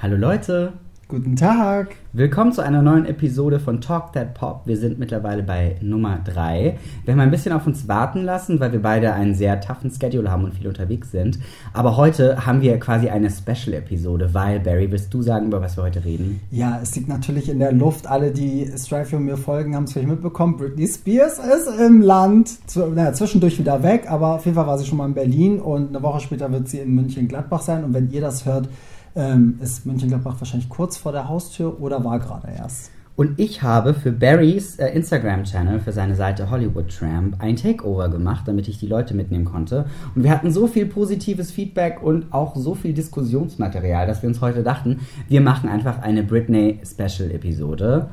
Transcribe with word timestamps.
Hallo 0.00 0.16
Leute, 0.16 0.74
Guten 1.08 1.34
Tag. 1.34 1.96
willkommen 2.12 2.52
zu 2.52 2.62
einer 2.62 2.82
neuen 2.82 3.04
Episode 3.04 3.58
von 3.58 3.80
Talk 3.80 4.12
That 4.12 4.34
Pop. 4.34 4.60
Wir 4.66 4.76
sind 4.76 4.98
mittlerweile 4.98 5.42
bei 5.42 5.74
Nummer 5.80 6.20
3. 6.22 6.78
Wir 7.04 7.12
haben 7.12 7.18
ein 7.18 7.32
bisschen 7.32 7.52
auf 7.52 7.66
uns 7.66 7.88
warten 7.88 8.22
lassen, 8.22 8.60
weil 8.60 8.70
wir 8.70 8.82
beide 8.82 9.12
einen 9.14 9.34
sehr 9.34 9.60
toughen 9.60 9.90
Schedule 9.90 10.30
haben 10.30 10.44
und 10.44 10.54
viel 10.54 10.68
unterwegs 10.68 11.10
sind. 11.10 11.40
Aber 11.72 11.96
heute 11.96 12.46
haben 12.46 12.60
wir 12.60 12.78
quasi 12.78 13.08
eine 13.08 13.28
Special-Episode, 13.28 14.34
weil, 14.34 14.60
Barry, 14.60 14.88
willst 14.92 15.12
du 15.12 15.22
sagen, 15.22 15.46
über 15.46 15.62
was 15.62 15.76
wir 15.76 15.82
heute 15.82 16.04
reden? 16.04 16.42
Ja, 16.52 16.78
es 16.80 16.94
liegt 16.94 17.08
natürlich 17.08 17.48
in 17.48 17.58
der 17.58 17.72
Luft. 17.72 18.06
Alle, 18.06 18.30
die 18.30 18.70
Strife 18.76 19.16
und 19.16 19.24
mir 19.24 19.36
folgen, 19.36 19.74
haben 19.74 19.84
es 19.84 19.94
vielleicht 19.94 20.10
mitbekommen. 20.10 20.58
Britney 20.58 20.86
Spears 20.86 21.38
ist 21.38 21.68
im 21.80 22.02
Land. 22.02 22.58
Naja, 22.76 23.14
zwischendurch 23.14 23.58
wieder 23.58 23.82
weg, 23.82 24.04
aber 24.08 24.34
auf 24.34 24.44
jeden 24.44 24.54
Fall 24.54 24.66
war 24.68 24.78
sie 24.78 24.86
schon 24.86 24.98
mal 24.98 25.06
in 25.06 25.14
Berlin 25.14 25.58
und 25.58 25.88
eine 25.88 26.02
Woche 26.02 26.20
später 26.20 26.52
wird 26.52 26.68
sie 26.68 26.80
in 26.80 26.94
München-Gladbach 26.94 27.62
sein. 27.62 27.82
Und 27.82 27.94
wenn 27.94 28.10
ihr 28.10 28.20
das 28.20 28.44
hört, 28.44 28.68
ähm, 29.14 29.58
ist 29.62 29.86
München-Gladbach 29.86 30.36
wahrscheinlich 30.38 30.68
kurz 30.68 30.96
vor 30.96 31.12
der 31.12 31.28
Haustür 31.28 31.80
oder 31.80 32.04
war 32.04 32.18
gerade 32.18 32.48
erst. 32.56 32.90
Und 33.18 33.40
ich 33.40 33.62
habe 33.62 33.94
für 33.94 34.12
Barrys 34.12 34.76
äh, 34.76 34.90
Instagram-Channel, 34.90 35.80
für 35.80 35.90
seine 35.90 36.14
Seite 36.14 36.50
Hollywood 36.50 36.96
Tramp, 36.96 37.34
ein 37.40 37.56
Takeover 37.56 38.08
gemacht, 38.10 38.46
damit 38.46 38.68
ich 38.68 38.78
die 38.78 38.86
Leute 38.86 39.12
mitnehmen 39.12 39.44
konnte. 39.44 39.86
Und 40.14 40.22
wir 40.22 40.30
hatten 40.30 40.52
so 40.52 40.68
viel 40.68 40.86
positives 40.86 41.50
Feedback 41.50 42.00
und 42.00 42.32
auch 42.32 42.54
so 42.54 42.76
viel 42.76 42.92
Diskussionsmaterial, 42.92 44.06
dass 44.06 44.22
wir 44.22 44.28
uns 44.28 44.40
heute 44.40 44.62
dachten, 44.62 45.00
wir 45.28 45.40
machen 45.40 45.68
einfach 45.68 46.00
eine 46.00 46.22
Britney-Special-Episode. 46.22 48.08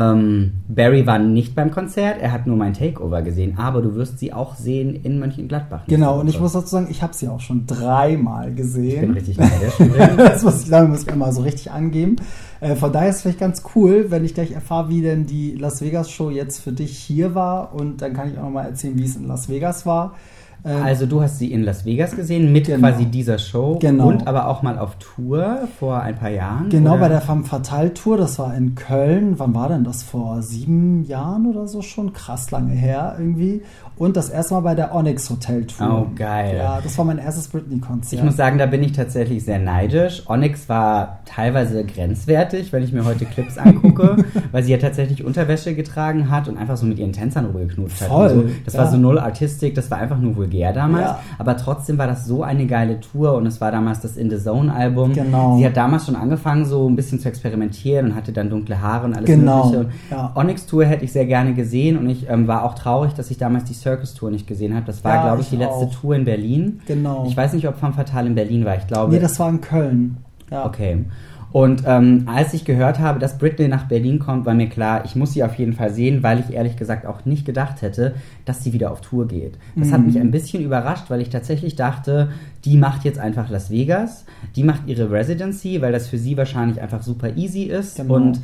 Ähm, 0.00 0.52
Barry 0.68 1.06
war 1.06 1.18
nicht 1.18 1.54
beim 1.54 1.70
Konzert, 1.70 2.20
er 2.20 2.32
hat 2.32 2.46
nur 2.46 2.56
mein 2.56 2.72
Takeover 2.72 3.22
gesehen, 3.22 3.58
aber 3.58 3.82
du 3.82 3.94
wirst 3.96 4.18
sie 4.18 4.32
auch 4.32 4.54
sehen 4.54 4.94
in 4.94 5.18
Mönchengladbach. 5.18 5.82
Genau, 5.88 6.20
und 6.20 6.28
ich 6.28 6.40
muss 6.40 6.52
dazu 6.52 6.68
sagen, 6.68 6.88
ich 6.90 7.02
habe 7.02 7.14
sie 7.14 7.28
auch 7.28 7.40
schon 7.40 7.66
dreimal 7.66 8.54
gesehen. 8.54 8.94
Ich 8.94 9.00
bin 9.00 9.10
richtig 9.10 9.38
neidisch. 9.38 9.74
das 10.16 10.42
muss 10.42 10.62
ich, 10.62 10.70
damit 10.70 10.90
muss 10.90 11.02
ich 11.02 11.08
immer 11.08 11.32
so 11.32 11.42
richtig 11.42 11.70
angeben. 11.70 12.16
Äh, 12.60 12.76
von 12.76 12.92
daher 12.92 13.10
ist 13.10 13.16
es 13.16 13.22
vielleicht 13.22 13.40
ganz 13.40 13.62
cool, 13.74 14.06
wenn 14.08 14.24
ich 14.24 14.32
gleich 14.34 14.52
erfahre, 14.52 14.88
wie 14.88 15.02
denn 15.02 15.26
die 15.26 15.52
Las 15.52 15.82
Vegas 15.82 16.10
Show 16.10 16.30
jetzt 16.30 16.62
für 16.62 16.72
dich 16.72 16.96
hier 16.96 17.34
war. 17.34 17.74
Und 17.74 18.00
dann 18.00 18.14
kann 18.14 18.30
ich 18.30 18.38
auch 18.38 18.44
nochmal 18.44 18.66
erzählen, 18.66 18.96
wie 18.96 19.04
es 19.04 19.16
in 19.16 19.26
Las 19.26 19.48
Vegas 19.48 19.84
war. 19.84 20.14
Ähm, 20.64 20.82
Also 20.82 21.06
du 21.06 21.22
hast 21.22 21.38
sie 21.38 21.52
in 21.52 21.62
Las 21.62 21.84
Vegas 21.84 22.14
gesehen 22.16 22.52
mit 22.52 22.66
Genau. 22.66 22.78
quasi 22.88 23.06
dieser 23.06 23.38
Show 23.38 23.78
Genau. 23.80 24.08
und 24.08 24.26
aber 24.26 24.48
auch 24.48 24.62
mal 24.62 24.78
auf 24.78 24.96
Tour 24.96 25.68
vor 25.78 26.00
ein 26.02 26.16
paar 26.16 26.30
Jahren. 26.30 26.68
genau 26.68 26.92
oder? 26.92 27.00
bei 27.00 27.08
der 27.08 27.20
Femme 27.20 27.44
Fatale 27.44 27.94
Tour, 27.94 28.16
das 28.16 28.38
war 28.38 28.54
in 28.54 28.74
Köln. 28.74 29.38
Wann 29.38 29.54
war 29.54 29.68
denn 29.68 29.84
das? 29.84 30.02
Vor 30.02 30.42
sieben 30.42 31.04
Jahren 31.04 31.46
oder 31.46 31.66
so 31.66 31.82
schon? 31.82 32.12
Krass 32.12 32.50
lange 32.50 32.72
her 32.72 33.16
irgendwie. 33.18 33.62
Und 34.00 34.16
das 34.16 34.30
erste 34.30 34.54
Mal 34.54 34.60
bei 34.60 34.74
der 34.74 34.94
Onyx 34.94 35.28
Hotel 35.28 35.66
Tour. 35.66 36.06
Oh, 36.08 36.14
geil. 36.16 36.56
Ja, 36.56 36.80
das 36.82 36.96
war 36.96 37.04
mein 37.04 37.18
erstes 37.18 37.48
Britney-Konzert. 37.48 38.14
Ich 38.14 38.24
muss 38.24 38.34
sagen, 38.34 38.56
da 38.56 38.64
bin 38.64 38.82
ich 38.82 38.92
tatsächlich 38.92 39.44
sehr 39.44 39.58
neidisch. 39.58 40.22
Onyx 40.26 40.70
war 40.70 41.18
teilweise 41.26 41.84
grenzwertig, 41.84 42.72
wenn 42.72 42.82
ich 42.82 42.94
mir 42.94 43.04
heute 43.04 43.26
Clips 43.26 43.58
angucke, 43.58 44.24
weil 44.52 44.62
sie 44.62 44.72
ja 44.72 44.78
tatsächlich 44.78 45.22
Unterwäsche 45.22 45.74
getragen 45.74 46.30
hat 46.30 46.48
und 46.48 46.56
einfach 46.56 46.78
so 46.78 46.86
mit 46.86 46.98
ihren 46.98 47.12
Tänzern 47.12 47.44
rumgeknutscht 47.44 48.00
hat. 48.00 48.08
Voll, 48.08 48.30
So. 48.30 48.44
Das 48.64 48.74
war 48.78 48.86
ja. 48.86 48.90
so 48.90 48.96
null 48.96 49.18
Artistik, 49.18 49.74
das 49.74 49.90
war 49.90 49.98
einfach 49.98 50.18
nur 50.18 50.34
vulgär 50.34 50.72
damals. 50.72 51.04
Ja. 51.04 51.20
Aber 51.36 51.58
trotzdem 51.58 51.98
war 51.98 52.06
das 52.06 52.24
so 52.24 52.42
eine 52.42 52.64
geile 52.66 53.00
Tour 53.00 53.34
und 53.34 53.44
es 53.44 53.60
war 53.60 53.70
damals 53.70 54.00
das 54.00 54.16
In 54.16 54.30
the 54.30 54.38
Zone 54.38 54.72
Album. 54.72 55.12
Genau. 55.12 55.58
Sie 55.58 55.66
hat 55.66 55.76
damals 55.76 56.06
schon 56.06 56.16
angefangen, 56.16 56.64
so 56.64 56.88
ein 56.88 56.96
bisschen 56.96 57.20
zu 57.20 57.28
experimentieren 57.28 58.06
und 58.06 58.14
hatte 58.14 58.32
dann 58.32 58.48
dunkle 58.48 58.80
Haare 58.80 59.04
und 59.04 59.12
alles 59.14 59.26
Genau, 59.26 59.66
Mögliche. 59.66 59.80
Und 59.80 59.92
ja. 60.10 60.32
Onyx 60.36 60.64
Tour 60.64 60.86
hätte 60.86 61.04
ich 61.04 61.12
sehr 61.12 61.26
gerne 61.26 61.52
gesehen 61.52 61.98
und 61.98 62.08
ich 62.08 62.30
ähm, 62.30 62.48
war 62.48 62.64
auch 62.64 62.74
traurig, 62.74 63.12
dass 63.12 63.30
ich 63.30 63.36
damals 63.36 63.64
die 63.64 63.74
Circus 63.90 64.14
Tour 64.14 64.30
nicht 64.30 64.46
gesehen 64.46 64.74
habe. 64.74 64.86
Das 64.86 65.02
war, 65.04 65.14
Ja, 65.16 65.22
glaube 65.22 65.42
ich, 65.42 65.48
die 65.48 65.56
ich 65.56 65.60
letzte 65.60 65.74
auch. 65.86 65.94
Tour 65.94 66.14
in 66.14 66.24
Berlin. 66.24 66.80
Genau. 66.86 67.26
Ich 67.28 67.36
weiß 67.36 67.52
nicht, 67.54 67.66
ob 67.68 67.76
Femme 67.78 67.92
Fatale 67.92 68.28
in 68.28 68.34
Berlin 68.34 68.64
war. 68.64 68.76
Ich 68.76 68.86
glaube. 68.86 69.12
Nee, 69.12 69.20
das 69.20 69.38
war 69.40 69.48
in 69.48 69.60
Köln. 69.60 70.16
Ja. 70.50 70.64
okay. 70.66 71.04
Und 71.52 71.82
ähm, 71.84 72.28
als 72.32 72.54
ich 72.54 72.64
gehört 72.64 73.00
habe, 73.00 73.18
dass 73.18 73.36
Britney 73.36 73.66
nach 73.66 73.88
Berlin 73.88 74.20
kommt, 74.20 74.46
war 74.46 74.54
mir 74.54 74.68
klar, 74.68 75.04
ich 75.04 75.16
muss 75.16 75.32
sie 75.32 75.42
auf 75.42 75.56
jeden 75.56 75.72
Fall 75.72 75.92
sehen, 75.92 76.22
weil 76.22 76.38
ich 76.38 76.54
ehrlich 76.54 76.76
gesagt 76.76 77.06
auch 77.06 77.24
nicht 77.24 77.44
gedacht 77.44 77.82
hätte, 77.82 78.14
dass 78.44 78.62
sie 78.62 78.72
wieder 78.72 78.92
auf 78.92 79.00
Tour 79.00 79.26
geht. 79.26 79.58
Das 79.74 79.90
hat 79.90 79.98
Mhm. 80.00 80.06
mich 80.06 80.18
ein 80.20 80.30
bisschen 80.30 80.62
überrascht, 80.62 81.06
weil 81.10 81.20
ich 81.20 81.28
tatsächlich 81.28 81.74
dachte, 81.74 82.28
die 82.64 82.76
macht 82.76 83.04
jetzt 83.04 83.18
einfach 83.18 83.50
Las 83.50 83.68
Vegas, 83.68 84.26
die 84.54 84.62
macht 84.62 84.82
ihre 84.86 85.10
Residency, 85.10 85.82
weil 85.82 85.90
das 85.90 86.06
für 86.06 86.18
sie 86.18 86.36
wahrscheinlich 86.36 86.80
einfach 86.80 87.02
super 87.02 87.36
easy 87.36 87.64
ist 87.64 87.96
Genau. 87.96 88.14
und 88.14 88.40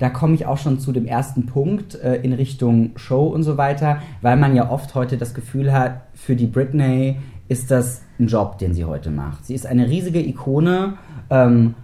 da 0.00 0.08
komme 0.08 0.34
ich 0.34 0.46
auch 0.46 0.58
schon 0.58 0.80
zu 0.80 0.92
dem 0.92 1.06
ersten 1.06 1.46
Punkt 1.46 1.94
äh, 1.94 2.16
in 2.16 2.32
Richtung 2.32 2.92
Show 2.96 3.26
und 3.26 3.42
so 3.42 3.56
weiter, 3.58 3.98
weil 4.22 4.36
man 4.36 4.56
ja 4.56 4.70
oft 4.70 4.94
heute 4.94 5.18
das 5.18 5.34
Gefühl 5.34 5.72
hat, 5.72 6.00
für 6.14 6.34
die 6.34 6.46
Britney 6.46 7.18
ist 7.48 7.70
das 7.70 8.02
ein 8.18 8.26
Job, 8.26 8.58
den 8.58 8.72
sie 8.72 8.86
heute 8.86 9.10
macht. 9.10 9.44
Sie 9.46 9.54
ist 9.54 9.66
eine 9.66 9.88
riesige 9.88 10.26
Ikone, 10.26 10.94
ähm, 11.28 11.74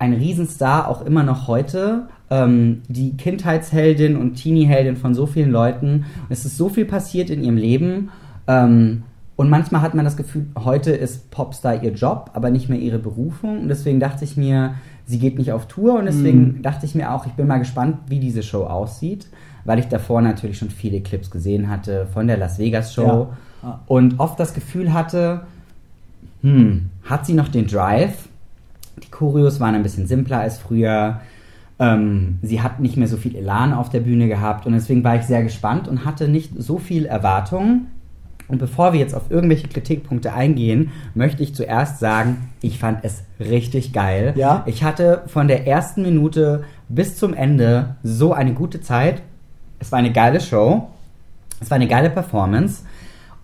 ein 0.00 0.14
Riesenstar, 0.14 0.88
auch 0.88 1.04
immer 1.04 1.22
noch 1.22 1.46
heute. 1.46 2.08
Ähm, 2.28 2.82
die 2.88 3.16
Kindheitsheldin 3.16 4.16
und 4.16 4.34
Teenie-Heldin 4.34 4.96
von 4.96 5.14
so 5.14 5.26
vielen 5.26 5.50
Leuten. 5.50 6.06
Es 6.28 6.44
ist 6.44 6.56
so 6.56 6.70
viel 6.70 6.86
passiert 6.86 7.30
in 7.30 7.44
ihrem 7.44 7.56
Leben. 7.56 8.10
Ähm, 8.48 9.04
und 9.36 9.48
manchmal 9.48 9.80
hat 9.82 9.94
man 9.94 10.04
das 10.04 10.16
Gefühl, 10.16 10.46
heute 10.58 10.90
ist 10.90 11.30
Popstar 11.30 11.82
ihr 11.82 11.92
Job, 11.92 12.30
aber 12.34 12.50
nicht 12.50 12.68
mehr 12.68 12.78
ihre 12.78 12.98
Berufung. 12.98 13.60
Und 13.62 13.68
deswegen 13.68 14.00
dachte 14.00 14.24
ich 14.24 14.36
mir, 14.36 14.74
sie 15.06 15.18
geht 15.18 15.38
nicht 15.38 15.52
auf 15.52 15.66
Tour. 15.66 15.98
Und 15.98 16.06
deswegen 16.06 16.62
dachte 16.62 16.86
ich 16.86 16.94
mir 16.94 17.12
auch, 17.12 17.26
ich 17.26 17.32
bin 17.32 17.46
mal 17.46 17.58
gespannt, 17.58 17.98
wie 18.08 18.20
diese 18.20 18.42
Show 18.42 18.64
aussieht. 18.64 19.26
Weil 19.64 19.78
ich 19.78 19.88
davor 19.88 20.22
natürlich 20.22 20.58
schon 20.58 20.70
viele 20.70 21.00
Clips 21.00 21.30
gesehen 21.30 21.68
hatte 21.68 22.06
von 22.06 22.26
der 22.26 22.38
Las 22.38 22.58
Vegas 22.58 22.94
Show. 22.94 23.28
Ja. 23.62 23.68
Ja. 23.68 23.80
Und 23.86 24.18
oft 24.18 24.40
das 24.40 24.54
Gefühl 24.54 24.92
hatte, 24.92 25.42
hm, 26.42 26.90
hat 27.04 27.26
sie 27.26 27.34
noch 27.34 27.48
den 27.48 27.66
Drive? 27.66 28.28
Die 29.02 29.10
Choreos 29.10 29.60
waren 29.60 29.74
ein 29.74 29.82
bisschen 29.82 30.06
simpler 30.06 30.40
als 30.40 30.58
früher. 30.58 31.20
Ähm, 31.78 32.38
sie 32.42 32.60
hat 32.60 32.80
nicht 32.80 32.96
mehr 32.96 33.08
so 33.08 33.16
viel 33.16 33.34
Elan 33.36 33.72
auf 33.72 33.88
der 33.88 34.00
Bühne 34.00 34.28
gehabt 34.28 34.66
und 34.66 34.74
deswegen 34.74 35.02
war 35.02 35.16
ich 35.16 35.22
sehr 35.22 35.42
gespannt 35.42 35.88
und 35.88 36.04
hatte 36.04 36.28
nicht 36.28 36.52
so 36.56 36.78
viel 36.78 37.06
Erwartungen. 37.06 37.86
Und 38.50 38.58
bevor 38.58 38.92
wir 38.92 39.00
jetzt 39.00 39.14
auf 39.14 39.30
irgendwelche 39.30 39.68
Kritikpunkte 39.68 40.32
eingehen, 40.32 40.90
möchte 41.14 41.42
ich 41.42 41.54
zuerst 41.54 42.00
sagen, 42.00 42.50
ich 42.60 42.78
fand 42.78 43.04
es 43.04 43.22
richtig 43.38 43.92
geil. 43.92 44.34
Ja? 44.36 44.64
Ich 44.66 44.82
hatte 44.82 45.22
von 45.26 45.48
der 45.48 45.66
ersten 45.66 46.02
Minute 46.02 46.64
bis 46.88 47.16
zum 47.16 47.34
Ende 47.34 47.96
so 48.02 48.32
eine 48.32 48.52
gute 48.54 48.80
Zeit. 48.80 49.22
Es 49.78 49.92
war 49.92 49.98
eine 49.98 50.12
geile 50.12 50.40
Show. 50.40 50.88
Es 51.60 51.70
war 51.70 51.76
eine 51.76 51.88
geile 51.88 52.10
Performance. 52.10 52.82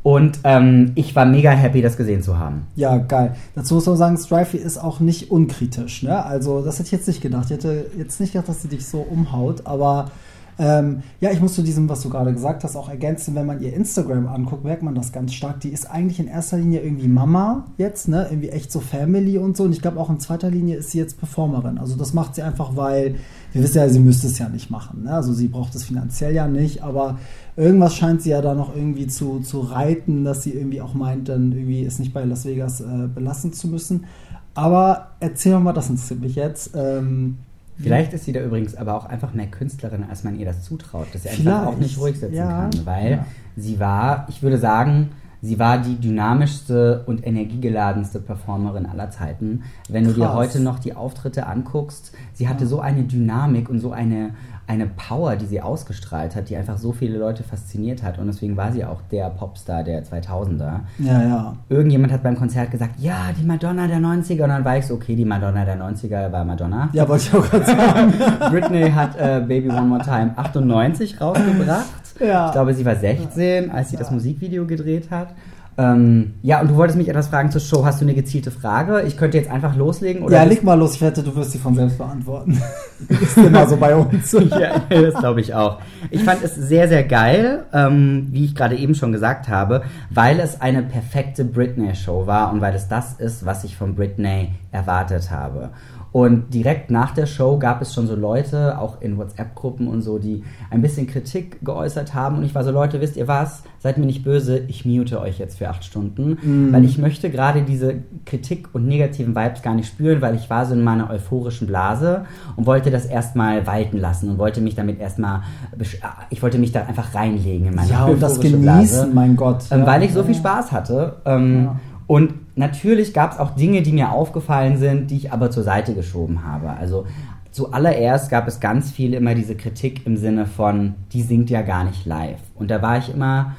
Und 0.02 0.38
ähm, 0.44 0.92
ich 0.94 1.16
war 1.16 1.26
mega 1.26 1.50
happy, 1.50 1.82
das 1.82 1.96
gesehen 1.96 2.22
zu 2.22 2.38
haben. 2.38 2.68
Ja, 2.76 2.96
geil. 2.96 3.34
Dazu 3.56 3.74
muss 3.74 3.86
man 3.86 3.96
sagen, 3.96 4.16
Strifey 4.16 4.56
ist 4.56 4.78
auch 4.78 5.00
nicht 5.00 5.32
unkritisch. 5.32 6.04
Ne? 6.04 6.24
Also, 6.24 6.64
das 6.64 6.74
hätte 6.74 6.86
ich 6.86 6.92
jetzt 6.92 7.08
nicht 7.08 7.20
gedacht. 7.20 7.46
Ich 7.46 7.50
hätte 7.50 7.86
jetzt 7.98 8.20
nicht 8.20 8.32
gedacht, 8.32 8.48
dass 8.48 8.62
sie 8.62 8.68
dich 8.68 8.86
so 8.86 8.98
umhaut. 8.98 9.62
Aber 9.66 10.12
ähm, 10.58 11.02
ja, 11.20 11.30
ich 11.30 11.40
muss 11.40 11.54
zu 11.54 11.62
diesem, 11.62 11.88
was 11.88 12.00
du 12.02 12.08
gerade 12.08 12.32
gesagt 12.32 12.64
hast, 12.64 12.76
auch 12.76 12.88
ergänzen. 12.88 13.34
Wenn 13.34 13.44
man 13.44 13.60
ihr 13.60 13.74
Instagram 13.74 14.26
anguckt, 14.26 14.64
merkt 14.64 14.82
man 14.82 14.94
das 14.94 15.12
ganz 15.12 15.34
stark. 15.34 15.60
Die 15.60 15.68
ist 15.68 15.90
eigentlich 15.90 16.18
in 16.18 16.28
erster 16.28 16.56
Linie 16.56 16.80
irgendwie 16.80 17.08
Mama 17.08 17.66
jetzt, 17.76 18.08
ne? 18.08 18.26
Irgendwie 18.30 18.48
echt 18.48 18.72
so 18.72 18.80
Family 18.80 19.36
und 19.36 19.56
so. 19.56 19.64
Und 19.64 19.72
ich 19.72 19.82
glaube, 19.82 20.00
auch 20.00 20.08
in 20.08 20.18
zweiter 20.18 20.50
Linie 20.50 20.76
ist 20.76 20.92
sie 20.92 20.98
jetzt 20.98 21.18
Performerin. 21.18 21.76
Also, 21.76 21.96
das 21.96 22.14
macht 22.14 22.34
sie 22.34 22.42
einfach, 22.42 22.74
weil 22.74 23.16
wir 23.52 23.62
wissen 23.62 23.76
ja, 23.76 23.88
sie 23.88 24.00
müsste 24.00 24.28
es 24.28 24.38
ja 24.38 24.48
nicht 24.48 24.70
machen. 24.70 25.04
Ne? 25.04 25.12
Also, 25.12 25.34
sie 25.34 25.48
braucht 25.48 25.74
es 25.74 25.84
finanziell 25.84 26.34
ja 26.34 26.48
nicht. 26.48 26.82
Aber 26.82 27.18
irgendwas 27.56 27.94
scheint 27.94 28.22
sie 28.22 28.30
ja 28.30 28.40
da 28.40 28.54
noch 28.54 28.74
irgendwie 28.74 29.06
zu, 29.08 29.40
zu 29.40 29.60
reiten, 29.60 30.24
dass 30.24 30.42
sie 30.42 30.52
irgendwie 30.52 30.80
auch 30.80 30.94
meint, 30.94 31.28
dann 31.28 31.52
irgendwie 31.52 31.84
es 31.84 31.98
nicht 31.98 32.14
bei 32.14 32.24
Las 32.24 32.46
Vegas 32.46 32.80
äh, 32.80 33.08
belassen 33.14 33.52
zu 33.52 33.68
müssen. 33.68 34.06
Aber 34.54 35.08
erzähl 35.20 35.52
doch 35.52 35.60
mal, 35.60 35.74
das 35.74 35.90
interessiert 35.90 36.20
mich 36.20 36.34
jetzt. 36.34 36.70
Ähm, 36.74 37.36
Vielleicht 37.78 38.12
ist 38.12 38.24
sie 38.24 38.32
da 38.32 38.40
übrigens 38.40 38.74
aber 38.74 38.94
auch 38.94 39.04
einfach 39.04 39.34
mehr 39.34 39.46
Künstlerin, 39.46 40.04
als 40.08 40.24
man 40.24 40.38
ihr 40.38 40.46
das 40.46 40.62
zutraut, 40.62 41.08
dass 41.12 41.22
sie 41.22 41.28
einfach 41.28 41.42
Vielleicht, 41.42 41.66
auch 41.66 41.76
nicht 41.76 41.98
ruhig 41.98 42.18
sitzen 42.18 42.34
ja, 42.34 42.46
kann. 42.46 42.86
Weil 42.86 43.10
ja. 43.10 43.26
sie 43.56 43.78
war, 43.78 44.26
ich 44.28 44.42
würde 44.42 44.58
sagen, 44.58 45.10
sie 45.42 45.58
war 45.58 45.78
die 45.78 45.96
dynamischste 45.96 47.04
und 47.06 47.26
energiegeladenste 47.26 48.20
Performerin 48.20 48.86
aller 48.86 49.10
Zeiten. 49.10 49.62
Wenn 49.88 50.04
du 50.04 50.12
dir 50.12 50.24
Krass. 50.24 50.34
heute 50.34 50.60
noch 50.60 50.78
die 50.78 50.94
Auftritte 50.94 51.46
anguckst, 51.46 52.12
sie 52.32 52.48
hatte 52.48 52.66
so 52.66 52.80
eine 52.80 53.04
Dynamik 53.04 53.68
und 53.68 53.80
so 53.80 53.92
eine, 53.92 54.30
eine 54.68 54.86
Power, 54.86 55.36
die 55.36 55.46
sie 55.46 55.60
ausgestrahlt 55.60 56.34
hat, 56.34 56.48
die 56.48 56.56
einfach 56.56 56.76
so 56.76 56.92
viele 56.92 57.18
Leute 57.18 57.44
fasziniert 57.44 58.02
hat. 58.02 58.18
Und 58.18 58.26
deswegen 58.26 58.56
war 58.56 58.72
sie 58.72 58.84
auch 58.84 59.00
der 59.12 59.30
Popstar 59.30 59.84
der 59.84 60.04
2000er. 60.04 60.80
ja, 60.98 61.22
ja. 61.22 61.56
Irgendjemand 61.68 62.12
hat 62.12 62.22
beim 62.22 62.36
Konzert 62.36 62.70
gesagt, 62.72 62.98
ja, 62.98 63.30
die 63.38 63.44
Madonna 63.44 63.86
der 63.86 63.98
90er. 63.98 64.42
Und 64.42 64.48
dann 64.48 64.64
war 64.64 64.78
ich 64.78 64.86
so, 64.86 64.94
okay, 64.94 65.14
die 65.14 65.24
Madonna 65.24 65.64
der 65.64 65.78
90er 65.78 66.32
war 66.32 66.44
Madonna. 66.44 66.88
Ja, 66.92 67.08
wollte 67.08 67.24
ich 67.24 67.34
auch 67.34 67.48
gerade 67.48 67.64
sagen. 67.64 68.14
Britney 68.50 68.90
hat 68.90 69.16
äh, 69.16 69.40
Baby 69.46 69.70
One 69.70 69.82
More 69.82 70.02
Time 70.02 70.32
98 70.36 71.20
rausgebracht. 71.20 71.86
Ja. 72.18 72.46
Ich 72.46 72.52
glaube, 72.52 72.74
sie 72.74 72.84
war 72.84 72.96
16, 72.96 73.70
als 73.70 73.90
sie 73.90 73.96
das 73.96 74.10
Musikvideo 74.10 74.66
gedreht 74.66 75.10
hat. 75.10 75.28
Ähm, 75.78 76.34
ja, 76.42 76.60
und 76.62 76.70
du 76.70 76.76
wolltest 76.76 76.96
mich 76.96 77.08
etwas 77.08 77.28
fragen 77.28 77.50
zur 77.50 77.60
Show. 77.60 77.84
Hast 77.84 78.00
du 78.00 78.06
eine 78.06 78.14
gezielte 78.14 78.50
Frage? 78.50 79.02
Ich 79.02 79.18
könnte 79.18 79.36
jetzt 79.36 79.50
einfach 79.50 79.76
loslegen. 79.76 80.22
Oder 80.22 80.38
ja, 80.38 80.44
leg 80.44 80.62
mal 80.62 80.74
los. 80.74 80.94
Ich 80.94 81.02
wette, 81.02 81.22
du 81.22 81.36
wirst 81.36 81.52
sie 81.52 81.58
von 81.58 81.74
selbst 81.74 81.98
beantworten. 81.98 82.60
ist 83.08 83.36
immer 83.36 83.66
so 83.66 83.76
bei 83.76 83.94
uns. 83.94 84.32
ja, 84.50 84.80
das 84.88 85.14
glaube 85.14 85.42
ich 85.42 85.54
auch. 85.54 85.78
Ich 86.10 86.24
fand 86.24 86.42
es 86.42 86.54
sehr, 86.54 86.88
sehr 86.88 87.04
geil, 87.04 87.66
ähm, 87.74 88.28
wie 88.30 88.46
ich 88.46 88.54
gerade 88.54 88.76
eben 88.76 88.94
schon 88.94 89.12
gesagt 89.12 89.48
habe, 89.48 89.82
weil 90.08 90.40
es 90.40 90.62
eine 90.62 90.82
perfekte 90.82 91.44
Britney-Show 91.44 92.26
war 92.26 92.52
und 92.52 92.62
weil 92.62 92.74
es 92.74 92.88
das 92.88 93.14
ist, 93.14 93.44
was 93.44 93.64
ich 93.64 93.76
von 93.76 93.94
Britney 93.94 94.52
erwartet 94.72 95.30
habe. 95.30 95.70
Und 96.12 96.54
direkt 96.54 96.90
nach 96.90 97.12
der 97.12 97.26
Show 97.26 97.58
gab 97.58 97.82
es 97.82 97.92
schon 97.92 98.06
so 98.06 98.14
Leute, 98.14 98.78
auch 98.78 99.02
in 99.02 99.18
WhatsApp-Gruppen 99.18 99.86
und 99.86 100.00
so, 100.00 100.18
die 100.18 100.44
ein 100.70 100.80
bisschen 100.80 101.06
Kritik 101.06 101.62
geäußert 101.62 102.14
haben. 102.14 102.38
Und 102.38 102.44
ich 102.44 102.54
war 102.54 102.64
so, 102.64 102.70
Leute, 102.70 103.02
wisst 103.02 103.16
ihr 103.18 103.28
was? 103.28 103.64
Seid 103.80 103.98
mir 103.98 104.06
nicht 104.06 104.24
böse, 104.24 104.58
ich 104.66 104.86
mute 104.86 105.20
euch 105.20 105.38
jetzt 105.38 105.58
für 105.58 105.68
acht 105.68 105.84
Stunden. 105.84 106.38
Mhm. 106.40 106.72
Weil 106.72 106.84
ich 106.86 106.96
möchte 106.96 107.28
gerade 107.28 107.62
diese 107.62 107.96
Kritik 108.24 108.68
und 108.72 108.86
negativen 108.86 109.36
Vibes 109.36 109.60
gar 109.60 109.74
nicht 109.74 109.88
spüren, 109.88 110.22
weil 110.22 110.34
ich 110.36 110.48
war 110.48 110.64
so 110.64 110.72
in 110.74 110.82
meiner 110.82 111.10
euphorischen 111.10 111.66
Blase 111.66 112.24
und 112.56 112.64
wollte 112.66 112.90
das 112.90 113.04
erstmal 113.04 113.66
walten 113.66 113.98
lassen 113.98 114.30
und 114.30 114.38
wollte 114.38 114.62
mich 114.62 114.74
damit 114.74 114.98
erstmal, 114.98 115.42
besch- 115.78 115.98
ich 116.30 116.42
wollte 116.42 116.56
mich 116.58 116.72
da 116.72 116.84
einfach 116.84 117.14
reinlegen 117.14 117.66
in 117.68 117.74
meine 117.74 117.90
Ja, 117.90 118.06
und 118.06 118.22
das 118.22 118.40
genießen, 118.40 118.62
Blase. 118.62 119.08
mein 119.12 119.36
Gott. 119.36 119.64
Ähm, 119.70 119.80
ja. 119.80 119.86
weil 119.86 120.02
ich 120.02 120.12
so 120.14 120.22
viel. 120.24 120.34
Spaß 120.34 120.72
hatte. 120.72 121.16
Ähm, 121.26 121.64
Ja. 121.64 121.76
Und 122.06 122.34
natürlich 122.56 123.12
gab 123.12 123.32
es 123.32 123.38
auch 123.38 123.50
Dinge, 123.56 123.82
die 123.82 123.92
mir 123.92 124.12
aufgefallen 124.12 124.76
sind, 124.78 125.10
die 125.10 125.16
ich 125.16 125.32
aber 125.32 125.50
zur 125.50 125.64
Seite 125.64 125.94
geschoben 125.94 126.44
habe. 126.44 126.70
Also 126.70 127.06
zuallererst 127.50 128.30
gab 128.30 128.46
es 128.46 128.60
ganz 128.60 128.90
viel 128.92 129.14
immer 129.14 129.34
diese 129.34 129.56
Kritik 129.56 130.06
im 130.06 130.16
Sinne 130.16 130.46
von, 130.46 130.94
die 131.12 131.22
singt 131.22 131.50
ja 131.50 131.62
gar 131.62 131.84
nicht 131.84 132.06
live. 132.06 132.40
Und 132.54 132.70
da 132.70 132.80
war 132.82 132.98
ich 132.98 133.12
immer 133.12 133.56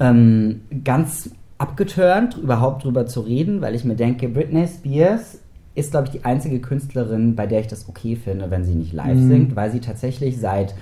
ähm, 0.00 0.62
ganz 0.84 1.30
abgeturnt, 1.58 2.36
überhaupt 2.42 2.84
drüber 2.84 3.06
zu 3.06 3.20
reden, 3.20 3.60
weil 3.60 3.74
ich 3.74 3.84
mir 3.84 3.96
denke, 3.96 4.28
Britney 4.28 4.66
Spears 4.66 5.38
ist, 5.74 5.90
glaube 5.90 6.06
ich, 6.06 6.12
die 6.12 6.24
einzige 6.24 6.60
Künstlerin, 6.60 7.34
bei 7.34 7.46
der 7.46 7.60
ich 7.60 7.66
das 7.66 7.88
okay 7.88 8.16
finde, 8.16 8.50
wenn 8.50 8.64
sie 8.64 8.74
nicht 8.74 8.92
live 8.92 9.14
Mhm. 9.16 9.28
singt, 9.28 9.56
weil 9.56 9.70
sie 9.72 9.80
tatsächlich 9.80 10.38
seit 10.38 10.74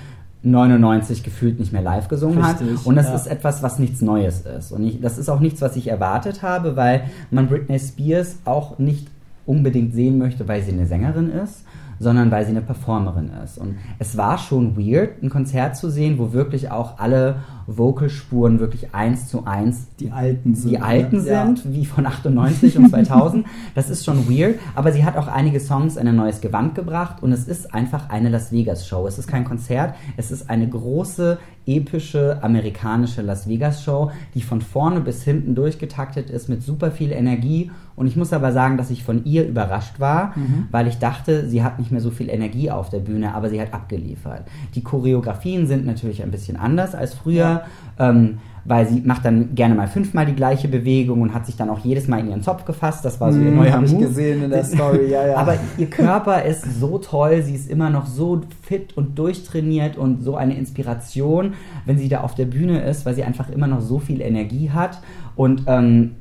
99 0.43 1.23
gefühlt 1.23 1.61
nicht 1.61 1.73
mehr 1.73 1.83
live 1.83 2.09
gesungen 2.09 2.43
Richtig, 2.43 2.79
hat. 2.79 2.87
Und 2.87 2.97
das 2.97 3.09
ja. 3.09 3.15
ist 3.15 3.27
etwas, 3.27 3.63
was 3.63 3.79
nichts 3.79 4.03
Neues 4.03 4.41
ist. 4.41 4.73
Und 4.73 4.85
ich, 4.85 5.01
das 5.01 5.19
ist 5.19 5.29
auch 5.29 5.41
nichts, 5.41 5.61
was 5.61 5.77
ich 5.77 5.89
erwartet 5.89 6.43
habe, 6.43 6.77
weil 6.77 7.05
man 7.31 7.49
Britney 7.49 7.79
Spears 7.79 8.39
auch 8.45 8.79
nicht 8.79 9.09
unbedingt 9.47 9.95
sehen 9.95 10.19
möchte, 10.19 10.49
weil 10.49 10.63
sie 10.63 10.73
eine 10.73 10.87
Sängerin 10.87 11.31
ist, 11.31 11.65
sondern 11.99 12.31
weil 12.31 12.45
sie 12.45 12.51
eine 12.51 12.63
Performerin 12.63 13.31
ist. 13.45 13.59
Und 13.59 13.77
es 13.99 14.17
war 14.17 14.39
schon 14.39 14.77
weird, 14.77 15.23
ein 15.23 15.31
Konzert 15.31 15.77
zu 15.77 15.91
sehen, 15.91 16.19
wo 16.19 16.33
wirklich 16.33 16.71
auch 16.71 16.99
alle 16.99 17.37
Vocalspuren 17.67 18.61
wirklich 18.61 18.95
eins 18.95 19.29
zu 19.29 19.45
eins 19.47 19.87
Die 20.01 20.11
alten 20.11 20.55
sind. 20.55 20.71
die 20.71 20.79
alten? 20.79 21.25
Ja. 21.27 21.47
sind, 21.47 21.73
wie 21.73 21.85
von 21.87 22.07
98 22.07 22.79
und 22.79 22.89
2000. 22.91 23.47
Das 23.75 23.89
ist 23.91 24.05
schon 24.05 24.29
weird, 24.29 24.59
aber 24.75 24.93
sie 24.93 25.05
hat 25.05 25.17
auch 25.17 25.29
einige 25.29 25.59
Songs 25.61 25.97
in 25.97 26.07
ein 26.07 26.17
neues 26.17 26.41
Gewand 26.41 26.75
gebracht 26.75 27.23
und 27.23 27.33
es 27.33 27.45
ist 27.49 27.73
einfach 27.75 28.11
eine 28.11 28.29
Las 28.29 28.53
Vegas 28.53 28.87
Show. 28.87 29.07
Es 29.07 29.19
ist 29.19 29.27
kein 29.29 29.45
Konzert, 29.45 29.95
es 30.17 30.31
ist 30.31 30.51
eine 30.51 30.69
große, 30.69 31.39
epische 31.67 32.43
amerikanische 32.43 33.23
Las 33.23 33.49
Vegas 33.49 33.85
Show, 33.85 34.11
die 34.35 34.43
von 34.43 34.61
vorne 34.61 35.01
bis 35.01 35.23
hinten 35.23 35.55
durchgetaktet 35.55 36.29
ist 36.29 36.49
mit 36.49 36.63
super 36.63 36.91
viel 36.91 37.13
Energie 37.13 37.71
und 37.95 38.07
ich 38.09 38.17
muss 38.17 38.33
aber 38.33 38.53
sagen, 38.53 38.77
dass 38.79 38.91
ich 38.91 39.05
von 39.05 39.25
ihr 39.25 39.47
überrascht 39.47 40.01
war, 40.01 40.35
weil 40.73 40.89
ich 40.89 40.99
dachte, 40.99 41.49
sie 41.49 41.63
hat 41.63 41.79
nicht 41.79 41.93
mehr 41.93 42.01
so 42.01 42.11
viel 42.11 42.31
Energie 42.31 42.71
auf 42.71 42.89
der 42.89 42.99
Bühne, 43.01 43.35
aber 43.35 43.49
sie 43.49 43.61
hat 43.61 43.73
abgeliefert. 43.75 44.43
Die 44.75 44.83
Choreografien 44.83 45.67
sind 45.67 45.85
natürlich 45.87 46.23
ein 46.23 46.31
bisschen 46.31 46.57
anders 46.57 46.95
als 46.95 47.15
früher. 47.15 47.52
Ähm, 47.99 48.39
weil 48.65 48.87
sie 48.89 49.01
macht 49.01 49.25
dann 49.25 49.57
gerne 49.57 49.75
mal 49.75 49.89
fünfmal 49.89 50.25
die 50.25 50.37
gleiche 50.37 50.69
Bewegung 50.69 51.21
und 51.21 51.35
hat 51.35 51.47
sich 51.47 51.57
dann 51.57 51.69
auch 51.69 51.81
jedes 51.81 52.07
Mal 52.07 52.21
in 52.21 52.29
ihren 52.29 52.43
Zopf 52.43 52.65
gefasst. 52.65 53.05
Das 53.05 53.21
war 53.21 53.33
so 53.33 53.41
ihr 53.41 53.51
Mhm, 53.51 53.57
neuer 53.57 53.73
hab 53.73 53.83
ich 53.83 53.91
Move. 53.91 54.07
gesehen 54.07 54.45
in 54.45 54.51
der 54.51 54.63
Story, 54.73 55.11
ja, 55.11 55.27
ja. 55.27 55.37
Aber 55.37 55.57
ihr 55.79 55.91
Körper 55.91 56.45
ist 56.45 56.79
so 56.79 56.99
toll, 56.99 57.43
sie 57.43 57.57
ist 57.57 57.69
immer 57.69 57.91
noch 57.91 58.07
so 58.07 58.41
fit 58.63 58.97
und 58.97 59.19
durchtrainiert 59.19 59.97
und 59.97 60.23
so 60.23 60.37
eine 60.37 60.57
Inspiration, 60.57 61.55
wenn 61.87 61.99
sie 61.99 62.09
da 62.09 62.21
auf 62.21 62.37
der 62.37 62.45
Bühne 62.45 62.81
ist, 62.83 63.05
weil 63.05 63.17
sie 63.17 63.25
einfach 63.25 63.51
immer 63.51 63.67
noch 63.67 63.81
so 63.81 63.99
viel 63.99 64.21
Energie 64.21 64.71
hat. 64.71 65.01
Und 65.35 65.65
ähm, 65.67 66.17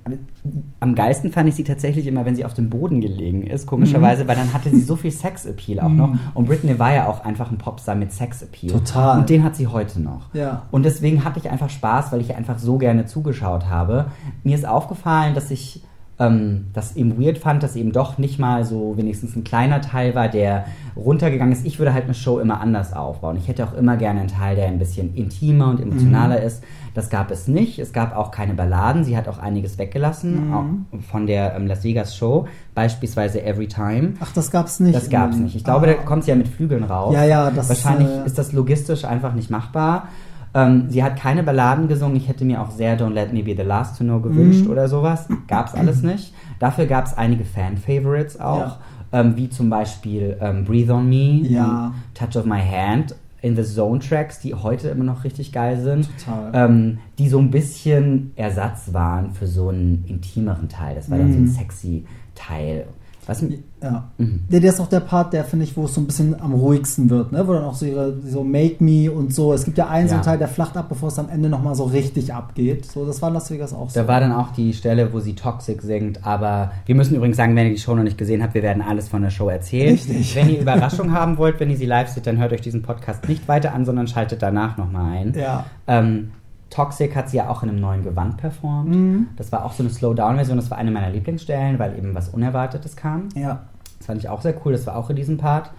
am 0.80 0.96
geilsten 0.96 1.32
fand 1.32 1.50
ich 1.50 1.56
sie 1.56 1.64
tatsächlich 1.64 2.08
immer, 2.08 2.26
wenn 2.26 2.36
sie 2.36 2.46
auf 2.46 2.54
dem 2.54 2.70
Boden 2.70 3.02
gelegen 3.02 3.44
ist, 3.46 3.68
komischerweise, 3.68 4.28
weil 4.28 4.36
dann 4.36 4.54
hatte 4.54 4.70
sie 4.70 4.82
so 4.82 4.96
viel 4.96 5.12
Sex-Appeal 5.12 5.80
auch 5.80 5.90
noch. 5.90 6.18
Und 6.34 6.48
Britney 6.48 6.80
war 6.80 6.94
ja 6.94 7.08
auch 7.08 7.24
einfach 7.24 7.52
ein 7.52 7.58
Popstar 7.58 7.96
mit 7.96 8.12
Sex-Appeal. 8.12 8.72
Total. 8.72 9.20
Und 9.20 9.30
den 9.30 9.44
hat 9.44 9.56
sie 9.56 9.68
heute 9.68 10.02
noch. 10.02 10.34
Ja. 10.34 10.64
Und 10.72 10.84
deswegen 10.84 11.24
hatte 11.24 11.40
ich 11.40 11.50
einfach 11.50 11.70
Spaß, 11.70 12.12
weil 12.12 12.22
ich 12.22 12.36
einfach 12.36 12.58
so 12.58 12.78
gerne 12.78 13.06
zugeschaut 13.06 13.70
habe. 13.70 14.08
Mir 14.44 14.56
ist 14.56 14.68
aufgefallen, 14.68 15.36
dass 15.36 15.52
ich 15.52 15.84
ähm, 16.22 16.68
das 16.74 16.96
eben 16.96 17.20
weird 17.22 17.38
fand, 17.40 17.64
dass 17.64 17.76
eben 17.76 17.92
doch 17.92 18.18
nicht 18.18 18.40
mal 18.40 18.64
so 18.64 18.96
wenigstens 18.98 19.36
ein 19.36 19.44
kleiner 19.44 19.82
Teil 19.82 20.14
war, 20.16 20.28
der 20.30 20.66
runtergegangen 20.96 21.52
ist. 21.54 21.66
Ich 21.66 21.80
würde 21.80 21.94
halt 21.94 22.04
eine 22.06 22.14
Show 22.14 22.40
immer 22.40 22.62
anders 22.62 22.94
aufbauen. 22.94 23.38
Ich 23.38 23.48
hätte 23.48 23.64
auch 23.66 23.74
immer 23.74 23.98
gerne 23.98 24.20
einen 24.22 24.30
Teil, 24.30 24.56
der 24.56 24.68
ein 24.68 24.80
bisschen 24.80 25.16
intimer 25.16 25.70
und 25.70 25.82
emotionaler 25.82 26.40
Mhm. 26.40 26.46
ist. 26.46 26.64
Das 26.94 27.10
gab 27.10 27.32
es 27.32 27.48
nicht. 27.48 27.80
Es 27.80 27.94
gab 27.94 28.16
auch 28.18 28.32
keine 28.32 28.54
Balladen. 28.54 29.04
Sie 29.06 29.16
hat 29.16 29.28
auch 29.30 29.38
einiges 29.40 29.78
weggelassen 29.78 30.48
Mhm. 30.50 30.54
auch 30.54 31.00
von 31.10 31.26
der 31.28 31.56
ähm, 31.56 31.66
Las 31.68 31.84
Vegas 31.86 32.16
Show, 32.16 32.48
beispielsweise 32.76 33.42
Every 33.44 33.68
Time. 33.68 34.14
Ach, 34.20 34.32
das 34.34 34.52
gab's 34.52 34.80
nicht. 34.80 34.96
Das 34.96 35.10
gab 35.10 35.32
es 35.32 35.38
nicht. 35.38 35.56
Ich 35.56 35.64
glaube, 35.64 35.86
Ah. 35.88 35.94
da 35.94 36.04
kommt 36.04 36.26
sie 36.26 36.32
ja 36.32 36.36
mit 36.36 36.48
Flügeln 36.50 36.84
raus. 36.84 37.14
Ja, 37.14 37.24
ja, 37.24 37.50
das, 37.52 37.70
Wahrscheinlich 37.70 38.10
äh, 38.10 38.26
ist 38.26 38.38
das 38.38 38.52
logistisch 38.52 39.06
einfach 39.06 39.34
nicht 39.34 39.50
machbar. 39.50 40.10
Ähm, 40.54 40.86
sie 40.90 41.04
hat 41.04 41.16
keine 41.18 41.44
Balladen 41.44 41.88
gesungen. 41.88 42.18
Ich 42.18 42.28
hätte 42.28 42.44
mir 42.46 42.62
auch 42.62 42.72
sehr 42.72 43.00
Don't 43.00 43.14
Let 43.14 43.32
Me 43.34 43.42
Be 43.44 43.56
the 43.56 43.62
Last 43.64 43.98
to 43.98 44.04
Know 44.04 44.20
gewünscht 44.20 44.66
Mhm. 44.66 44.72
oder 44.72 44.88
sowas. 44.90 45.28
Gab 45.48 45.68
es 45.68 45.74
alles 45.76 46.02
nicht. 46.04 46.34
Dafür 46.60 46.86
gab 46.88 47.06
es 47.06 47.14
einige 47.18 47.46
Fan-Favorites 47.46 48.40
auch. 48.40 48.60
Ja. 48.60 48.78
Ähm, 49.14 49.36
wie 49.38 49.50
zum 49.50 49.70
Beispiel 49.70 50.38
ähm, 50.42 50.64
Breathe 50.66 50.94
on 50.94 51.08
Me, 51.10 51.42
Ja. 51.48 51.94
Touch 52.14 52.36
of 52.38 52.46
My 52.46 52.60
Hand, 52.62 53.16
In 53.42 53.56
the 53.56 53.64
Zone 53.64 54.00
Tracks, 54.00 54.40
die 54.40 54.54
heute 54.54 54.90
immer 54.90 55.04
noch 55.04 55.24
richtig 55.24 55.52
geil 55.52 55.80
sind. 55.82 56.08
Total. 56.24 56.52
Ähm, 56.54 56.98
die 57.18 57.28
so 57.28 57.40
ein 57.40 57.50
bisschen 57.50 58.32
Ersatz 58.36 58.94
waren 58.94 59.32
für 59.32 59.48
so 59.48 59.70
einen 59.70 60.06
intimeren 60.08 60.70
Teil. 60.70 60.94
Das 60.96 61.10
war 61.10 61.18
dann 61.18 61.32
so 61.32 61.40
ein 61.40 61.44
Mhm. 61.46 61.48
sexy 61.48 62.06
Teil. 62.36 62.86
Was, 63.28 63.42
Ja. 63.84 64.10
Mhm. 64.18 64.42
Der, 64.52 64.60
der 64.60 64.70
ist 64.72 64.80
auch 64.80 64.88
der 64.88 65.00
Part, 65.00 65.32
der 65.34 65.44
finde 65.46 65.66
ich, 65.66 65.78
wo 65.78 65.86
es 65.86 65.94
so 65.94 66.02
ein 66.02 66.08
bisschen 66.08 66.40
am 66.42 66.54
ruhigsten 66.54 67.10
wird, 67.10 67.32
ne? 67.32 67.48
Wo 67.48 67.54
dann 67.54 67.64
auch 67.66 67.76
so 67.76 67.86
ihre 67.86 68.16
so 68.28 68.44
Make 68.44 68.84
Me 68.84 69.12
und 69.12 69.34
so. 69.34 69.54
Es 69.54 69.64
gibt 69.64 69.78
ja 69.78 69.88
einen 69.90 70.08
so 70.08 70.16
einen 70.16 70.24
Ja. 70.24 70.26
Teil, 70.32 70.38
der 70.40 70.48
flacht 70.48 70.76
ab, 70.76 70.90
bevor 70.90 71.10
es 71.10 71.20
am 71.20 71.30
Ende 71.30 71.48
nochmal 71.48 71.76
so 71.76 71.84
richtig 71.84 72.34
abgeht. 72.34 72.86
So, 72.86 73.06
das 73.06 73.22
war 73.22 73.30
in 73.30 73.36
Las 73.36 73.52
Vegas 73.52 73.74
auch 73.74 73.90
so. 73.90 74.00
Da 74.00 74.08
war 74.08 74.20
dann 74.20 74.32
auch 74.32 74.52
die 74.54 74.74
Stelle, 74.74 75.14
wo 75.14 75.20
sie 75.20 75.36
Toxic 75.36 75.82
singt, 75.82 76.26
aber 76.26 76.72
wir 76.88 76.96
müssen 76.96 77.16
übrigens 77.16 77.38
sagen, 77.38 77.56
wenn 77.56 77.68
ihr 77.68 77.74
die 77.74 77.80
Show 77.80 77.94
noch 77.96 78.04
nicht 78.04 78.18
gesehen 78.18 78.42
habt, 78.42 78.54
wir 78.56 78.64
werden 78.64 78.82
alles 78.82 79.08
von 79.08 79.22
der 79.22 79.30
Show 79.30 79.50
erzählen. 79.50 79.92
Richtig. 79.94 80.36
Wenn 80.36 80.50
ihr 80.50 80.60
Überraschung 80.62 81.12
haben 81.14 81.38
wollt, 81.38 81.60
wenn 81.60 81.70
ihr 81.70 81.78
sie 81.78 81.86
live 81.86 82.10
seht, 82.10 82.26
dann 82.28 82.38
hört 82.40 82.54
euch 82.54 82.62
diesen 82.62 82.82
Podcast 82.82 83.28
nicht 83.30 83.48
weiter 83.48 83.74
an, 83.74 83.86
sondern 83.86 84.08
schaltet 84.08 84.42
danach 84.42 84.78
nochmal 84.78 85.18
ein. 85.18 85.34
ja. 85.36 85.66
Ähm, 85.88 86.32
Toxic 86.72 87.16
hat 87.16 87.30
sie 87.30 87.38
ja 87.38 87.50
auch 87.50 87.62
in 87.62 87.70
einem 87.70 87.80
neuen 87.80 88.04
Gewand 88.04 88.38
performt. 88.38 88.90
Mhm. 88.90 89.28
Das 89.36 89.52
war 89.52 89.66
auch 89.66 89.74
so 89.74 89.84
eine 89.84 89.92
Slowdown-Version, 89.92 90.58
das 90.58 90.72
war 90.72 90.78
eine 90.78 90.90
meiner 90.90 91.12
Lieblingsstellen, 91.12 91.78
weil 91.78 91.96
eben 91.98 92.16
was 92.16 92.30
Unerwartetes 92.30 92.96
kam. 92.96 93.30
Ja. 93.36 93.64
Das 94.00 94.08
fand 94.08 94.20
ich 94.20 94.30
auch 94.30 94.42
sehr 94.42 94.56
cool, 94.66 94.72
das 94.72 94.88
war 94.88 94.96
auch 94.96 95.10
in 95.10 95.16
diesem 95.16 95.38
Part. 95.38 95.72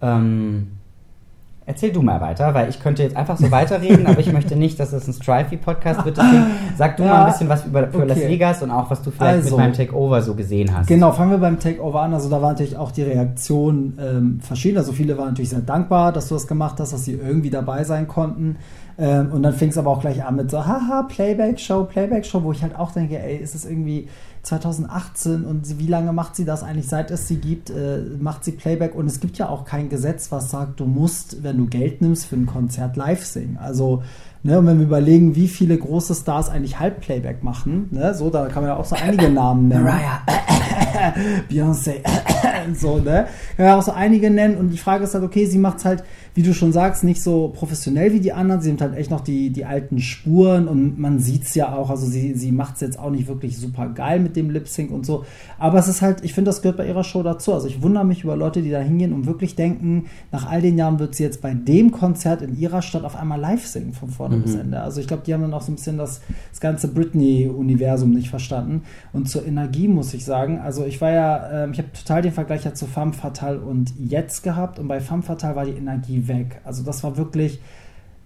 Ähm, 0.00 0.72
erzähl 1.66 1.92
du 1.92 2.00
mal 2.00 2.20
weiter, 2.20 2.54
weil 2.54 2.68
ich 2.68 2.80
könnte 2.80 3.02
jetzt 3.02 3.16
einfach 3.16 3.36
so 3.36 3.50
weiterreden, 3.50 4.06
aber 4.06 4.20
ich 4.20 4.32
möchte 4.32 4.54
nicht, 4.56 4.78
dass 4.78 4.92
es 4.92 5.06
ein 5.08 5.12
Strifey-Podcast 5.12 6.04
wird. 6.04 6.16
Deswegen 6.16 6.46
sag 6.78 6.96
du 6.96 7.02
Ja, 7.02 7.08
mal 7.10 7.24
ein 7.24 7.32
bisschen 7.32 7.48
was 7.48 7.66
über 7.66 7.88
für 7.88 8.04
Las 8.04 8.16
okay. 8.18 8.28
Vegas 8.28 8.62
und 8.62 8.70
auch, 8.70 8.88
was 8.90 9.02
du 9.02 9.10
vielleicht 9.10 9.34
Also. 9.38 9.50
mit 9.50 9.58
meinem 9.58 9.72
Takeover 9.72 10.22
so 10.22 10.34
gesehen 10.34 10.74
hast. 10.76 10.86
Genau, 10.86 11.12
fangen 11.12 11.32
wir 11.32 11.38
beim 11.38 11.58
Takeover 11.58 12.02
an. 12.02 12.14
Also 12.14 12.30
da 12.30 12.40
war 12.40 12.50
natürlich 12.50 12.76
auch 12.76 12.92
die 12.92 13.02
Reaktion 13.02 13.98
ähm, 14.00 14.40
verschieden. 14.40 14.78
Also 14.78 14.92
viele 14.92 15.18
waren 15.18 15.28
natürlich 15.28 15.50
sehr 15.50 15.60
dankbar, 15.60 16.12
dass 16.12 16.28
du 16.28 16.34
das 16.34 16.46
gemacht 16.46 16.76
hast, 16.78 16.92
dass 16.92 17.04
sie 17.04 17.12
irgendwie 17.14 17.50
dabei 17.50 17.82
sein 17.84 18.06
konnten. 18.06 18.56
Ähm, 18.98 19.30
und 19.32 19.42
dann 19.42 19.52
fing 19.52 19.68
es 19.70 19.76
aber 19.76 19.90
auch 19.90 20.00
gleich 20.00 20.24
an 20.24 20.36
mit 20.36 20.50
so, 20.50 20.64
haha, 20.64 21.02
Playback-Show, 21.02 21.84
Playback-Show, 21.84 22.42
wo 22.42 22.52
ich 22.52 22.62
halt 22.62 22.78
auch 22.78 22.92
denke, 22.92 23.18
ey, 23.18 23.36
ist 23.36 23.54
es 23.54 23.66
irgendwie 23.66 24.08
2018 24.46 25.44
und 25.44 25.78
wie 25.80 25.88
lange 25.88 26.12
macht 26.12 26.36
sie 26.36 26.44
das 26.44 26.62
eigentlich, 26.62 26.86
seit 26.86 27.10
es 27.10 27.26
sie 27.26 27.38
gibt, 27.38 27.68
äh, 27.68 27.98
macht 28.20 28.44
sie 28.44 28.52
Playback 28.52 28.94
und 28.94 29.06
es 29.06 29.18
gibt 29.18 29.38
ja 29.38 29.48
auch 29.48 29.64
kein 29.64 29.88
Gesetz, 29.88 30.30
was 30.30 30.50
sagt, 30.50 30.78
du 30.78 30.86
musst, 30.86 31.42
wenn 31.42 31.58
du 31.58 31.66
Geld 31.66 32.00
nimmst, 32.00 32.26
für 32.26 32.36
ein 32.36 32.46
Konzert 32.46 32.96
live 32.96 33.24
singen. 33.24 33.56
Also 33.56 34.04
Ne, 34.46 34.60
und 34.60 34.66
wenn 34.66 34.78
wir 34.78 34.86
überlegen, 34.86 35.34
wie 35.34 35.48
viele 35.48 35.76
große 35.76 36.14
Stars 36.14 36.48
eigentlich 36.48 36.78
Halbplayback 36.78 37.42
machen, 37.42 37.88
ne, 37.90 38.14
so, 38.14 38.30
da 38.30 38.46
kann 38.46 38.62
man 38.62 38.70
ja 38.70 38.76
auch 38.76 38.84
so 38.84 38.94
einige 38.94 39.28
Namen 39.28 39.66
nennen. 39.66 39.82
Mariah. 39.82 40.20
Beyoncé, 41.50 41.94
so, 42.74 42.98
ne? 42.98 43.26
Kann 43.56 43.66
ja 43.66 43.76
auch 43.76 43.82
so 43.82 43.92
einige 43.92 44.30
nennen 44.30 44.56
und 44.56 44.70
die 44.70 44.78
Frage 44.78 45.02
ist 45.04 45.14
halt, 45.14 45.24
okay, 45.24 45.46
sie 45.46 45.58
macht 45.58 45.84
halt, 45.84 46.04
wie 46.34 46.42
du 46.42 46.52
schon 46.52 46.72
sagst, 46.72 47.02
nicht 47.02 47.22
so 47.22 47.48
professionell 47.48 48.12
wie 48.12 48.20
die 48.20 48.32
anderen. 48.32 48.60
Sie 48.60 48.68
nimmt 48.68 48.82
halt 48.82 48.94
echt 48.94 49.10
noch 49.10 49.22
die, 49.22 49.50
die 49.50 49.64
alten 49.64 50.00
Spuren 50.00 50.68
und 50.68 50.98
man 50.98 51.18
sieht's 51.18 51.54
ja 51.54 51.74
auch, 51.74 51.90
also 51.90 52.06
sie, 52.06 52.34
sie 52.34 52.52
macht's 52.52 52.80
jetzt 52.82 52.98
auch 52.98 53.10
nicht 53.10 53.26
wirklich 53.26 53.56
super 53.56 53.88
geil 53.88 54.20
mit 54.20 54.36
dem 54.36 54.50
Lip 54.50 54.68
Sync 54.68 54.90
und 54.90 55.06
so. 55.06 55.24
Aber 55.58 55.78
es 55.78 55.88
ist 55.88 56.02
halt, 56.02 56.24
ich 56.24 56.34
finde, 56.34 56.50
das 56.50 56.62
gehört 56.62 56.76
bei 56.76 56.86
ihrer 56.86 57.04
Show 57.04 57.22
dazu. 57.22 57.54
Also 57.54 57.68
ich 57.68 57.82
wundere 57.82 58.04
mich 58.04 58.22
über 58.22 58.36
Leute, 58.36 58.62
die 58.62 58.70
da 58.70 58.80
hingehen 58.80 59.12
und 59.12 59.26
wirklich 59.26 59.56
denken, 59.56 60.06
nach 60.30 60.48
all 60.48 60.60
den 60.60 60.76
Jahren 60.76 60.98
wird 60.98 61.14
sie 61.14 61.22
jetzt 61.22 61.40
bei 61.40 61.54
dem 61.54 61.90
Konzert 61.90 62.42
in 62.42 62.58
ihrer 62.58 62.82
Stadt 62.82 63.04
auf 63.04 63.16
einmal 63.16 63.40
live 63.40 63.66
singen 63.66 63.94
von 63.94 64.10
vorne 64.10 64.35
bis 64.42 64.54
Ende. 64.54 64.80
Also 64.80 65.00
ich 65.00 65.06
glaube, 65.06 65.22
die 65.26 65.34
haben 65.34 65.42
dann 65.42 65.54
auch 65.54 65.62
so 65.62 65.72
ein 65.72 65.76
bisschen 65.76 65.98
das, 65.98 66.20
das 66.50 66.60
ganze 66.60 66.88
Britney-Universum 66.88 68.10
nicht 68.10 68.30
verstanden. 68.30 68.82
Und 69.12 69.28
zur 69.28 69.46
Energie 69.46 69.88
muss 69.88 70.14
ich 70.14 70.24
sagen, 70.24 70.60
also 70.60 70.84
ich 70.84 71.00
war 71.00 71.10
ja, 71.10 71.64
ähm, 71.64 71.72
ich 71.72 71.78
habe 71.78 71.92
total 71.92 72.22
den 72.22 72.32
Vergleich 72.32 72.64
ja 72.64 72.74
zu 72.74 72.86
Femme 72.86 73.12
Fatale 73.12 73.60
und 73.60 73.92
jetzt 73.98 74.42
gehabt 74.42 74.78
und 74.78 74.88
bei 74.88 75.00
Femme 75.00 75.22
Fatale 75.22 75.56
war 75.56 75.64
die 75.64 75.72
Energie 75.72 76.28
weg. 76.28 76.60
Also 76.64 76.82
das 76.82 77.02
war 77.04 77.16
wirklich 77.16 77.60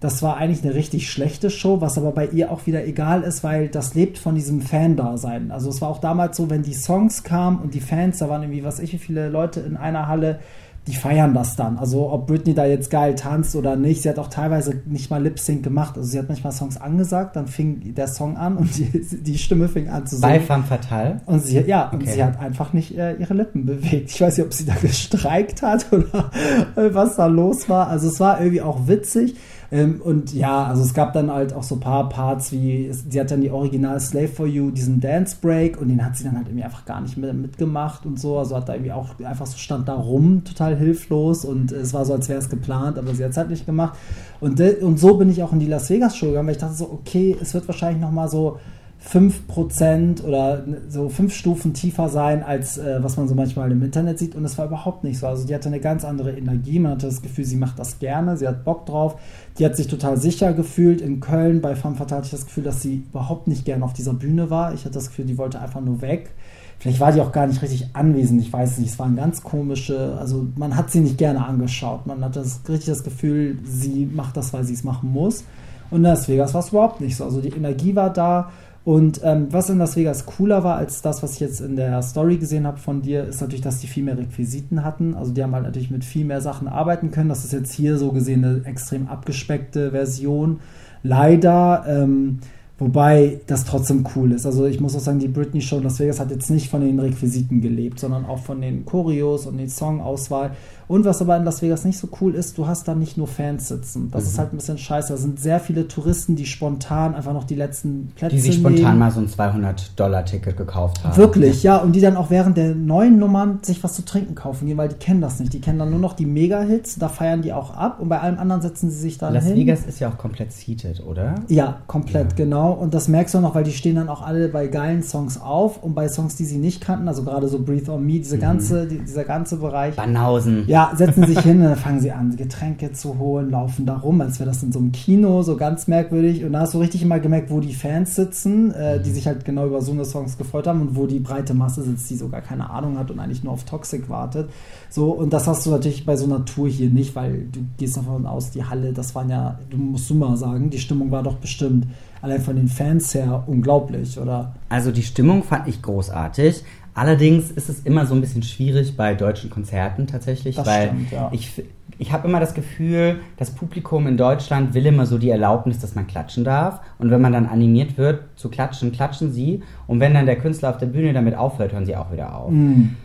das 0.01 0.23
war 0.23 0.37
eigentlich 0.37 0.63
eine 0.63 0.73
richtig 0.73 1.11
schlechte 1.11 1.51
Show, 1.51 1.79
was 1.79 1.95
aber 1.95 2.11
bei 2.11 2.25
ihr 2.25 2.51
auch 2.51 2.65
wieder 2.65 2.85
egal 2.87 3.21
ist, 3.21 3.43
weil 3.43 3.67
das 3.67 3.93
lebt 3.93 4.17
von 4.17 4.33
diesem 4.33 4.59
Fan-Dasein. 4.59 5.51
Also 5.51 5.69
es 5.69 5.79
war 5.79 5.89
auch 5.89 5.99
damals 5.99 6.37
so, 6.37 6.49
wenn 6.49 6.63
die 6.63 6.73
Songs 6.73 7.23
kamen 7.23 7.59
und 7.59 7.75
die 7.75 7.81
Fans, 7.81 8.17
da 8.17 8.27
waren 8.27 8.41
irgendwie, 8.41 8.63
was 8.63 8.79
ich, 8.79 8.93
wie 8.93 8.97
viele 8.97 9.29
Leute 9.29 9.59
in 9.59 9.77
einer 9.77 10.07
Halle, 10.07 10.39
die 10.87 10.95
feiern 10.95 11.35
das 11.35 11.55
dann. 11.55 11.77
Also 11.77 12.11
ob 12.11 12.25
Britney 12.25 12.55
da 12.55 12.65
jetzt 12.65 12.89
geil 12.89 13.13
tanzt 13.13 13.55
oder 13.55 13.75
nicht, 13.75 14.01
sie 14.01 14.09
hat 14.09 14.17
auch 14.17 14.29
teilweise 14.29 14.81
nicht 14.85 15.11
mal 15.11 15.21
Lip-Sync 15.21 15.61
gemacht. 15.61 15.95
Also 15.95 16.09
sie 16.09 16.17
hat 16.17 16.27
manchmal 16.27 16.53
Songs 16.53 16.77
angesagt, 16.81 17.35
dann 17.35 17.47
fing 17.47 17.93
der 17.93 18.07
Song 18.07 18.35
an 18.35 18.57
und 18.57 18.75
die, 18.77 18.89
die 19.21 19.37
Stimme 19.37 19.67
fing 19.67 19.89
an 19.89 20.07
zu 20.07 20.15
singen. 20.15 20.21
Bei 20.21 20.39
Femme 20.39 20.63
Fatale? 20.63 21.21
Und 21.27 21.43
sie, 21.43 21.59
ja, 21.59 21.87
okay. 21.87 21.95
und 21.97 22.09
sie 22.09 22.23
hat 22.23 22.39
einfach 22.39 22.73
nicht 22.73 22.97
äh, 22.97 23.13
ihre 23.13 23.35
Lippen 23.35 23.65
bewegt. 23.65 24.09
Ich 24.09 24.19
weiß 24.19 24.37
nicht, 24.37 24.45
ob 24.45 24.53
sie 24.53 24.65
da 24.65 24.73
gestreikt 24.81 25.61
hat 25.61 25.85
oder 25.91 26.31
was 26.93 27.15
da 27.15 27.27
los 27.27 27.69
war. 27.69 27.87
Also 27.87 28.07
es 28.07 28.19
war 28.19 28.39
irgendwie 28.39 28.61
auch 28.61 28.87
witzig. 28.87 29.35
Ähm, 29.71 30.01
und 30.03 30.33
ja, 30.33 30.65
also 30.65 30.83
es 30.83 30.93
gab 30.93 31.13
dann 31.13 31.31
halt 31.31 31.53
auch 31.53 31.63
so 31.63 31.75
ein 31.75 31.79
paar 31.79 32.09
Parts, 32.09 32.51
wie 32.51 32.91
sie 32.91 33.19
hat 33.19 33.31
dann 33.31 33.39
die 33.39 33.49
Original 33.49 33.99
Slave 34.01 34.27
for 34.27 34.45
You, 34.45 34.69
diesen 34.69 34.99
Dance 34.99 35.37
Break 35.41 35.79
und 35.79 35.87
den 35.87 36.05
hat 36.05 36.17
sie 36.17 36.25
dann 36.25 36.35
halt 36.35 36.47
irgendwie 36.47 36.65
einfach 36.65 36.83
gar 36.83 36.99
nicht 36.99 37.17
mehr 37.17 37.33
mitgemacht 37.33 38.05
und 38.05 38.19
so. 38.19 38.37
Also 38.37 38.57
hat 38.57 38.67
da 38.67 38.73
irgendwie 38.73 38.91
auch 38.91 39.17
einfach 39.23 39.45
so 39.45 39.57
stand 39.57 39.87
da 39.87 39.93
rum, 39.93 40.43
total 40.43 40.75
hilflos 40.75 41.45
und 41.45 41.71
es 41.71 41.93
war 41.93 42.03
so, 42.03 42.13
als 42.13 42.27
wäre 42.27 42.39
es 42.39 42.49
geplant, 42.49 42.97
aber 42.97 43.13
sie 43.15 43.23
hat 43.23 43.31
es 43.31 43.37
halt 43.37 43.49
nicht 43.49 43.65
gemacht. 43.65 43.97
Und, 44.41 44.59
und 44.59 44.99
so 44.99 45.15
bin 45.15 45.29
ich 45.29 45.41
auch 45.41 45.53
in 45.53 45.59
die 45.59 45.67
Las 45.67 45.89
Vegas 45.89 46.17
Show 46.17 46.27
gegangen, 46.27 46.47
weil 46.47 46.55
ich 46.55 46.61
dachte 46.61 46.75
so, 46.75 46.91
okay, 46.91 47.37
es 47.39 47.53
wird 47.53 47.65
wahrscheinlich 47.67 48.01
nochmal 48.01 48.27
so 48.27 48.57
5% 49.03 50.23
oder 50.23 50.63
so 50.87 51.09
fünf 51.09 51.33
Stufen 51.33 51.73
tiefer 51.73 52.07
sein, 52.07 52.43
als 52.43 52.77
äh, 52.77 52.99
was 53.01 53.17
man 53.17 53.27
so 53.27 53.33
manchmal 53.33 53.71
im 53.71 53.81
Internet 53.81 54.19
sieht. 54.19 54.35
Und 54.35 54.45
es 54.45 54.57
war 54.57 54.67
überhaupt 54.67 55.03
nicht 55.03 55.17
so. 55.17 55.27
Also 55.27 55.47
die 55.47 55.55
hatte 55.55 55.69
eine 55.69 55.79
ganz 55.79 56.05
andere 56.05 56.31
Energie. 56.37 56.77
Man 56.77 56.93
hatte 56.93 57.07
das 57.07 57.21
Gefühl, 57.21 57.45
sie 57.45 57.55
macht 57.55 57.79
das 57.79 57.97
gerne, 57.97 58.37
sie 58.37 58.47
hat 58.47 58.63
Bock 58.63 58.85
drauf. 58.85 59.19
Die 59.57 59.65
hat 59.65 59.75
sich 59.75 59.87
total 59.87 60.17
sicher 60.17 60.53
gefühlt. 60.53 61.01
In 61.01 61.19
Köln 61.19 61.61
bei 61.61 61.75
Femme 61.75 61.95
Fatale 61.95 62.19
hatte 62.19 62.27
ich 62.27 62.31
das 62.31 62.45
Gefühl, 62.45 62.63
dass 62.63 62.81
sie 62.81 63.03
überhaupt 63.09 63.47
nicht 63.47 63.65
gerne 63.65 63.83
auf 63.83 63.93
dieser 63.93 64.13
Bühne 64.13 64.49
war. 64.51 64.73
Ich 64.73 64.81
hatte 64.81 64.93
das 64.93 65.07
Gefühl, 65.09 65.25
die 65.25 65.37
wollte 65.37 65.59
einfach 65.59 65.81
nur 65.81 66.01
weg. 66.01 66.29
Vielleicht 66.77 66.99
war 66.99 67.11
die 67.11 67.21
auch 67.21 67.31
gar 67.31 67.45
nicht 67.45 67.61
richtig 67.61 67.89
anwesend, 67.93 68.41
ich 68.41 68.51
weiß 68.51 68.79
nicht. 68.79 68.91
Es 68.91 68.99
waren 68.99 69.15
ganz 69.15 69.43
komische, 69.43 70.17
also 70.19 70.47
man 70.55 70.75
hat 70.75 70.89
sie 70.89 71.01
nicht 71.01 71.17
gerne 71.17 71.45
angeschaut. 71.45 72.07
Man 72.07 72.23
hat 72.23 72.35
das, 72.35 72.61
richtig 72.67 72.87
das 72.87 73.03
Gefühl, 73.03 73.59
sie 73.63 74.07
macht 74.11 74.37
das, 74.37 74.51
weil 74.51 74.63
sie 74.63 74.73
es 74.73 74.83
machen 74.83 75.11
muss. 75.11 75.43
Und 75.91 75.97
in 75.97 76.03
Las 76.03 76.27
Vegas 76.27 76.53
war 76.53 76.61
es 76.61 76.69
überhaupt 76.69 77.01
nicht 77.01 77.15
so. 77.15 77.25
Also 77.25 77.41
die 77.41 77.49
Energie 77.49 77.95
war 77.95 78.11
da 78.11 78.49
und 78.83 79.21
ähm, 79.23 79.47
was 79.51 79.69
in 79.69 79.77
Las 79.77 79.95
Vegas 79.95 80.25
cooler 80.25 80.63
war 80.63 80.77
als 80.77 81.03
das, 81.03 81.21
was 81.21 81.33
ich 81.33 81.39
jetzt 81.39 81.61
in 81.61 81.75
der 81.75 82.01
Story 82.01 82.37
gesehen 82.37 82.65
habe 82.65 82.77
von 82.77 83.03
dir, 83.03 83.25
ist 83.25 83.39
natürlich, 83.39 83.61
dass 83.61 83.79
die 83.79 83.87
viel 83.87 84.03
mehr 84.03 84.17
Requisiten 84.17 84.83
hatten. 84.83 85.13
Also 85.13 85.31
die 85.33 85.43
haben 85.43 85.53
halt 85.53 85.65
natürlich 85.65 85.91
mit 85.91 86.03
viel 86.03 86.25
mehr 86.25 86.41
Sachen 86.41 86.67
arbeiten 86.67 87.11
können. 87.11 87.29
Das 87.29 87.45
ist 87.45 87.53
jetzt 87.53 87.73
hier 87.73 87.97
so 87.97 88.11
gesehen 88.11 88.43
eine 88.43 88.65
extrem 88.65 89.07
abgespeckte 89.07 89.91
Version. 89.91 90.61
Leider. 91.03 91.85
Ähm, 91.87 92.39
Wobei 92.81 93.41
das 93.45 93.63
trotzdem 93.63 94.07
cool 94.15 94.31
ist. 94.31 94.47
Also 94.47 94.65
ich 94.65 94.79
muss 94.79 94.95
auch 94.95 95.01
sagen, 95.01 95.19
die 95.19 95.27
Britney 95.27 95.61
Show 95.61 95.77
in 95.77 95.83
Las 95.83 95.99
Vegas 95.99 96.19
hat 96.19 96.31
jetzt 96.31 96.49
nicht 96.49 96.67
von 96.67 96.81
den 96.81 96.99
Requisiten 96.99 97.61
gelebt, 97.61 97.99
sondern 97.99 98.25
auch 98.25 98.39
von 98.39 98.59
den 98.59 98.85
Choreos 98.85 99.45
und 99.45 99.57
den 99.57 99.69
Songauswahl. 99.69 100.53
Und 100.91 101.05
was 101.05 101.21
aber 101.21 101.37
in 101.37 101.45
Las 101.45 101.61
Vegas 101.61 101.85
nicht 101.85 101.97
so 101.97 102.09
cool 102.19 102.35
ist, 102.35 102.57
du 102.57 102.67
hast 102.67 102.85
da 102.85 102.95
nicht 102.95 103.15
nur 103.15 103.25
Fans 103.25 103.69
sitzen. 103.69 104.11
Das 104.11 104.23
mhm. 104.23 104.29
ist 104.29 104.37
halt 104.39 104.51
ein 104.51 104.57
bisschen 104.57 104.77
scheiße. 104.77 105.13
Da 105.13 105.17
sind 105.17 105.39
sehr 105.39 105.61
viele 105.61 105.87
Touristen, 105.87 106.35
die 106.35 106.45
spontan 106.45 107.15
einfach 107.15 107.31
noch 107.31 107.45
die 107.45 107.55
letzten 107.55 108.11
Plätze 108.13 108.35
Die 108.35 108.41
sich 108.41 108.55
spontan 108.55 108.81
nehmen. 108.81 108.99
mal 108.99 109.09
so 109.09 109.21
ein 109.21 109.29
200-Dollar-Ticket 109.29 110.57
gekauft 110.57 111.01
haben. 111.01 111.15
Wirklich, 111.15 111.63
ja. 111.63 111.77
Und 111.77 111.93
die 111.93 112.01
dann 112.01 112.17
auch 112.17 112.29
während 112.29 112.57
der 112.57 112.75
neuen 112.75 113.19
Nummern 113.19 113.59
sich 113.61 113.81
was 113.85 113.93
zu 113.93 114.03
trinken 114.03 114.35
kaufen 114.35 114.67
gehen, 114.67 114.75
weil 114.75 114.89
die 114.89 114.95
kennen 114.95 115.21
das 115.21 115.39
nicht. 115.39 115.53
Die 115.53 115.61
kennen 115.61 115.79
dann 115.79 115.91
nur 115.91 115.99
noch 115.99 116.11
die 116.11 116.25
Mega-Hits, 116.25 116.97
da 116.99 117.07
feiern 117.07 117.41
die 117.41 117.53
auch 117.53 117.73
ab. 117.73 118.01
Und 118.01 118.09
bei 118.09 118.19
allem 118.19 118.37
anderen 118.37 118.61
setzen 118.61 118.91
sie 118.91 118.99
sich 118.99 119.17
dann 119.17 119.33
Las 119.33 119.45
hin. 119.45 119.53
Las 119.53 119.59
Vegas 119.61 119.85
ist 119.85 120.01
ja 120.01 120.09
auch 120.09 120.17
komplett 120.17 120.51
seated, 120.51 121.05
oder? 121.05 121.35
Ja, 121.47 121.77
komplett, 121.87 122.31
ja. 122.31 122.43
genau. 122.43 122.73
Und 122.73 122.93
das 122.93 123.07
merkst 123.07 123.33
du 123.33 123.37
auch 123.37 123.43
noch, 123.43 123.55
weil 123.55 123.63
die 123.63 123.71
stehen 123.71 123.95
dann 123.95 124.09
auch 124.09 124.23
alle 124.23 124.49
bei 124.49 124.67
geilen 124.67 125.03
Songs 125.03 125.39
auf 125.39 125.81
und 125.81 125.95
bei 125.95 126.09
Songs, 126.09 126.35
die 126.35 126.43
sie 126.43 126.57
nicht 126.57 126.81
kannten, 126.81 127.07
also 127.07 127.23
gerade 127.23 127.47
so 127.47 127.59
Breathe 127.59 127.89
on 127.89 128.05
Me, 128.05 128.19
diese 128.19 128.35
mhm. 128.35 128.41
ganze, 128.41 128.87
die, 128.87 128.99
dieser 128.99 129.23
ganze 129.23 129.55
Bereich. 129.55 129.95
Banausen. 129.95 130.65
Ja, 130.67 130.80
setzen 130.95 131.25
sich 131.27 131.39
hin 131.39 131.61
dann 131.61 131.75
fangen 131.75 131.99
sie 131.99 132.11
an, 132.11 132.35
Getränke 132.35 132.91
zu 132.91 133.17
holen, 133.19 133.51
laufen 133.51 133.85
da 133.85 133.97
rum, 133.97 134.21
als 134.21 134.39
wäre 134.39 134.49
das 134.49 134.63
in 134.63 134.71
so 134.71 134.79
einem 134.79 134.91
Kino, 134.91 135.41
so 135.43 135.57
ganz 135.57 135.87
merkwürdig. 135.87 136.43
Und 136.43 136.53
da 136.53 136.61
hast 136.61 136.73
du 136.73 136.79
richtig 136.79 137.01
immer 137.01 137.19
gemerkt, 137.19 137.49
wo 137.49 137.59
die 137.59 137.73
Fans 137.73 138.15
sitzen, 138.15 138.71
äh, 138.73 139.01
die 139.01 139.09
mhm. 139.09 139.13
sich 139.13 139.27
halt 139.27 139.45
genau 139.45 139.67
über 139.67 139.81
so 139.81 139.91
eine 139.91 140.05
Songs 140.05 140.37
gefreut 140.37 140.67
haben 140.67 140.81
und 140.81 140.95
wo 140.95 141.07
die 141.07 141.19
breite 141.19 141.53
Masse 141.53 141.83
sitzt, 141.83 142.09
die 142.09 142.15
sogar 142.15 142.41
keine 142.41 142.69
Ahnung 142.69 142.97
hat 142.97 143.11
und 143.11 143.19
eigentlich 143.19 143.43
nur 143.43 143.53
auf 143.53 143.63
Toxic 143.63 144.09
wartet. 144.09 144.49
So, 144.89 145.11
und 145.11 145.31
das 145.31 145.47
hast 145.47 145.65
du 145.65 145.71
natürlich 145.71 146.05
bei 146.05 146.15
so 146.15 146.25
einer 146.25 146.45
Tour 146.45 146.67
hier 146.67 146.89
nicht, 146.89 147.15
weil 147.15 147.47
du 147.51 147.61
gehst 147.77 147.97
davon 147.97 148.25
aus, 148.25 148.51
die 148.51 148.63
Halle, 148.63 148.93
das 148.93 149.15
waren 149.15 149.29
ja, 149.29 149.59
du 149.69 149.77
musst 149.77 150.09
du 150.09 150.15
mal 150.15 150.35
sagen, 150.37 150.69
die 150.69 150.79
Stimmung 150.79 151.11
war 151.11 151.23
doch 151.23 151.35
bestimmt 151.35 151.87
allein 152.21 152.41
von 152.41 152.55
den 152.55 152.67
Fans 152.67 153.13
her 153.13 153.43
unglaublich, 153.47 154.19
oder? 154.19 154.53
Also 154.69 154.91
die 154.91 155.03
Stimmung 155.03 155.43
fand 155.43 155.67
ich 155.67 155.81
großartig. 155.81 156.63
Allerdings 156.93 157.51
ist 157.51 157.69
es 157.69 157.81
immer 157.81 158.05
so 158.05 158.13
ein 158.13 158.21
bisschen 158.21 158.43
schwierig 158.43 158.97
bei 158.97 159.13
deutschen 159.13 159.49
Konzerten 159.49 160.07
tatsächlich, 160.07 160.57
das 160.57 160.67
weil 160.67 160.87
stimmt, 160.87 161.11
ja. 161.11 161.29
ich, 161.31 161.63
ich 161.97 162.11
habe 162.11 162.27
immer 162.27 162.39
das 162.39 162.53
Gefühl, 162.53 163.21
das 163.37 163.51
Publikum 163.51 164.07
in 164.07 164.17
Deutschland 164.17 164.73
will 164.73 164.85
immer 164.85 165.05
so 165.05 165.17
die 165.17 165.29
Erlaubnis, 165.29 165.79
dass 165.79 165.95
man 165.95 166.07
klatschen 166.07 166.43
darf. 166.43 166.81
Und 166.99 167.09
wenn 167.09 167.21
man 167.21 167.31
dann 167.31 167.45
animiert 167.45 167.97
wird 167.97 168.23
zu 168.35 168.49
klatschen, 168.49 168.91
klatschen 168.91 169.31
sie. 169.31 169.63
Und 169.87 169.99
wenn 169.99 170.13
dann 170.13 170.25
der 170.25 170.37
Künstler 170.37 170.71
auf 170.71 170.77
der 170.77 170.87
Bühne 170.87 171.13
damit 171.13 171.35
aufhört, 171.35 171.71
hören 171.71 171.85
sie 171.85 171.95
auch 171.95 172.11
wieder 172.11 172.35
auf. 172.35 172.51
Mm. 172.51 172.95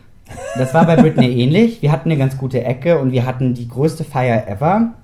Das 0.58 0.74
war 0.74 0.84
bei 0.86 0.96
Britney 0.96 1.28
ähnlich. 1.40 1.82
Wir 1.82 1.92
hatten 1.92 2.10
eine 2.10 2.18
ganz 2.18 2.36
gute 2.36 2.64
Ecke 2.64 2.98
und 2.98 3.12
wir 3.12 3.24
hatten 3.24 3.54
die 3.54 3.68
größte 3.68 4.02
Feier 4.02 4.48
ever. 4.48 4.94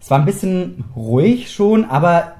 Es 0.00 0.10
war 0.10 0.18
ein 0.18 0.24
bisschen 0.24 0.84
ruhig 0.96 1.50
schon, 1.50 1.84
aber 1.84 2.32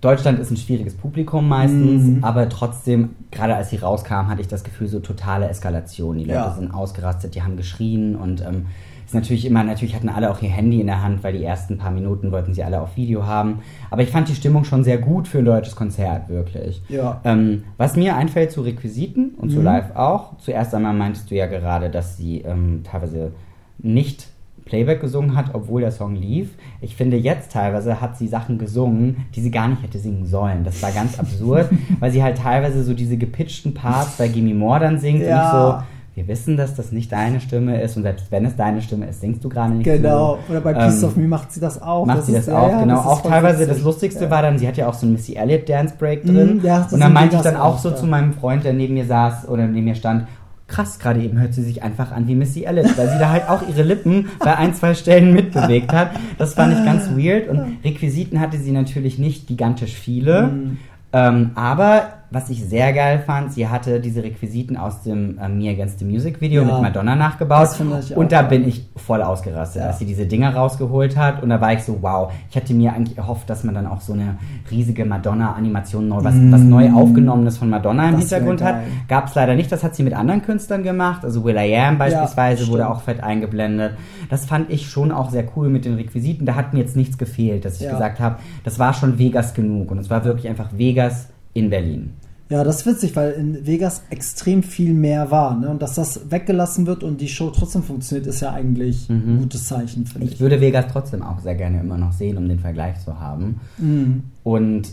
Deutschland 0.00 0.38
ist 0.38 0.50
ein 0.50 0.56
schwieriges 0.56 0.94
Publikum 0.94 1.46
meistens, 1.46 2.04
mhm. 2.04 2.24
aber 2.24 2.48
trotzdem, 2.48 3.10
gerade 3.30 3.54
als 3.54 3.68
sie 3.68 3.76
rauskam, 3.76 4.28
hatte 4.28 4.40
ich 4.40 4.48
das 4.48 4.64
Gefühl, 4.64 4.88
so 4.88 5.00
totale 5.00 5.48
Eskalation. 5.48 6.16
Die 6.16 6.24
Leute 6.24 6.38
ja. 6.38 6.54
sind 6.54 6.72
ausgerastet, 6.72 7.34
die 7.34 7.42
haben 7.42 7.58
geschrien 7.58 8.16
und 8.16 8.40
ähm, 8.40 8.66
ist 9.10 9.14
natürlich 9.14 9.44
immer, 9.44 9.64
natürlich 9.64 9.96
hatten 9.96 10.08
alle 10.08 10.30
auch 10.30 10.40
ihr 10.40 10.48
Handy 10.48 10.80
in 10.80 10.86
der 10.86 11.02
Hand, 11.02 11.24
weil 11.24 11.32
die 11.32 11.44
ersten 11.44 11.76
paar 11.76 11.90
Minuten 11.90 12.30
wollten 12.30 12.54
sie 12.54 12.62
alle 12.62 12.80
auf 12.80 12.96
Video 12.96 13.26
haben. 13.26 13.58
Aber 13.90 14.02
ich 14.02 14.10
fand 14.10 14.28
die 14.28 14.36
Stimmung 14.36 14.64
schon 14.64 14.84
sehr 14.84 14.98
gut 14.98 15.26
für 15.26 15.40
ein 15.40 15.44
deutsches 15.44 15.74
Konzert, 15.74 16.28
wirklich. 16.28 16.80
Ja. 16.88 17.20
Ähm, 17.24 17.64
was 17.76 17.96
mir 17.96 18.14
einfällt 18.14 18.52
zu 18.52 18.62
Requisiten 18.62 19.34
und 19.36 19.50
mhm. 19.50 19.54
zu 19.54 19.62
Live 19.62 19.96
auch, 19.96 20.38
zuerst 20.38 20.74
einmal 20.76 20.94
meintest 20.94 21.30
du 21.30 21.34
ja 21.34 21.46
gerade, 21.46 21.90
dass 21.90 22.16
sie 22.16 22.42
ähm, 22.42 22.84
teilweise 22.84 23.32
nicht 23.78 24.28
Playback 24.70 25.00
gesungen 25.00 25.36
hat, 25.36 25.46
obwohl 25.52 25.80
der 25.80 25.90
Song 25.90 26.14
lief. 26.14 26.50
Ich 26.80 26.94
finde, 26.94 27.16
jetzt 27.16 27.52
teilweise 27.52 28.00
hat 28.00 28.16
sie 28.16 28.28
Sachen 28.28 28.56
gesungen, 28.56 29.26
die 29.34 29.40
sie 29.40 29.50
gar 29.50 29.66
nicht 29.66 29.82
hätte 29.82 29.98
singen 29.98 30.26
sollen. 30.26 30.62
Das 30.62 30.80
war 30.80 30.92
ganz 30.92 31.18
absurd, 31.18 31.68
weil 32.00 32.12
sie 32.12 32.22
halt 32.22 32.38
teilweise 32.38 32.84
so 32.84 32.94
diese 32.94 33.16
gepitchten 33.16 33.74
Parts 33.74 34.16
bei 34.16 34.28
Gimme 34.28 34.54
More 34.54 34.78
dann 34.78 34.98
singt 35.00 35.22
ja. 35.22 35.40
und 35.40 35.44
ich 35.44 35.52
so, 35.52 35.86
wir 36.14 36.28
wissen, 36.28 36.56
dass 36.56 36.74
das 36.74 36.92
nicht 36.92 37.10
deine 37.10 37.40
Stimme 37.40 37.80
ist 37.80 37.96
und 37.96 38.02
selbst 38.02 38.30
wenn 38.30 38.44
es 38.44 38.54
deine 38.54 38.82
Stimme 38.82 39.06
ist, 39.06 39.20
singst 39.20 39.42
du 39.42 39.48
gerade 39.48 39.72
nicht 39.74 39.84
Genau, 39.84 40.38
so. 40.46 40.52
oder 40.52 40.60
bei 40.60 40.74
Piece 40.74 41.02
ähm, 41.02 41.08
of 41.08 41.16
Me 41.16 41.26
macht 41.26 41.50
sie 41.50 41.60
das 41.60 41.80
auch. 41.80 42.04
Macht 42.04 42.18
das 42.18 42.26
sie 42.26 42.32
das 42.32 42.48
auch, 42.48 42.68
ja, 42.68 42.80
genau. 42.80 42.96
Das 42.96 43.06
auch 43.06 43.22
teilweise 43.22 43.60
witzig. 43.60 43.74
das 43.74 43.82
Lustigste 43.82 44.24
ja. 44.24 44.30
war 44.30 44.42
dann, 44.42 44.58
sie 44.58 44.68
hat 44.68 44.76
ja 44.76 44.88
auch 44.88 44.94
so 44.94 45.06
ein 45.06 45.12
Missy 45.12 45.34
Elliott 45.34 45.68
Dance 45.68 45.94
Break 45.98 46.24
drin. 46.24 46.58
Mm, 46.58 46.66
ja, 46.66 46.86
und 46.90 47.00
dann 47.00 47.12
meinte 47.12 47.36
ich 47.36 47.42
dann 47.42 47.56
auch 47.56 47.78
so 47.78 47.92
zu 47.92 48.06
meinem 48.06 48.32
Freund, 48.34 48.64
der 48.64 48.72
neben 48.72 48.94
mir 48.94 49.06
saß 49.06 49.48
oder 49.48 49.66
neben 49.66 49.84
mir 49.84 49.94
stand, 49.94 50.26
krass, 50.70 50.98
gerade 50.98 51.20
eben 51.20 51.38
hört 51.38 51.52
sie 51.52 51.62
sich 51.62 51.82
einfach 51.82 52.12
an 52.12 52.26
wie 52.28 52.34
Missy 52.34 52.64
Elliott, 52.64 52.96
weil 52.96 53.10
sie 53.10 53.18
da 53.18 53.30
halt 53.30 53.48
auch 53.48 53.68
ihre 53.68 53.82
Lippen 53.82 54.30
bei 54.38 54.56
ein, 54.56 54.74
zwei 54.74 54.94
Stellen 54.94 55.34
mitbewegt 55.34 55.92
hat. 55.92 56.12
Das 56.38 56.54
fand 56.54 56.72
ich 56.72 56.84
ganz 56.84 57.10
weird 57.10 57.48
und 57.48 57.78
Requisiten 57.84 58.40
hatte 58.40 58.56
sie 58.56 58.72
natürlich 58.72 59.18
nicht 59.18 59.46
gigantisch 59.46 59.94
viele. 59.94 60.48
Mhm. 60.48 60.78
Ähm, 61.12 61.50
aber 61.56 62.19
was 62.30 62.48
ich 62.48 62.64
sehr 62.64 62.92
geil 62.92 63.22
fand, 63.26 63.52
sie 63.52 63.68
hatte 63.68 63.98
diese 63.98 64.22
Requisiten 64.22 64.76
aus 64.76 65.02
dem 65.02 65.36
äh, 65.38 65.48
Me 65.48 65.68
Against 65.70 65.98
the 65.98 66.04
Music 66.04 66.40
Video 66.40 66.62
ja, 66.62 66.72
mit 66.72 66.82
Madonna 66.82 67.16
nachgebaut. 67.16 67.68
und 68.14 68.30
da 68.30 68.42
bin 68.42 68.68
ich 68.68 68.88
voll 68.96 69.20
ausgerastet, 69.22 69.82
ja. 69.82 69.88
als 69.88 69.98
sie 69.98 70.06
diese 70.06 70.26
Dinger 70.26 70.54
rausgeholt 70.54 71.16
hat. 71.16 71.42
Und 71.42 71.48
da 71.48 71.60
war 71.60 71.72
ich 71.72 71.82
so, 71.82 71.98
wow, 72.00 72.32
ich 72.48 72.56
hatte 72.56 72.72
mir 72.72 72.92
eigentlich 72.92 73.18
erhofft, 73.18 73.50
dass 73.50 73.64
man 73.64 73.74
dann 73.74 73.86
auch 73.86 74.00
so 74.00 74.12
eine 74.12 74.36
riesige 74.70 75.04
Madonna-Animation 75.04 76.06
neu, 76.06 76.22
was, 76.22 76.34
mm. 76.34 76.52
was 76.52 76.60
neu 76.60 76.92
aufgenommenes 76.92 77.58
von 77.58 77.68
Madonna 77.68 78.08
im 78.08 78.12
das 78.12 78.20
Hintergrund 78.20 78.62
hat. 78.62 78.76
Gab 79.08 79.26
es 79.26 79.34
leider 79.34 79.56
nicht. 79.56 79.72
Das 79.72 79.82
hat 79.82 79.96
sie 79.96 80.04
mit 80.04 80.14
anderen 80.14 80.42
Künstlern 80.42 80.84
gemacht. 80.84 81.24
Also 81.24 81.42
Will 81.42 81.56
I 81.56 81.76
Am 81.76 81.98
beispielsweise 81.98 82.64
ja, 82.64 82.70
wurde 82.70 82.88
auch 82.88 83.00
fett 83.00 83.24
eingeblendet. 83.24 83.94
Das 84.28 84.46
fand 84.46 84.70
ich 84.70 84.88
schon 84.88 85.10
auch 85.10 85.30
sehr 85.30 85.44
cool 85.56 85.68
mit 85.68 85.84
den 85.84 85.94
Requisiten. 85.94 86.46
Da 86.46 86.54
hat 86.54 86.74
mir 86.74 86.80
jetzt 86.80 86.94
nichts 86.94 87.18
gefehlt, 87.18 87.64
dass 87.64 87.80
ich 87.80 87.88
gesagt 87.88 88.20
habe, 88.20 88.36
das 88.62 88.78
war 88.78 88.94
schon 88.94 89.18
Vegas 89.18 89.52
genug. 89.54 89.90
Und 89.90 89.98
es 89.98 90.10
war 90.10 90.24
wirklich 90.24 90.48
einfach 90.48 90.68
Vegas 90.76 91.28
in 91.54 91.70
Berlin. 91.70 92.12
Ja, 92.50 92.64
das 92.64 92.78
ist 92.78 92.86
witzig, 92.86 93.14
weil 93.14 93.30
in 93.30 93.64
Vegas 93.64 94.02
extrem 94.10 94.64
viel 94.64 94.92
mehr 94.92 95.30
war. 95.30 95.56
Ne? 95.56 95.70
Und 95.70 95.80
dass 95.80 95.94
das 95.94 96.32
weggelassen 96.32 96.84
wird 96.84 97.04
und 97.04 97.20
die 97.20 97.28
Show 97.28 97.50
trotzdem 97.50 97.84
funktioniert, 97.84 98.26
ist 98.26 98.40
ja 98.40 98.52
eigentlich 98.52 99.08
mhm. 99.08 99.22
ein 99.36 99.38
gutes 99.38 99.68
Zeichen, 99.68 100.04
finde 100.04 100.26
ich. 100.26 100.34
Ich 100.34 100.40
würde 100.40 100.60
Vegas 100.60 100.86
trotzdem 100.90 101.22
auch 101.22 101.38
sehr 101.38 101.54
gerne 101.54 101.78
immer 101.78 101.96
noch 101.96 102.10
sehen, 102.10 102.36
um 102.36 102.48
den 102.48 102.58
Vergleich 102.58 102.98
zu 103.04 103.20
haben. 103.20 103.60
Mhm. 103.78 104.24
Und 104.42 104.88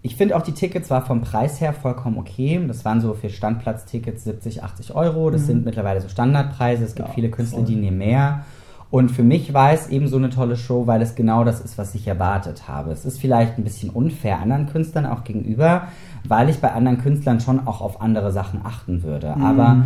ich 0.00 0.16
finde 0.16 0.36
auch 0.36 0.42
die 0.42 0.52
Tickets 0.52 0.88
war 0.88 1.04
vom 1.04 1.20
Preis 1.20 1.60
her 1.60 1.74
vollkommen 1.74 2.16
okay. 2.16 2.58
Das 2.66 2.86
waren 2.86 3.02
so 3.02 3.12
für 3.12 3.28
Standplatztickets 3.28 4.24
70, 4.24 4.62
80 4.62 4.94
Euro. 4.94 5.30
Das 5.30 5.42
mhm. 5.42 5.46
sind 5.46 5.64
mittlerweile 5.66 6.00
so 6.00 6.08
Standardpreise. 6.08 6.82
Es 6.82 6.94
gibt 6.94 7.08
ja, 7.08 7.14
viele 7.14 7.28
Künstler, 7.28 7.58
voll. 7.58 7.66
die 7.66 7.76
nehmen 7.76 7.98
mehr. 7.98 8.46
Und 8.92 9.10
für 9.10 9.22
mich 9.22 9.54
war 9.54 9.72
es 9.72 9.88
eben 9.88 10.06
so 10.06 10.18
eine 10.18 10.28
tolle 10.28 10.54
Show, 10.54 10.86
weil 10.86 11.00
es 11.00 11.14
genau 11.14 11.44
das 11.44 11.62
ist, 11.62 11.78
was 11.78 11.94
ich 11.94 12.06
erwartet 12.06 12.68
habe. 12.68 12.90
Es 12.90 13.06
ist 13.06 13.18
vielleicht 13.18 13.56
ein 13.56 13.64
bisschen 13.64 13.88
unfair 13.88 14.38
anderen 14.38 14.66
Künstlern 14.66 15.06
auch 15.06 15.24
gegenüber, 15.24 15.88
weil 16.24 16.48
ich 16.48 16.58
bei 16.58 16.72
anderen 16.72 16.98
Künstlern 16.98 17.40
schon 17.40 17.66
auch 17.66 17.80
auf 17.80 18.00
andere 18.00 18.32
Sachen 18.32 18.60
achten 18.64 19.02
würde. 19.02 19.34
Mhm. 19.36 19.44
Aber 19.44 19.84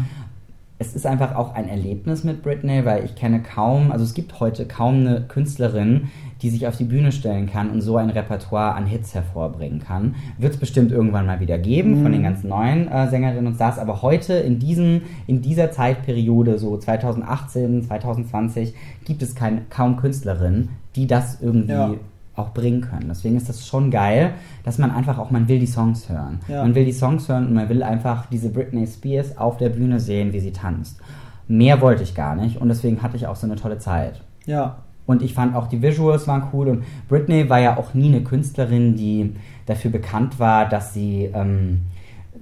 es 0.79 0.95
ist 0.95 1.07
einfach 1.07 1.35
auch 1.35 1.55
ein 1.55 1.69
Erlebnis 1.69 2.23
mit 2.23 2.43
Britney, 2.43 2.85
weil 2.85 3.05
ich 3.05 3.15
kenne 3.15 3.41
kaum, 3.41 3.91
also 3.91 4.05
es 4.05 4.13
gibt 4.13 4.41
heute 4.41 4.67
kaum 4.67 4.97
eine 4.97 5.23
Künstlerin, 5.23 6.09
die 6.43 6.51
sich 6.51 6.67
auf 6.67 6.77
die 6.77 6.85
Bühne 6.85 7.13
stellen 7.13 7.47
kann 7.47 7.71
und 7.71 7.81
so 7.81 7.97
ein 7.97 8.11
Repertoire 8.11 8.75
an 8.75 8.85
Hits 8.85 9.15
hervorbringen 9.15 9.81
kann. 9.81 10.17
Wird 10.37 10.53
es 10.53 10.61
bestimmt 10.61 10.93
irgendwann 10.93 11.25
mal 11.25 11.41
wieder 11.41 11.57
geben 11.57 11.99
mhm. 11.99 12.03
von 12.03 12.13
den 12.13 12.23
ganzen 12.23 12.51
neuen 12.51 12.89
äh, 12.89 13.09
Sängerinnen 13.09 13.47
und 13.47 13.55
Stars, 13.55 13.79
aber 13.79 14.03
heute 14.03 14.35
in, 14.35 14.59
diesen, 14.59 15.03
in 15.27 15.41
dieser 15.41 15.71
Zeitperiode, 15.71 16.59
so 16.59 16.77
2018, 16.77 17.85
2020, 17.85 18.75
gibt 19.07 19.23
es 19.23 19.35
kein, 19.35 19.71
kaum 19.71 19.97
Künstlerinnen, 19.97 20.69
die 20.95 21.07
das 21.07 21.41
irgendwie 21.41 21.73
ja 21.73 21.95
auch 22.37 22.51
bringen 22.51 22.83
können. 22.83 23.07
Deswegen 23.09 23.37
ist 23.37 23.49
das 23.49 23.67
schon 23.67 23.91
geil, 23.91 24.35
dass 24.65 24.79
man 24.79 24.91
einfach 24.91 25.19
auch, 25.19 25.31
man 25.31 25.49
will 25.49 25.59
die 25.59 25.67
Songs 25.67 26.09
hören. 26.09 26.41
Ja. 26.49 26.63
Man 26.63 26.75
will 26.75 26.85
die 26.85 26.93
Songs 26.93 27.29
hören 27.29 27.47
und 27.47 27.55
man 27.55 27.69
will 27.69 27.83
einfach 27.83 28.27
diese 28.27 28.51
Britney 28.51 28.87
Spears 28.87 29.39
auf 29.39 29.57
der 29.57 29.71
Bühne 29.71 30.01
sehen, 30.01 30.33
wie 30.33 30.41
sie 30.41 30.53
tanzt. 30.53 31.01
Mehr 31.49 31.81
wollte 31.81 32.03
ich 32.03 32.15
gar 32.15 32.37
nicht 32.37 32.61
und 32.61 32.69
deswegen 32.69 33.03
hatte 33.03 33.17
ich 33.17 33.27
auch 33.27 33.37
so 33.37 33.47
eine 33.47 33.57
tolle 33.57 33.79
Zeit. 33.79 34.21
Ja. 34.45 34.79
Und 35.07 35.23
ich 35.23 35.35
fand 35.35 35.55
auch 35.55 35.69
die 35.69 35.81
Visuals 35.81 36.27
waren 36.27 36.49
cool 36.53 36.69
und 36.69 36.85
Britney 37.09 37.49
war 37.49 37.61
ja 37.61 37.77
auch 37.77 37.95
nie 37.95 38.09
eine 38.09 38.23
Künstlerin, 38.23 38.97
die 38.97 39.37
dafür 39.65 39.91
bekannt 39.91 40.39
war, 40.39 40.69
dass 40.69 40.93
sie 40.93 41.31
ähm, 41.33 41.83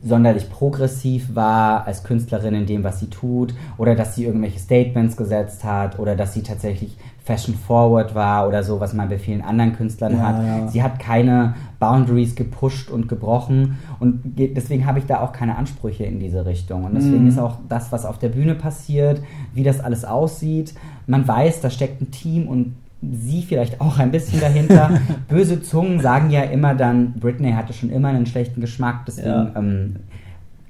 sonderlich 0.05 0.51
progressiv 0.51 1.35
war 1.35 1.87
als 1.87 2.05
Künstlerin 2.05 2.55
in 2.55 2.67
dem, 2.67 2.85
was 2.85 3.01
sie 3.01 3.09
tut, 3.09 3.55
oder 3.79 3.95
dass 3.95 4.15
sie 4.15 4.25
irgendwelche 4.25 4.59
Statements 4.59 5.17
gesetzt 5.17 5.65
hat, 5.65 5.99
oder 5.99 6.15
dass 6.15 6.35
sie 6.35 6.43
tatsächlich 6.43 6.97
Fashion 7.25 7.55
Forward 7.55 8.15
war 8.15 8.47
oder 8.47 8.63
so, 8.63 8.81
was 8.81 8.93
man 8.93 9.09
bei 9.09 9.19
vielen 9.19 9.41
anderen 9.41 9.75
Künstlern 9.75 10.13
ja, 10.13 10.19
hat. 10.19 10.45
Ja. 10.45 10.69
Sie 10.69 10.83
hat 10.83 10.99
keine 10.99 11.55
Boundaries 11.81 12.35
gepusht 12.35 12.91
und 12.91 13.09
gebrochen 13.09 13.79
und 13.99 14.21
deswegen 14.37 14.85
habe 14.85 14.99
ich 14.99 15.07
da 15.07 15.21
auch 15.21 15.33
keine 15.33 15.57
Ansprüche 15.57 16.05
in 16.05 16.21
diese 16.21 16.45
Richtung. 16.45 16.85
Und 16.85 16.95
deswegen 16.95 17.25
mm. 17.25 17.29
ist 17.29 17.39
auch 17.39 17.57
das, 17.67 17.91
was 17.93 18.05
auf 18.05 18.19
der 18.19 18.29
Bühne 18.29 18.55
passiert, 18.55 19.23
wie 19.55 19.63
das 19.63 19.81
alles 19.81 20.05
aussieht. 20.05 20.75
Man 21.07 21.27
weiß, 21.27 21.63
da 21.63 21.71
steckt 21.71 22.03
ein 22.03 22.11
Team 22.11 22.47
und 22.47 22.77
sie 23.13 23.43
vielleicht 23.43 23.81
auch 23.81 23.99
ein 23.99 24.11
bisschen 24.11 24.41
dahinter. 24.41 25.01
Böse 25.29 25.63
Zungen 25.63 26.01
sagen 26.01 26.31
ja 26.31 26.43
immer 26.43 26.75
dann, 26.75 27.15
Britney 27.15 27.53
hatte 27.53 27.73
schon 27.73 27.91
immer 27.91 28.09
einen 28.09 28.27
schlechten 28.27 28.61
Geschmack, 28.61 29.05
deswegen 29.07 29.29
ja. 29.29 29.53
ähm, 29.57 29.97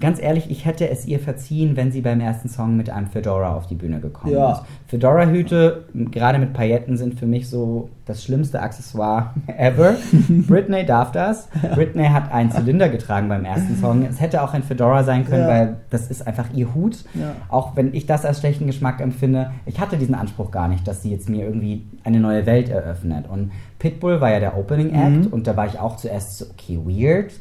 ganz 0.01 0.21
ehrlich, 0.21 0.51
ich 0.51 0.65
hätte 0.65 0.89
es 0.89 1.07
ihr 1.07 1.21
verziehen, 1.21 1.77
wenn 1.77 1.93
sie 1.93 2.01
beim 2.01 2.21
ersten 2.21 2.49
Song 2.49 2.77
mit 2.77 2.91
einem 2.91 3.07
Fedora 3.07 3.55
auf 3.55 3.67
die 3.67 3.75
Bühne 3.75 4.01
gekommen 4.01 4.33
ja. 4.33 4.53
ist. 4.53 4.63
Fedora-Hüte, 4.89 5.85
gerade 6.11 6.39
mit 6.39 6.53
Pailletten, 6.53 6.97
sind 6.97 7.19
für 7.19 7.27
mich 7.27 7.49
so 7.49 7.89
das 8.05 8.25
schlimmste 8.25 8.61
Accessoire 8.61 9.35
ever. 9.47 9.95
Britney 10.29 10.85
darf 10.85 11.13
das. 11.13 11.49
Britney 11.75 12.07
hat 12.07 12.33
einen 12.33 12.51
Zylinder 12.51 12.89
getragen 12.89 13.29
beim 13.29 13.45
ersten 13.45 13.77
Song. 13.77 14.05
Es 14.05 14.21
hätte 14.21 14.43
auch 14.43 14.53
ein 14.53 14.63
Fedora 14.63 15.05
sein 15.05 15.25
können, 15.25 15.43
ja. 15.43 15.49
weil 15.49 15.77
das 15.91 16.11
ist 16.11 16.27
einfach 16.27 16.53
ihr 16.53 16.75
Hut. 16.75 17.05
Ja. 17.15 17.37
Auch 17.49 17.77
wenn 17.77 17.95
ich 17.95 18.07
das 18.07 18.25
als 18.25 18.41
schlechten 18.41 18.67
Geschmack 18.67 19.01
empfinde, 19.01 19.53
ich 19.65 19.81
hatte 19.81 19.97
diesen 19.97 20.15
Anspruch 20.15 20.51
gar 20.51 20.69
nicht, 20.69 20.87
dass 20.89 21.03
sie 21.03 21.11
jetzt 21.13 21.29
mir 21.29 21.45
irgendwie 21.45 21.87
eine 22.03 22.21
neue 22.21 22.47
Welt 22.47 22.69
eröffnet. 22.69 23.27
Und 23.29 23.53
Pitbull 23.79 24.21
war 24.21 24.31
ja 24.31 24.41
der 24.41 24.59
Opening 24.59 24.91
Act 24.95 25.27
mhm. 25.27 25.33
und 25.33 25.47
da 25.47 25.57
war 25.57 25.67
ich 25.67 25.79
auch 25.79 25.97
zuerst 25.97 26.39
so, 26.39 26.47
okay, 26.51 26.79
weird 26.85 27.33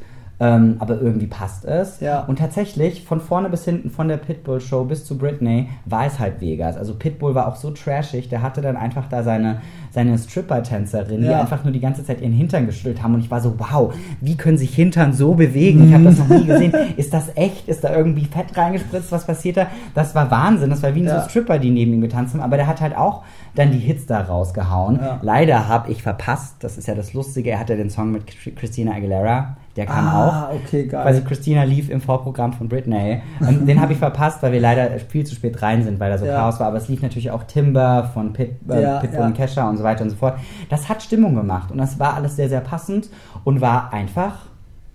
ähm, 0.43 0.75
aber 0.79 0.99
irgendwie 0.99 1.27
passt 1.27 1.63
es. 1.63 2.01
Ja. 2.01 2.19
Und 2.25 2.37
tatsächlich, 2.37 3.05
von 3.05 3.21
vorne 3.21 3.49
bis 3.49 3.63
hinten, 3.63 3.89
von 3.89 4.09
der 4.09 4.17
Pitbull-Show 4.17 4.83
bis 4.83 5.05
zu 5.05 5.17
Britney, 5.17 5.69
war 5.85 6.05
es 6.05 6.19
halt 6.19 6.41
Vegas. 6.41 6.75
Also 6.75 6.95
Pitbull 6.95 7.33
war 7.33 7.47
auch 7.47 7.55
so 7.55 7.71
trashig, 7.71 8.27
der 8.27 8.41
hatte 8.41 8.59
dann 8.61 8.75
einfach 8.75 9.07
da 9.07 9.23
seine, 9.23 9.61
seine 9.91 10.17
Stripper-Tänzerin, 10.17 11.23
ja. 11.23 11.29
die 11.29 11.35
einfach 11.35 11.63
nur 11.63 11.71
die 11.71 11.79
ganze 11.79 12.03
Zeit 12.03 12.19
ihren 12.19 12.33
Hintern 12.33 12.65
geschüttelt 12.65 13.01
haben. 13.01 13.13
Und 13.13 13.21
ich 13.21 13.31
war 13.31 13.39
so, 13.39 13.57
wow, 13.57 13.93
wie 14.19 14.35
können 14.35 14.57
sich 14.57 14.75
Hintern 14.75 15.13
so 15.13 15.33
bewegen? 15.33 15.87
Ich 15.87 15.93
habe 15.93 16.03
das 16.03 16.19
noch 16.19 16.27
nie 16.27 16.45
gesehen. 16.45 16.73
Ist 16.97 17.13
das 17.13 17.31
echt? 17.35 17.69
Ist 17.69 17.85
da 17.85 17.95
irgendwie 17.95 18.25
Fett 18.25 18.57
reingespritzt? 18.57 19.13
Was 19.13 19.25
passiert 19.25 19.55
da? 19.55 19.67
Das 19.95 20.13
war 20.13 20.29
Wahnsinn. 20.29 20.69
Das 20.71 20.83
war 20.83 20.93
wie 20.93 21.03
ja. 21.03 21.21
so 21.21 21.29
Stripper, 21.29 21.57
die 21.57 21.69
neben 21.71 21.93
ihm 21.93 22.01
getanzt 22.01 22.33
haben. 22.33 22.41
Aber 22.41 22.57
der 22.57 22.67
hat 22.67 22.81
halt 22.81 22.97
auch 22.97 23.23
dann 23.55 23.71
die 23.71 23.79
Hits 23.79 24.07
da 24.07 24.19
rausgehauen. 24.19 24.99
Leider 25.21 25.69
habe 25.69 25.89
ich 25.89 26.03
verpasst, 26.03 26.55
das 26.59 26.77
ist 26.77 26.87
ja 26.87 26.95
das 26.95 27.13
Lustige, 27.13 27.51
er 27.51 27.59
hatte 27.59 27.77
den 27.77 27.89
Song 27.89 28.11
mit 28.11 28.25
Christina 28.57 28.93
Aguilera, 28.93 29.55
der 29.75 29.87
kam 29.87 30.07
ah, 30.07 30.49
auch. 30.49 30.53
okay, 30.53 30.85
geil. 30.85 31.03
Also 31.03 31.21
Christina 31.23 31.63
lief 31.63 31.89
im 31.89 31.99
Vorprogramm 31.99 32.53
von 32.53 32.69
Britney. 32.69 33.21
Und 33.39 33.65
den 33.65 33.81
habe 33.81 33.93
ich 33.93 33.99
verpasst, 33.99 34.43
weil 34.43 34.51
wir 34.51 34.59
leider 34.59 34.87
viel 34.99 35.25
zu 35.25 35.33
spät 35.33 35.61
rein 35.63 35.83
sind, 35.83 35.99
weil 35.99 36.11
da 36.11 36.17
so 36.19 36.25
ja. 36.25 36.35
Chaos 36.35 36.59
war. 36.59 36.67
Aber 36.67 36.77
es 36.77 36.87
lief 36.89 37.01
natürlich 37.01 37.31
auch 37.31 37.43
Timber 37.43 38.11
von 38.13 38.33
Pit, 38.33 38.51
äh, 38.69 38.81
ja, 38.81 38.99
Pitbull 38.99 39.21
ja. 39.21 39.25
und 39.25 39.33
Kesha 39.33 39.67
und 39.67 39.77
so 39.77 39.83
weiter 39.83 40.03
und 40.03 40.11
so 40.11 40.15
fort. 40.15 40.37
Das 40.69 40.89
hat 40.89 41.01
Stimmung 41.01 41.33
gemacht 41.33 41.71
und 41.71 41.79
das 41.79 41.99
war 41.99 42.13
alles 42.13 42.35
sehr, 42.35 42.49
sehr 42.49 42.61
passend 42.61 43.09
und 43.43 43.61
war 43.61 43.91
einfach 43.91 44.45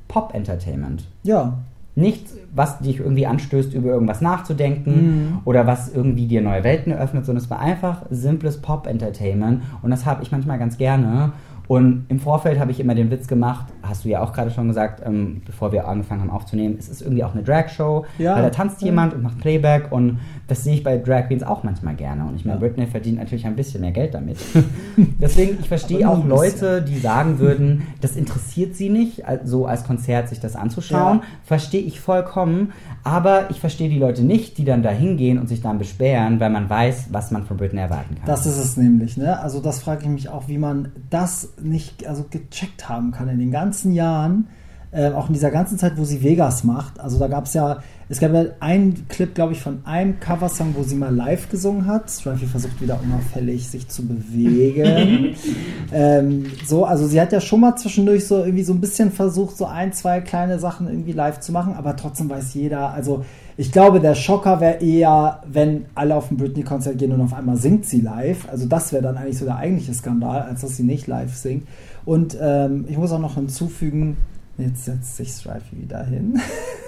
Pop-Entertainment. 0.06 1.04
Ja. 1.24 1.58
Nichts, 1.96 2.34
was 2.54 2.78
dich 2.78 3.00
irgendwie 3.00 3.26
anstößt, 3.26 3.74
über 3.74 3.88
irgendwas 3.88 4.20
nachzudenken 4.20 4.92
mhm. 4.92 5.38
oder 5.44 5.66
was 5.66 5.92
irgendwie 5.92 6.28
dir 6.28 6.40
neue 6.40 6.62
Welten 6.62 6.92
eröffnet, 6.92 7.26
sondern 7.26 7.42
es 7.42 7.50
war 7.50 7.58
einfach 7.58 8.02
simples 8.10 8.62
Pop-Entertainment 8.62 9.62
und 9.82 9.90
das 9.90 10.06
habe 10.06 10.22
ich 10.22 10.30
manchmal 10.30 10.60
ganz 10.60 10.78
gerne. 10.78 11.32
Und 11.68 12.06
im 12.08 12.18
Vorfeld 12.18 12.58
habe 12.58 12.70
ich 12.70 12.80
immer 12.80 12.94
den 12.94 13.10
Witz 13.10 13.28
gemacht, 13.28 13.66
hast 13.82 14.06
du 14.06 14.08
ja 14.08 14.22
auch 14.22 14.32
gerade 14.32 14.50
schon 14.50 14.68
gesagt, 14.68 15.02
ähm, 15.04 15.42
bevor 15.44 15.70
wir 15.70 15.86
angefangen 15.86 16.22
haben 16.22 16.30
aufzunehmen, 16.30 16.76
es 16.78 16.88
ist 16.88 17.02
irgendwie 17.02 17.22
auch 17.22 17.34
eine 17.34 17.42
Drag-Show, 17.42 18.06
ja. 18.18 18.34
weil 18.34 18.42
da 18.42 18.50
tanzt 18.50 18.80
jemand 18.80 19.12
und 19.12 19.22
macht 19.22 19.38
Playback 19.38 19.92
und 19.92 20.18
das 20.46 20.64
sehe 20.64 20.74
ich 20.74 20.82
bei 20.82 20.96
Drag 20.96 21.26
Queens 21.26 21.42
auch 21.42 21.62
manchmal 21.64 21.94
gerne. 21.94 22.24
Und 22.24 22.36
ich 22.36 22.46
meine, 22.46 22.58
ja. 22.58 22.66
Britney 22.66 22.86
verdient 22.86 23.18
natürlich 23.18 23.44
ein 23.44 23.54
bisschen 23.54 23.82
mehr 23.82 23.92
Geld 23.92 24.14
damit. 24.14 24.38
Deswegen, 25.20 25.58
ich 25.60 25.68
verstehe 25.68 26.08
auch 26.08 26.24
Leute, 26.24 26.80
die 26.80 26.98
sagen 26.98 27.38
würden, 27.38 27.86
das 28.00 28.16
interessiert 28.16 28.74
sie 28.74 28.88
nicht, 28.88 29.24
so 29.44 29.66
als 29.66 29.84
Konzert 29.84 30.30
sich 30.30 30.40
das 30.40 30.56
anzuschauen. 30.56 31.18
Ja. 31.18 31.24
Verstehe 31.44 31.82
ich 31.82 32.00
vollkommen. 32.00 32.72
Aber 33.04 33.50
ich 33.50 33.60
verstehe 33.60 33.90
die 33.90 33.98
Leute 33.98 34.22
nicht, 34.22 34.56
die 34.56 34.64
dann 34.64 34.82
da 34.82 34.90
hingehen 34.90 35.38
und 35.38 35.48
sich 35.48 35.60
dann 35.60 35.78
beschweren, 35.78 36.40
weil 36.40 36.50
man 36.50 36.68
weiß, 36.68 37.08
was 37.10 37.30
man 37.30 37.44
von 37.44 37.58
Britney 37.58 37.80
erwarten 37.80 38.14
kann. 38.16 38.26
Das 38.26 38.46
ist 38.46 38.56
es 38.56 38.76
nämlich, 38.78 39.18
ne? 39.18 39.38
Also 39.40 39.60
das 39.60 39.80
frage 39.80 40.02
ich 40.02 40.08
mich 40.08 40.28
auch, 40.30 40.48
wie 40.48 40.58
man 40.58 40.92
das 41.10 41.52
nicht 41.62 42.06
also 42.06 42.24
gecheckt 42.28 42.88
haben 42.88 43.12
kann 43.12 43.28
in 43.28 43.38
den 43.38 43.50
ganzen 43.50 43.92
Jahren 43.92 44.48
äh, 44.90 45.10
auch 45.10 45.28
in 45.28 45.34
dieser 45.34 45.50
ganzen 45.50 45.78
Zeit, 45.78 45.98
wo 45.98 46.04
sie 46.04 46.22
Vegas 46.22 46.64
macht. 46.64 46.98
Also 46.98 47.18
da 47.18 47.28
gab 47.28 47.44
es 47.44 47.52
ja, 47.52 47.82
es 48.08 48.20
gab 48.20 48.32
ja 48.32 48.44
einen 48.60 49.06
Clip, 49.08 49.34
glaube 49.34 49.52
ich, 49.52 49.60
von 49.60 49.84
einem 49.84 50.18
Coversong, 50.18 50.74
wo 50.76 50.82
sie 50.82 50.94
mal 50.94 51.14
live 51.14 51.50
gesungen 51.50 51.86
hat. 51.86 52.10
Strifey 52.10 52.46
versucht 52.46 52.80
wieder 52.80 52.98
unauffällig 53.02 53.68
sich 53.68 53.88
zu 53.88 54.06
bewegen. 54.06 55.34
ähm, 55.92 56.46
so, 56.64 56.86
also 56.86 57.06
sie 57.06 57.20
hat 57.20 57.32
ja 57.32 57.40
schon 57.40 57.60
mal 57.60 57.76
zwischendurch 57.76 58.26
so 58.26 58.38
irgendwie 58.38 58.64
so 58.64 58.72
ein 58.72 58.80
bisschen 58.80 59.12
versucht, 59.12 59.58
so 59.58 59.66
ein, 59.66 59.92
zwei 59.92 60.20
kleine 60.22 60.58
Sachen 60.58 60.88
irgendwie 60.88 61.12
live 61.12 61.40
zu 61.40 61.52
machen, 61.52 61.74
aber 61.74 61.94
trotzdem 61.94 62.30
weiß 62.30 62.54
jeder, 62.54 62.94
also 62.94 63.26
ich 63.58 63.70
glaube, 63.70 64.00
der 64.00 64.14
Schocker 64.14 64.60
wäre 64.60 64.80
eher, 64.80 65.42
wenn 65.46 65.84
alle 65.94 66.16
auf 66.16 66.30
ein 66.30 66.38
Britney-Konzert 66.38 66.96
gehen 66.96 67.12
und 67.12 67.20
auf 67.20 67.34
einmal 67.34 67.56
singt 67.56 67.84
sie 67.84 68.00
live. 68.00 68.48
Also 68.48 68.66
das 68.66 68.92
wäre 68.92 69.02
dann 69.02 69.18
eigentlich 69.18 69.36
so 69.36 69.44
der 69.44 69.56
eigentliche 69.56 69.92
Skandal, 69.92 70.42
als 70.42 70.62
dass 70.62 70.76
sie 70.76 70.84
nicht 70.84 71.06
live 71.06 71.34
singt. 71.34 71.68
Und 72.06 72.38
ähm, 72.40 72.86
ich 72.88 72.96
muss 72.96 73.12
auch 73.12 73.18
noch 73.18 73.34
hinzufügen, 73.34 74.16
Jetzt 74.58 74.86
setzt 74.86 75.16
sich 75.16 75.28
Strifey 75.28 75.82
wieder 75.82 76.04
hin. 76.04 76.40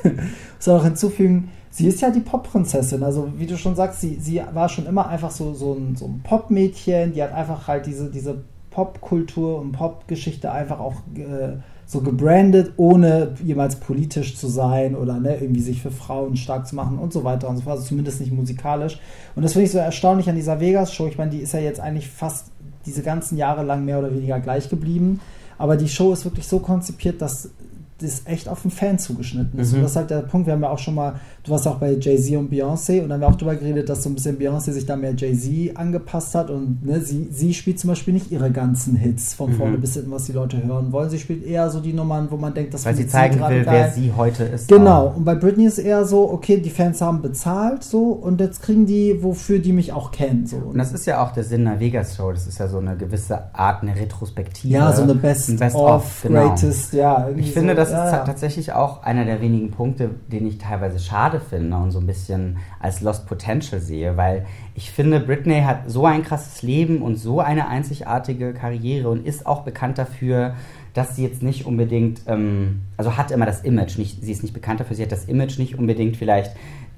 Soll 0.58 0.80
auch 0.80 0.84
hinzufügen, 0.84 1.50
sie 1.70 1.86
ist 1.86 2.00
ja 2.00 2.10
die 2.10 2.20
Pop-Prinzessin. 2.20 3.04
Also, 3.04 3.32
wie 3.36 3.46
du 3.46 3.56
schon 3.56 3.76
sagst, 3.76 4.00
sie, 4.00 4.16
sie 4.16 4.42
war 4.52 4.68
schon 4.68 4.86
immer 4.86 5.06
einfach 5.06 5.30
so, 5.30 5.54
so 5.54 5.74
ein, 5.74 5.94
so 5.94 6.06
ein 6.06 6.20
Pop-Mädchen. 6.24 7.12
Die 7.12 7.22
hat 7.22 7.32
einfach 7.32 7.68
halt 7.68 7.86
diese, 7.86 8.10
diese 8.10 8.42
Pop-Kultur 8.72 9.60
und 9.60 9.70
Pop-Geschichte 9.70 10.50
einfach 10.50 10.80
auch 10.80 10.96
äh, 11.14 11.58
so 11.90 12.02
gebrandet, 12.02 12.74
ohne 12.76 13.34
jemals 13.44 13.74
politisch 13.74 14.36
zu 14.36 14.46
sein 14.46 14.94
oder 14.94 15.18
ne, 15.18 15.38
irgendwie 15.40 15.60
sich 15.60 15.82
für 15.82 15.90
Frauen 15.90 16.36
stark 16.36 16.68
zu 16.68 16.76
machen 16.76 17.00
und 17.00 17.12
so 17.12 17.24
weiter 17.24 17.48
und 17.48 17.56
so 17.56 17.62
fort. 17.62 17.78
Also 17.78 17.88
zumindest 17.88 18.20
nicht 18.20 18.30
musikalisch. 18.30 19.00
Und 19.34 19.42
das 19.42 19.54
finde 19.54 19.66
ich 19.66 19.72
so 19.72 19.78
erstaunlich 19.78 20.28
an 20.28 20.36
dieser 20.36 20.60
Vegas-Show. 20.60 21.08
Ich 21.08 21.18
meine, 21.18 21.32
die 21.32 21.38
ist 21.38 21.52
ja 21.52 21.58
jetzt 21.58 21.80
eigentlich 21.80 22.08
fast 22.08 22.52
diese 22.86 23.02
ganzen 23.02 23.36
Jahre 23.36 23.64
lang 23.64 23.84
mehr 23.84 23.98
oder 23.98 24.14
weniger 24.14 24.38
gleich 24.38 24.68
geblieben. 24.68 25.20
Aber 25.58 25.76
die 25.76 25.88
Show 25.88 26.12
ist 26.12 26.24
wirklich 26.24 26.46
so 26.46 26.60
konzipiert, 26.60 27.20
dass 27.20 27.50
das 27.98 28.22
echt 28.24 28.48
auf 28.48 28.62
den 28.62 28.70
Fan 28.70 29.00
zugeschnitten 29.00 29.58
ist. 29.58 29.72
Mhm. 29.72 29.78
Und 29.78 29.82
das 29.82 29.90
ist 29.90 29.96
halt 29.96 30.10
der 30.10 30.22
Punkt, 30.22 30.46
wir 30.46 30.54
haben 30.54 30.62
ja 30.62 30.70
auch 30.70 30.78
schon 30.78 30.94
mal, 30.94 31.14
du 31.42 31.52
warst 31.52 31.66
auch 31.66 31.76
bei 31.76 31.94
Jay-Z 31.94 32.36
und 32.36 32.52
Beyoncé 32.52 33.02
und 33.02 33.08
dann 33.08 33.12
haben 33.12 33.20
wir 33.20 33.28
auch 33.28 33.36
darüber 33.36 33.56
geredet, 33.56 33.88
dass 33.88 34.02
so 34.02 34.10
ein 34.10 34.14
bisschen 34.14 34.38
Beyoncé 34.38 34.72
sich 34.72 34.86
da 34.86 34.96
mehr 34.96 35.14
Jay-Z 35.14 35.76
angepasst 35.76 36.34
hat 36.34 36.50
und 36.50 36.84
ne, 36.84 37.00
sie, 37.00 37.28
sie 37.30 37.54
spielt 37.54 37.78
zum 37.78 37.88
Beispiel 37.88 38.14
nicht 38.14 38.30
ihre 38.30 38.50
ganzen 38.50 38.96
Hits 38.96 39.34
von 39.34 39.52
vorne 39.52 39.76
mhm. 39.76 39.80
bis 39.80 39.94
hinten, 39.94 40.10
was 40.10 40.24
die 40.24 40.32
Leute 40.32 40.62
hören 40.62 40.92
wollen. 40.92 41.10
Sie 41.10 41.18
spielt 41.18 41.44
eher 41.44 41.70
so 41.70 41.80
die 41.80 41.92
Nummern, 41.92 42.30
wo 42.30 42.36
man 42.36 42.52
denkt, 42.54 42.74
dass 42.74 42.84
Weil 42.84 42.94
sie 42.94 43.06
zeigen 43.06 43.34
sie 43.34 43.40
will, 43.40 43.64
geil. 43.64 43.66
wer 43.66 43.90
sie 43.90 44.12
heute 44.16 44.44
ist. 44.44 44.68
Genau. 44.68 45.08
Auch. 45.08 45.16
Und 45.16 45.24
bei 45.24 45.34
Britney 45.34 45.64
ist 45.64 45.78
eher 45.78 46.04
so, 46.04 46.30
okay, 46.30 46.58
die 46.58 46.70
Fans 46.70 47.00
haben 47.00 47.22
bezahlt 47.22 47.84
so 47.84 48.08
und 48.10 48.40
jetzt 48.40 48.62
kriegen 48.62 48.86
die, 48.86 49.22
wofür 49.22 49.58
die 49.58 49.72
mich 49.72 49.92
auch 49.92 50.10
kennen. 50.10 50.46
So. 50.46 50.56
Und 50.56 50.78
das 50.78 50.92
ist 50.92 51.06
ja 51.06 51.24
auch 51.24 51.32
der 51.32 51.44
Sinn 51.44 51.64
der 51.64 51.80
Vegas-Show. 51.80 52.32
Das 52.32 52.46
ist 52.46 52.58
ja 52.58 52.68
so 52.68 52.78
eine 52.78 52.96
gewisse 52.96 53.54
Art, 53.54 53.82
eine 53.82 53.96
Retrospektive. 53.96 54.72
Ja, 54.72 54.92
so 54.92 55.02
eine 55.02 55.14
Best, 55.14 55.58
Best 55.58 55.76
of, 55.76 55.90
of 55.90 56.22
genau. 56.22 56.48
Greatest, 56.48 56.92
ja. 56.92 57.28
Ich 57.36 57.52
finde, 57.52 57.74
das 57.74 57.90
ja, 57.90 58.06
ist 58.06 58.12
ja. 58.12 58.24
tatsächlich 58.24 58.72
auch 58.72 59.02
einer 59.02 59.24
der 59.24 59.40
wenigen 59.40 59.70
Punkte, 59.70 60.10
den 60.30 60.46
ich 60.46 60.58
teilweise 60.58 60.98
schade 60.98 61.39
schade 61.40 61.48
finde 61.48 61.76
und 61.76 61.90
so 61.90 61.98
ein 61.98 62.06
bisschen 62.06 62.58
als 62.78 63.00
Lost 63.00 63.26
Potential 63.26 63.80
sehe, 63.80 64.16
weil 64.16 64.46
ich 64.74 64.90
finde, 64.90 65.20
Britney 65.20 65.62
hat 65.62 65.90
so 65.90 66.06
ein 66.06 66.22
krasses 66.22 66.62
Leben 66.62 67.02
und 67.02 67.16
so 67.16 67.40
eine 67.40 67.68
einzigartige 67.68 68.52
Karriere 68.52 69.08
und 69.08 69.26
ist 69.26 69.46
auch 69.46 69.62
bekannt 69.62 69.98
dafür, 69.98 70.54
dass 70.94 71.16
sie 71.16 71.22
jetzt 71.22 71.42
nicht 71.42 71.66
unbedingt, 71.66 72.22
ähm, 72.26 72.80
also 72.96 73.16
hat 73.16 73.30
immer 73.30 73.46
das 73.46 73.62
Image, 73.62 73.98
nicht, 73.98 74.22
sie 74.22 74.32
ist 74.32 74.42
nicht 74.42 74.54
bekannt 74.54 74.80
dafür, 74.80 74.96
sie 74.96 75.02
hat 75.02 75.12
das 75.12 75.26
Image 75.26 75.58
nicht 75.58 75.78
unbedingt 75.78 76.16
vielleicht 76.16 76.56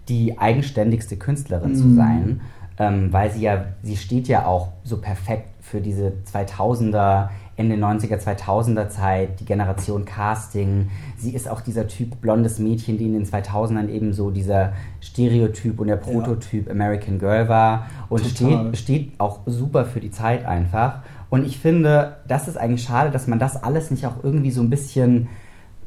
die 0.09 0.39
eigenständigste 0.39 1.17
Künstlerin 1.17 1.73
mm. 1.73 1.77
zu 1.77 1.95
sein, 1.95 2.41
ähm, 2.79 3.13
weil 3.13 3.31
sie 3.31 3.43
ja, 3.43 3.67
sie 3.83 3.97
steht 3.97 4.29
ja 4.29 4.47
auch 4.47 4.69
so 4.83 4.97
perfekt 4.97 5.49
für 5.61 5.81
diese 5.81 6.15
2000er 6.33 7.29
Ende 7.57 7.77
90er, 7.77 8.19
2000er 8.19 8.89
Zeit, 8.89 9.41
die 9.41 9.45
Generation 9.45 10.05
Casting. 10.05 10.91
Sie 11.19 11.35
ist 11.35 11.49
auch 11.49 11.61
dieser 11.61 11.87
Typ 11.87 12.21
blondes 12.21 12.59
Mädchen, 12.59 12.97
die 12.97 13.05
in 13.05 13.13
den 13.13 13.27
2000ern 13.27 13.89
eben 13.89 14.13
so 14.15 14.31
dieser 14.31 14.73
Stereotyp 15.01 15.79
und 15.79 15.89
der 15.89 15.97
Prototyp 15.97 16.67
ja. 16.67 16.73
American 16.73 17.19
Girl 17.19 17.49
war 17.49 17.87
und 18.09 18.25
steht, 18.25 18.77
steht 18.79 19.13
auch 19.19 19.41
super 19.47 19.85
für 19.85 20.01
die 20.01 20.11
Zeit 20.11 20.47
einfach. 20.47 21.03
Und 21.29 21.47
ich 21.47 21.59
finde, 21.59 22.17
das 22.27 22.49
ist 22.49 22.57
eigentlich 22.57 22.85
schade, 22.85 23.11
dass 23.11 23.27
man 23.27 23.39
das 23.39 23.63
alles 23.63 23.91
nicht 23.91 24.07
auch 24.07 24.23
irgendwie 24.23 24.51
so 24.51 24.63
ein 24.63 24.71
bisschen 24.71 25.29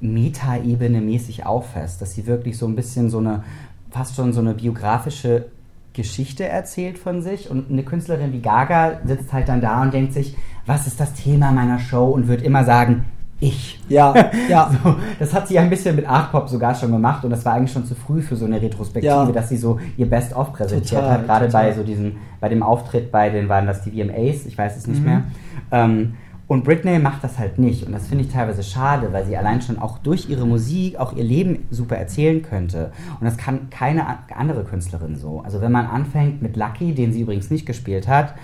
Metaebene 0.02 1.02
mäßig 1.02 1.46
auffasst, 1.46 2.02
dass 2.02 2.14
sie 2.14 2.28
wirklich 2.28 2.58
so 2.58 2.68
ein 2.68 2.76
bisschen 2.76 3.10
so 3.10 3.20
eine, 3.20 3.44
fast 3.90 4.16
schon 4.16 4.34
so 4.34 4.42
eine 4.42 4.54
biografische 4.54 5.46
Geschichte 5.94 6.46
erzählt 6.46 6.98
von 6.98 7.22
sich 7.22 7.50
und 7.50 7.72
eine 7.72 7.84
Künstlerin 7.84 8.34
wie 8.34 8.42
Gaga 8.42 9.00
sitzt 9.06 9.32
halt 9.32 9.48
dann 9.48 9.62
da 9.62 9.82
und 9.82 9.94
denkt 9.94 10.14
sich, 10.14 10.36
was 10.66 10.88
ist 10.88 11.00
das 11.00 11.14
Thema 11.14 11.52
meiner 11.52 11.80
Show 11.80 12.06
und 12.06 12.28
wird 12.28 12.42
immer 12.42 12.64
sagen, 12.64 13.06
ich. 13.40 13.80
Ja, 13.90 14.14
ja. 14.50 14.72
So, 14.84 14.96
das 15.20 15.34
hat 15.34 15.48
sie 15.48 15.60
ein 15.60 15.70
bisschen 15.70 15.96
mit 15.96 16.08
Art 16.08 16.32
Pop 16.32 16.50
sogar 16.50 16.74
schon 16.74 16.92
gemacht 16.92 17.24
und 17.24 17.30
das 17.30 17.46
war 17.46 17.54
eigentlich 17.54 17.72
schon 17.72 17.86
zu 17.86 17.96
früh 17.96 18.22
für 18.22 18.36
so 18.36 18.46
eine 18.46 18.62
Retrospektive, 18.62 19.14
ja. 19.14 19.32
dass 19.32 19.50
sie 19.50 19.58
so 19.58 19.80
ihr 19.98 20.10
Best-of 20.10 20.54
präsentiert 20.54 21.02
total, 21.02 21.20
hat. 21.20 21.26
Gerade 21.26 21.48
bei 21.50 21.74
so 21.74 21.84
diesem, 21.84 22.18
bei 22.40 22.50
dem 22.50 22.64
Auftritt 22.64 23.12
bei 23.12 23.30
den, 23.30 23.50
waren 23.50 23.68
das 23.68 23.82
die 23.82 23.92
VMAs, 23.92 24.46
ich 24.46 24.58
weiß 24.58 24.78
es 24.78 24.88
nicht 24.88 25.02
mhm. 25.02 25.06
mehr. 25.06 25.24
Ähm, 25.72 26.14
und 26.48 26.64
Britney 26.64 27.00
macht 27.00 27.24
das 27.24 27.40
halt 27.40 27.58
nicht. 27.58 27.88
Und 27.88 27.94
das 27.94 28.08
finde 28.08 28.24
ich 28.24 28.32
teilweise 28.32 28.62
schade, 28.62 29.12
weil 29.12 29.26
sie 29.26 29.36
allein 29.36 29.62
schon 29.62 29.80
auch 29.80 29.98
durch 29.98 30.30
ihre 30.30 30.46
Musik 30.46 30.98
auch 30.98 31.14
ihr 31.16 31.24
Leben 31.24 31.66
super 31.72 31.96
erzählen 31.98 32.44
könnte. 32.44 32.92
Und 33.20 33.26
das 33.26 33.36
kann 33.36 33.72
keine 33.72 34.06
andere 34.36 34.64
Künstlerin 34.64 35.16
so. 35.16 35.42
Also 35.44 35.60
wenn 35.60 35.72
man 35.72 35.88
anfängt 35.88 36.44
mit 36.44 36.56
Lucky, 36.56 36.94
den 36.94 37.14
sie 37.14 37.22
übrigens 37.22 37.50
nicht 37.50 37.66
gespielt 37.66 38.08
hat, 38.08 38.36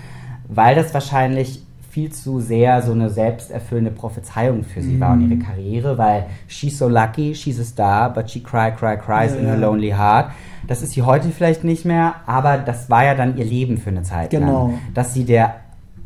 weil 0.48 0.74
das 0.74 0.92
wahrscheinlich 0.94 1.64
viel 1.92 2.10
zu 2.10 2.40
sehr 2.40 2.80
so 2.80 2.92
eine 2.92 3.10
selbsterfüllende 3.10 3.90
Prophezeiung 3.90 4.64
für 4.64 4.80
sie 4.80 4.94
mm. 4.94 5.00
war 5.00 5.12
und 5.12 5.20
ihre 5.20 5.34
mhm. 5.34 5.42
Karriere, 5.42 5.98
weil 5.98 6.24
she's 6.48 6.78
so 6.78 6.88
lucky, 6.88 7.34
she's 7.34 7.60
a 7.60 7.64
star, 7.64 8.10
but 8.10 8.30
she 8.30 8.42
cry, 8.42 8.70
cry, 8.70 8.96
cries 8.96 9.34
ja, 9.34 9.40
in 9.40 9.44
her 9.44 9.58
lonely 9.58 9.90
heart. 9.90 10.30
Das 10.66 10.80
ist 10.80 10.92
sie 10.92 11.02
heute 11.02 11.28
vielleicht 11.28 11.64
nicht 11.64 11.84
mehr, 11.84 12.14
aber 12.24 12.56
das 12.56 12.88
war 12.88 13.04
ja 13.04 13.14
dann 13.14 13.36
ihr 13.36 13.44
Leben 13.44 13.76
für 13.76 13.90
eine 13.90 14.02
Zeit 14.04 14.30
genau. 14.30 14.68
lang. 14.68 14.78
Dass 14.94 15.12
sie 15.12 15.26
der 15.26 15.56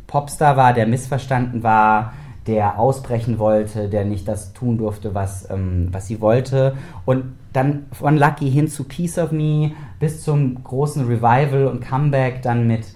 Popstar 0.07 0.57
war, 0.57 0.73
der 0.73 0.87
missverstanden 0.87 1.63
war, 1.63 2.11
der 2.47 2.77
ausbrechen 2.77 3.39
wollte, 3.39 3.87
der 3.87 4.03
nicht 4.03 4.27
das 4.27 4.51
tun 4.51 4.77
durfte, 4.77 5.15
was, 5.15 5.49
ähm, 5.49 5.87
was 5.91 6.07
sie 6.07 6.19
wollte. 6.19 6.75
Und 7.05 7.35
dann 7.53 7.85
von 7.93 8.17
Lucky 8.17 8.51
hin 8.51 8.67
zu 8.67 8.83
Piece 8.83 9.19
of 9.19 9.31
Me 9.31 9.71
bis 10.01 10.21
zum 10.21 10.61
großen 10.65 11.07
Revival 11.07 11.67
und 11.67 11.79
Comeback 11.79 12.41
dann 12.41 12.67
mit 12.67 12.87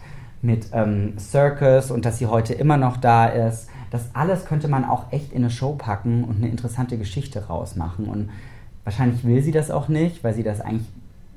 mit 0.42 0.68
ähm, 0.74 1.14
Circus 1.20 1.92
und 1.92 2.06
dass 2.06 2.18
sie 2.18 2.28
heute 2.28 2.54
immer 2.54 2.78
noch 2.78 2.98
da 2.98 3.28
ist. 3.28 3.70
Das 3.92 4.10
alles 4.14 4.46
könnte 4.46 4.68
man 4.68 4.86
auch 4.86 5.12
echt 5.12 5.32
in 5.32 5.40
eine 5.40 5.52
Show 5.52 5.74
packen 5.74 6.24
und 6.24 6.38
eine 6.38 6.48
interessante 6.48 6.98
Geschichte 6.98 7.48
rausmachen. 7.48 8.06
Und 8.06 8.30
wahrscheinlich 8.84 9.24
will 9.24 9.42
sie 9.42 9.52
das 9.52 9.70
auch 9.70 9.88
nicht, 9.88 10.24
weil 10.24 10.34
sie 10.34 10.44
das 10.44 10.62
eigentlich 10.62 10.88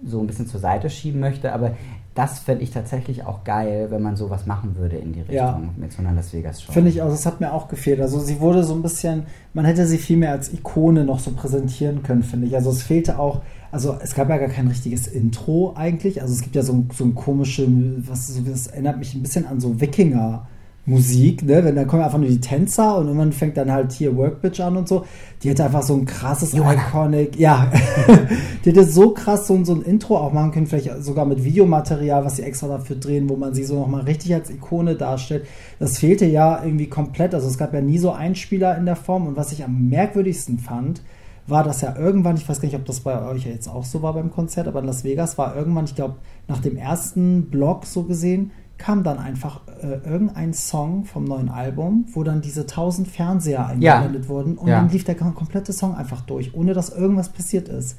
so 0.04 0.20
ein 0.20 0.26
bisschen 0.26 0.46
zur 0.46 0.60
Seite 0.60 0.88
schieben 0.90 1.20
möchte. 1.20 1.52
Aber 1.52 1.76
das 2.14 2.38
fände 2.38 2.62
ich 2.62 2.70
tatsächlich 2.70 3.24
auch 3.24 3.42
geil, 3.42 3.88
wenn 3.90 4.00
man 4.00 4.14
sowas 4.14 4.46
machen 4.46 4.76
würde 4.76 4.96
in 4.96 5.12
die 5.12 5.20
Richtung 5.20 5.36
ja. 5.36 5.60
mit 5.76 5.92
so 5.92 5.98
einer 5.98 6.12
Las 6.12 6.32
Vegas 6.32 6.62
Show. 6.62 6.70
Finde 6.70 6.90
ich 6.90 7.02
auch, 7.02 7.08
das 7.08 7.26
hat 7.26 7.40
mir 7.40 7.52
auch 7.52 7.66
gefehlt. 7.66 8.00
Also 8.00 8.20
sie 8.20 8.38
wurde 8.38 8.62
so 8.62 8.74
ein 8.74 8.82
bisschen, 8.82 9.24
man 9.52 9.64
hätte 9.64 9.84
sie 9.86 9.98
viel 9.98 10.16
mehr 10.16 10.30
als 10.30 10.52
Ikone 10.52 11.04
noch 11.04 11.18
so 11.18 11.32
präsentieren 11.32 12.04
können, 12.04 12.22
finde 12.22 12.46
ich. 12.46 12.54
Also 12.54 12.70
es 12.70 12.84
fehlte 12.84 13.18
auch, 13.18 13.42
also 13.72 13.96
es 14.00 14.14
gab 14.14 14.28
ja 14.28 14.38
gar 14.38 14.48
kein 14.48 14.68
richtiges 14.68 15.08
Intro 15.08 15.74
eigentlich. 15.74 16.22
Also 16.22 16.34
es 16.34 16.42
gibt 16.42 16.54
ja 16.54 16.62
so, 16.62 16.84
so 16.92 17.04
ein 17.04 17.16
komisches, 17.16 17.68
was 18.06 18.40
das 18.44 18.68
erinnert 18.68 18.98
mich 18.98 19.14
ein 19.14 19.22
bisschen 19.22 19.46
an 19.46 19.58
so 19.58 19.80
Wikinger. 19.80 20.46
Musik, 20.86 21.42
ne? 21.42 21.64
Wenn 21.64 21.76
da 21.76 21.84
kommen 21.84 22.02
einfach 22.02 22.18
nur 22.18 22.28
die 22.28 22.40
Tänzer 22.40 22.98
und 22.98 23.06
irgendwann 23.06 23.32
fängt 23.32 23.56
dann 23.56 23.72
halt 23.72 23.92
hier 23.92 24.14
Workbitch 24.16 24.60
an 24.60 24.76
und 24.76 24.86
so. 24.86 25.04
Die 25.42 25.48
hätte 25.48 25.64
einfach 25.64 25.82
so 25.82 25.94
ein 25.94 26.04
krasses 26.04 26.52
Johanna. 26.52 26.88
Iconic, 26.88 27.38
ja. 27.38 27.70
die 28.64 28.70
hätte 28.70 28.84
so 28.84 29.10
krass 29.10 29.46
so, 29.46 29.64
so 29.64 29.74
ein 29.74 29.82
Intro 29.82 30.18
auch 30.18 30.32
machen 30.32 30.52
können, 30.52 30.66
vielleicht 30.66 31.02
sogar 31.02 31.24
mit 31.24 31.42
Videomaterial, 31.42 32.24
was 32.24 32.36
sie 32.36 32.42
extra 32.42 32.68
dafür 32.68 32.96
drehen, 32.96 33.28
wo 33.30 33.36
man 33.36 33.54
sie 33.54 33.64
so 33.64 33.78
nochmal 33.78 34.02
richtig 34.02 34.34
als 34.34 34.50
Ikone 34.50 34.94
darstellt. 34.94 35.46
Das 35.78 35.98
fehlte 35.98 36.26
ja 36.26 36.62
irgendwie 36.62 36.88
komplett. 36.88 37.34
Also 37.34 37.48
es 37.48 37.56
gab 37.56 37.72
ja 37.72 37.80
nie 37.80 37.98
so 37.98 38.12
Einspieler 38.12 38.76
in 38.76 38.84
der 38.84 38.96
Form 38.96 39.26
und 39.26 39.36
was 39.36 39.52
ich 39.52 39.64
am 39.64 39.88
merkwürdigsten 39.88 40.58
fand, 40.58 41.00
war 41.46 41.62
das 41.62 41.80
ja 41.82 41.96
irgendwann, 41.96 42.36
ich 42.36 42.48
weiß 42.48 42.60
gar 42.60 42.66
nicht, 42.66 42.76
ob 42.76 42.86
das 42.86 43.00
bei 43.00 43.22
euch 43.26 43.44
jetzt 43.44 43.68
auch 43.68 43.84
so 43.84 44.02
war 44.02 44.14
beim 44.14 44.30
Konzert, 44.30 44.66
aber 44.66 44.80
in 44.80 44.86
Las 44.86 45.04
Vegas 45.04 45.36
war 45.36 45.54
irgendwann, 45.54 45.84
ich 45.84 45.94
glaube, 45.94 46.16
nach 46.48 46.60
dem 46.60 46.76
ersten 46.76 47.50
Block 47.50 47.84
so 47.84 48.04
gesehen, 48.04 48.50
kam 48.84 49.02
dann 49.02 49.18
einfach 49.18 49.62
äh, 49.80 50.06
irgendein 50.06 50.52
Song 50.52 51.06
vom 51.06 51.24
neuen 51.24 51.48
Album, 51.48 52.04
wo 52.12 52.22
dann 52.22 52.42
diese 52.42 52.66
tausend 52.66 53.08
Fernseher 53.08 53.66
eingeblendet 53.66 54.24
ja. 54.24 54.28
wurden 54.28 54.58
und 54.58 54.68
ja. 54.68 54.78
dann 54.78 54.90
lief 54.90 55.04
der 55.04 55.14
komplette 55.14 55.72
Song 55.72 55.94
einfach 55.94 56.20
durch, 56.20 56.54
ohne 56.54 56.74
dass 56.74 56.90
irgendwas 56.90 57.30
passiert 57.30 57.70
ist. 57.70 57.96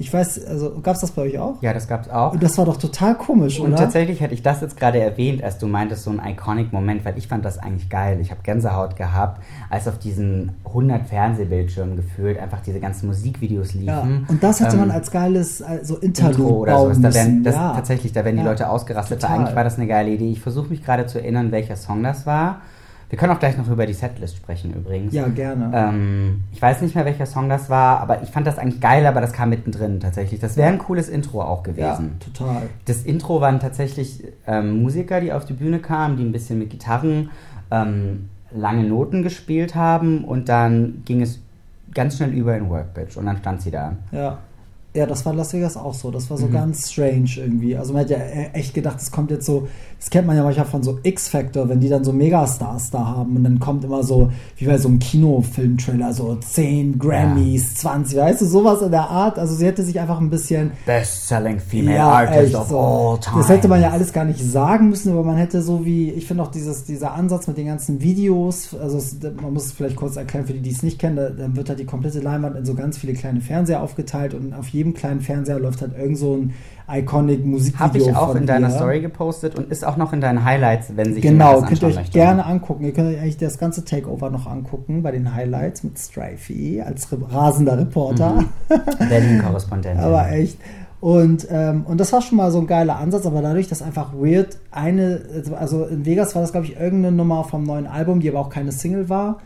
Ich 0.00 0.12
weiß, 0.12 0.46
also 0.46 0.78
gab 0.80 0.94
es 0.94 1.00
das 1.00 1.10
bei 1.10 1.22
euch 1.22 1.38
auch? 1.40 1.60
Ja, 1.60 1.74
das 1.74 1.88
gab 1.88 2.02
es 2.02 2.10
auch. 2.10 2.32
Und 2.32 2.40
das 2.40 2.56
war 2.56 2.64
doch 2.64 2.76
total 2.76 3.16
komisch, 3.16 3.58
Und 3.58 3.72
oder? 3.72 3.78
tatsächlich 3.78 4.20
hätte 4.20 4.32
ich 4.32 4.42
das 4.42 4.60
jetzt 4.60 4.76
gerade 4.76 5.00
erwähnt, 5.00 5.42
als 5.42 5.58
du 5.58 5.66
meintest, 5.66 6.04
so 6.04 6.10
ein 6.10 6.22
iconic 6.24 6.72
Moment, 6.72 7.04
weil 7.04 7.18
ich 7.18 7.26
fand 7.26 7.44
das 7.44 7.58
eigentlich 7.58 7.90
geil. 7.90 8.20
Ich 8.20 8.30
habe 8.30 8.40
Gänsehaut 8.44 8.94
gehabt, 8.94 9.42
als 9.70 9.88
auf 9.88 9.98
diesen 9.98 10.52
100 10.66 11.04
Fernsehbildschirmen 11.04 11.96
gefühlt 11.96 12.38
einfach 12.38 12.60
diese 12.60 12.78
ganzen 12.78 13.08
Musikvideos 13.08 13.74
liefen. 13.74 13.86
Ja, 13.86 14.02
und 14.28 14.40
das 14.40 14.60
hätte 14.60 14.74
ähm, 14.74 14.80
man 14.80 14.90
als 14.92 15.10
geiles 15.10 15.62
also 15.62 15.96
Interlude 15.96 16.42
Intro 16.42 16.56
oder 16.58 16.78
sowas. 16.78 17.00
Da 17.00 17.14
werden, 17.14 17.42
das, 17.42 17.56
ja. 17.56 17.72
Tatsächlich, 17.72 18.12
da 18.12 18.24
werden 18.24 18.36
die 18.36 18.44
ja, 18.44 18.48
Leute 18.48 18.70
ausgerastet. 18.70 19.24
Eigentlich 19.24 19.56
war 19.56 19.64
das 19.64 19.78
eine 19.78 19.88
geile 19.88 20.10
Idee. 20.10 20.30
Ich 20.30 20.40
versuche 20.40 20.68
mich 20.68 20.84
gerade 20.84 21.06
zu 21.06 21.18
erinnern, 21.18 21.50
welcher 21.50 21.74
Song 21.74 22.04
das 22.04 22.24
war. 22.24 22.60
Wir 23.10 23.16
können 23.18 23.32
auch 23.32 23.38
gleich 23.38 23.56
noch 23.56 23.68
über 23.68 23.86
die 23.86 23.94
Setlist 23.94 24.36
sprechen 24.36 24.74
übrigens. 24.74 25.14
Ja, 25.14 25.28
gerne. 25.28 25.70
Ähm, 25.72 26.42
ich 26.52 26.60
weiß 26.60 26.82
nicht 26.82 26.94
mehr, 26.94 27.06
welcher 27.06 27.24
Song 27.24 27.48
das 27.48 27.70
war, 27.70 28.00
aber 28.00 28.22
ich 28.22 28.30
fand 28.30 28.46
das 28.46 28.58
eigentlich 28.58 28.82
geil, 28.82 29.06
aber 29.06 29.22
das 29.22 29.32
kam 29.32 29.48
mittendrin 29.48 29.98
tatsächlich. 29.98 30.40
Das 30.40 30.56
wäre 30.58 30.68
ein 30.68 30.78
cooles 30.78 31.08
Intro 31.08 31.42
auch 31.42 31.62
gewesen. 31.62 32.18
Ja, 32.20 32.26
total. 32.32 32.62
Das 32.84 33.02
Intro 33.04 33.40
waren 33.40 33.60
tatsächlich 33.60 34.24
ähm, 34.46 34.82
Musiker, 34.82 35.20
die 35.20 35.32
auf 35.32 35.46
die 35.46 35.54
Bühne 35.54 35.78
kamen, 35.78 36.18
die 36.18 36.24
ein 36.24 36.32
bisschen 36.32 36.58
mit 36.58 36.68
Gitarren 36.68 37.30
ähm, 37.70 38.28
lange 38.50 38.84
Noten 38.84 39.22
gespielt 39.22 39.74
haben 39.74 40.24
und 40.24 40.50
dann 40.50 41.02
ging 41.06 41.22
es 41.22 41.40
ganz 41.94 42.16
schnell 42.18 42.30
über 42.30 42.56
in 42.56 42.68
Workbench 42.68 43.16
und 43.16 43.24
dann 43.26 43.38
stand 43.38 43.62
sie 43.62 43.70
da. 43.70 43.96
Ja. 44.12 44.38
Ja, 44.94 45.04
das 45.04 45.26
war 45.26 45.34
Las 45.34 45.52
Vegas 45.52 45.76
auch 45.76 45.92
so. 45.92 46.10
Das 46.10 46.30
war 46.30 46.38
so 46.38 46.46
mhm. 46.46 46.52
ganz 46.52 46.90
strange 46.90 47.28
irgendwie. 47.36 47.76
Also 47.76 47.92
man 47.92 48.02
hat 48.02 48.10
ja 48.10 48.16
e-, 48.16 48.50
echt 48.54 48.72
gedacht, 48.72 48.98
es 49.00 49.10
kommt 49.10 49.30
jetzt 49.30 49.44
so, 49.44 49.68
das 49.98 50.08
kennt 50.08 50.26
man 50.26 50.34
ja 50.34 50.42
manchmal 50.42 50.64
von 50.64 50.82
so 50.82 50.98
X-Factor, 51.02 51.68
wenn 51.68 51.78
die 51.80 51.90
dann 51.90 52.04
so 52.04 52.12
Megastars 52.12 52.90
da 52.90 53.04
haben 53.04 53.36
und 53.36 53.44
dann 53.44 53.58
kommt 53.58 53.84
immer 53.84 54.02
so, 54.02 54.32
wie 54.56 54.64
bei 54.64 54.78
so 54.78 54.88
einem 54.88 54.98
Kinofilm-Trailer, 54.98 56.14
so 56.14 56.34
10 56.36 56.98
Grammys, 56.98 57.74
ja. 57.74 57.80
20, 57.80 58.18
weißt 58.18 58.40
du, 58.40 58.46
sowas 58.46 58.80
in 58.80 58.90
der 58.90 59.10
Art. 59.10 59.38
Also 59.38 59.54
sie 59.54 59.66
hätte 59.66 59.84
sich 59.84 60.00
einfach 60.00 60.20
ein 60.20 60.30
bisschen... 60.30 60.72
Best-selling 60.86 61.60
Female 61.60 61.96
ja, 61.96 62.08
Artist 62.08 62.54
of 62.54 62.68
so. 62.68 62.78
all 62.78 63.20
time. 63.20 63.38
Das 63.38 63.48
hätte 63.50 63.68
man 63.68 63.82
ja 63.82 63.90
alles 63.90 64.12
gar 64.12 64.24
nicht 64.24 64.40
sagen 64.40 64.88
müssen, 64.88 65.12
aber 65.12 65.22
man 65.22 65.36
hätte 65.36 65.60
so 65.60 65.84
wie, 65.84 66.10
ich 66.10 66.26
finde 66.26 66.42
auch 66.42 66.50
dieses, 66.50 66.84
dieser 66.84 67.12
Ansatz 67.12 67.46
mit 67.46 67.58
den 67.58 67.66
ganzen 67.66 68.00
Videos, 68.00 68.74
also 68.74 68.96
es, 68.96 69.16
man 69.20 69.52
muss 69.52 69.66
es 69.66 69.72
vielleicht 69.72 69.96
kurz 69.96 70.16
erklären 70.16 70.46
für 70.46 70.54
die, 70.54 70.60
die 70.62 70.70
es 70.70 70.82
nicht 70.82 70.98
kennen, 70.98 71.16
da, 71.16 71.28
dann 71.28 71.56
wird 71.56 71.68
halt 71.68 71.78
die 71.78 71.84
komplette 71.84 72.20
Leinwand 72.20 72.56
in 72.56 72.64
so 72.64 72.74
ganz 72.74 72.96
viele 72.96 73.12
kleine 73.12 73.42
Fernseher 73.42 73.82
aufgeteilt 73.82 74.32
und 74.32 74.54
auf 74.54 74.68
jedem 74.78 74.94
kleinen 74.94 75.20
Fernseher 75.20 75.58
läuft 75.58 75.82
halt 75.82 75.96
irgend 75.98 76.18
so 76.18 76.36
ein 76.36 76.54
iconic 76.90 77.44
Musikvideo 77.44 77.84
Habe 77.86 77.98
ich 77.98 78.16
auch 78.16 78.34
in 78.34 78.46
deiner 78.46 78.70
Story 78.70 79.00
gepostet 79.00 79.54
und 79.56 79.70
ist 79.70 79.84
auch 79.84 79.96
noch 79.96 80.12
in 80.12 80.20
deinen 80.20 80.44
Highlights, 80.44 80.96
wenn 80.96 81.12
sich 81.12 81.22
Genau, 81.22 81.60
könnt 81.60 81.82
ihr 81.82 81.88
euch 81.88 81.96
möchte. 81.96 82.12
gerne 82.12 82.46
angucken. 82.46 82.84
Ihr 82.84 82.92
könnt 82.92 83.14
euch 83.14 83.20
eigentlich 83.20 83.36
das 83.36 83.58
ganze 83.58 83.84
Takeover 83.84 84.30
noch 84.30 84.46
angucken 84.46 85.02
bei 85.02 85.10
den 85.10 85.34
Highlights 85.34 85.82
mit 85.84 85.98
Strifey 85.98 86.80
als 86.80 87.08
rasender 87.30 87.76
Reporter. 87.78 88.40
Mhm. 88.40 88.48
Berlin-Korrespondent. 89.08 90.00
Aber 90.00 90.30
echt. 90.30 90.58
Und, 91.00 91.46
ähm, 91.50 91.84
und 91.86 91.98
das 92.00 92.12
war 92.12 92.22
schon 92.22 92.38
mal 92.38 92.50
so 92.50 92.58
ein 92.58 92.66
geiler 92.66 92.96
Ansatz, 92.96 93.24
aber 93.26 93.42
dadurch, 93.42 93.68
dass 93.68 93.82
einfach 93.82 94.14
Weird 94.14 94.56
eine, 94.72 95.20
also 95.56 95.84
in 95.84 96.04
Vegas 96.06 96.34
war 96.34 96.42
das, 96.42 96.52
glaube 96.52 96.66
ich, 96.66 96.76
irgendeine 96.76 97.14
Nummer 97.14 97.44
vom 97.44 97.64
neuen 97.64 97.86
Album, 97.86 98.20
die 98.20 98.28
aber 98.28 98.40
auch 98.40 98.50
keine 98.50 98.72
Single 98.72 99.08
war. 99.08 99.38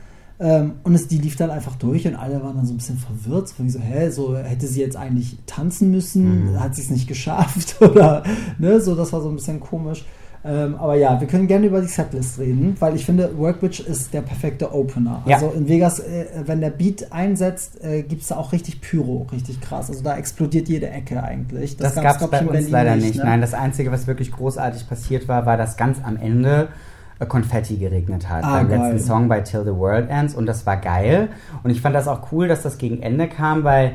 Ähm, 0.42 0.72
und 0.82 0.94
es, 0.96 1.06
die 1.06 1.18
lief 1.18 1.36
dann 1.36 1.50
einfach 1.50 1.76
durch 1.76 2.04
und 2.04 2.16
alle 2.16 2.42
waren 2.42 2.56
dann 2.56 2.66
so 2.66 2.74
ein 2.74 2.78
bisschen 2.78 2.98
verwirrt. 2.98 3.50
Von 3.50 3.70
so, 3.70 3.78
hä, 3.78 4.10
so 4.10 4.36
hätte 4.36 4.66
sie 4.66 4.80
jetzt 4.80 4.96
eigentlich 4.96 5.38
tanzen 5.46 5.92
müssen, 5.92 6.52
mhm. 6.52 6.60
hat 6.60 6.74
sie 6.74 6.82
es 6.82 6.90
nicht 6.90 7.06
geschafft 7.06 7.76
oder, 7.80 8.24
ne, 8.58 8.80
so, 8.80 8.96
das 8.96 9.12
war 9.12 9.20
so 9.20 9.28
ein 9.28 9.36
bisschen 9.36 9.60
komisch. 9.60 10.04
Ähm, 10.44 10.74
aber 10.74 10.96
ja, 10.96 11.20
wir 11.20 11.28
können 11.28 11.46
gerne 11.46 11.66
über 11.66 11.80
die 11.80 11.86
Setlist 11.86 12.40
reden, 12.40 12.74
weil 12.80 12.96
ich 12.96 13.06
finde, 13.06 13.38
Workbridge 13.38 13.84
ist 13.84 14.12
der 14.12 14.22
perfekte 14.22 14.74
Opener. 14.74 15.22
Ja. 15.26 15.36
Also 15.36 15.50
in 15.50 15.68
Vegas, 15.68 16.00
äh, 16.00 16.26
wenn 16.44 16.60
der 16.60 16.70
Beat 16.70 17.12
einsetzt, 17.12 17.80
äh, 17.84 18.02
gibt 18.02 18.22
es 18.22 18.28
da 18.28 18.38
auch 18.38 18.50
richtig 18.50 18.80
Pyro, 18.80 19.28
richtig 19.30 19.60
krass. 19.60 19.88
Also 19.88 20.02
da 20.02 20.16
explodiert 20.16 20.68
jede 20.68 20.90
Ecke 20.90 21.22
eigentlich. 21.22 21.76
Das, 21.76 21.94
gab's, 21.94 22.18
gab 22.18 22.32
es 22.32 22.48
bei 22.48 22.58
uns 22.58 22.68
leider 22.68 22.96
nicht. 22.96 23.18
ne? 23.18 23.24
Nein, 23.24 23.40
das 23.40 23.54
Einzige, 23.54 23.92
was 23.92 24.08
wirklich 24.08 24.32
großartig 24.32 24.88
passiert 24.88 25.28
war, 25.28 25.46
war, 25.46 25.56
dass 25.56 25.76
ganz 25.76 25.98
am 26.02 26.16
Ende 26.16 26.62
äh, 26.62 26.91
Konfetti 27.26 27.76
geregnet 27.76 28.28
hat 28.28 28.44
Ah, 28.44 28.58
beim 28.58 28.68
geil. 28.68 28.78
letzten 28.92 28.98
Song 29.06 29.28
bei 29.28 29.40
Till 29.40 29.64
the 29.64 29.74
World 29.74 30.08
Ends 30.10 30.34
und 30.34 30.46
das 30.46 30.66
war 30.66 30.76
geil. 30.76 31.28
Und 31.62 31.70
ich 31.70 31.80
fand 31.80 31.94
das 31.94 32.08
auch 32.08 32.32
cool, 32.32 32.48
dass 32.48 32.62
das 32.62 32.78
gegen 32.78 33.02
Ende 33.02 33.28
kam, 33.28 33.64
weil 33.64 33.92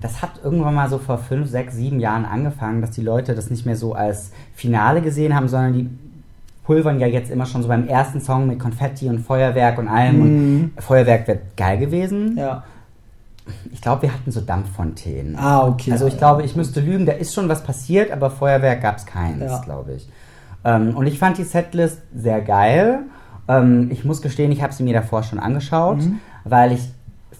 das 0.00 0.20
hat 0.22 0.32
irgendwann 0.42 0.74
mal 0.74 0.88
so 0.90 0.98
vor 0.98 1.18
fünf, 1.18 1.48
sechs, 1.48 1.74
sieben 1.74 1.98
Jahren 2.00 2.24
angefangen, 2.26 2.80
dass 2.82 2.90
die 2.90 3.00
Leute 3.02 3.34
das 3.34 3.50
nicht 3.50 3.64
mehr 3.64 3.76
so 3.76 3.94
als 3.94 4.32
Finale 4.54 5.00
gesehen 5.00 5.34
haben, 5.34 5.48
sondern 5.48 5.72
die 5.72 5.88
pulvern 6.64 6.98
ja 7.00 7.06
jetzt 7.06 7.30
immer 7.30 7.46
schon 7.46 7.62
so 7.62 7.68
beim 7.68 7.88
ersten 7.88 8.20
Song 8.20 8.46
mit 8.46 8.58
Konfetti 8.58 9.08
und 9.08 9.18
Feuerwerk 9.20 9.78
und 9.78 9.88
allem. 9.88 10.18
Mhm. 10.18 10.70
Und 10.76 10.82
Feuerwerk 10.82 11.26
wäre 11.28 11.38
geil 11.56 11.78
gewesen. 11.78 12.36
Ja. 12.36 12.64
Ich 13.72 13.82
glaube, 13.82 14.02
wir 14.02 14.12
hatten 14.14 14.30
so 14.30 14.40
Dampffontänen. 14.40 15.36
Ah, 15.38 15.66
okay. 15.66 15.92
Also 15.92 16.06
ich 16.06 16.14
Ja, 16.14 16.18
glaube, 16.18 16.42
ich 16.44 16.56
müsste 16.56 16.80
lügen, 16.80 17.04
da 17.04 17.12
ist 17.12 17.34
schon 17.34 17.48
was 17.50 17.62
passiert, 17.62 18.10
aber 18.10 18.30
Feuerwerk 18.30 18.80
gab 18.80 18.96
es 18.96 19.04
keins, 19.04 19.42
Ja. 19.42 19.60
glaube 19.60 19.92
ich. 19.92 20.08
Ähm, 20.64 20.96
und 20.96 21.06
ich 21.06 21.18
fand 21.18 21.38
die 21.38 21.44
Setlist 21.44 21.98
sehr 22.14 22.40
geil. 22.40 23.00
Ähm, 23.48 23.88
ich 23.90 24.04
muss 24.04 24.22
gestehen, 24.22 24.50
ich 24.52 24.62
habe 24.62 24.72
sie 24.72 24.82
mir 24.82 24.94
davor 24.94 25.22
schon 25.22 25.38
angeschaut, 25.38 25.98
Mhm. 25.98 26.20
weil 26.44 26.72
ich 26.72 26.80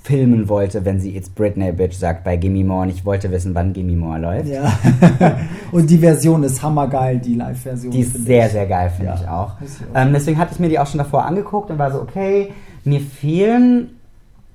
filmen 0.02 0.50
wollte, 0.50 0.84
wenn 0.84 1.00
sie 1.00 1.12
jetzt 1.14 1.34
Britney 1.34 1.72
Bitch 1.72 1.94
sagt 1.96 2.24
bei 2.24 2.36
Gimme 2.36 2.62
More 2.62 2.82
und 2.82 2.90
ich 2.90 3.06
wollte 3.06 3.30
wissen, 3.30 3.54
wann 3.54 3.72
Gimme 3.72 3.96
More 3.96 4.18
läuft. 4.18 4.48
Ja. 4.48 4.70
Und 5.72 5.88
die 5.88 5.96
Version 5.96 6.42
ist 6.42 6.62
hammergeil, 6.62 7.16
die 7.20 7.34
Live-Version. 7.36 7.90
Die 7.90 8.00
ist 8.00 8.12
sehr, 8.26 8.44
ich. 8.44 8.52
sehr 8.52 8.66
geil, 8.66 8.90
finde 8.94 9.12
Ja, 9.12 9.18
ich 9.18 9.26
auch. 9.26 9.54
Ähm, 9.94 10.12
deswegen 10.12 10.36
hatte 10.38 10.52
ich 10.52 10.58
mir 10.60 10.68
die 10.68 10.78
auch 10.78 10.86
schon 10.86 10.98
davor 10.98 11.24
angeguckt 11.24 11.70
und 11.70 11.78
war 11.78 11.90
so, 11.90 12.02
okay, 12.02 12.52
mir 12.84 13.00
fehlen 13.00 13.92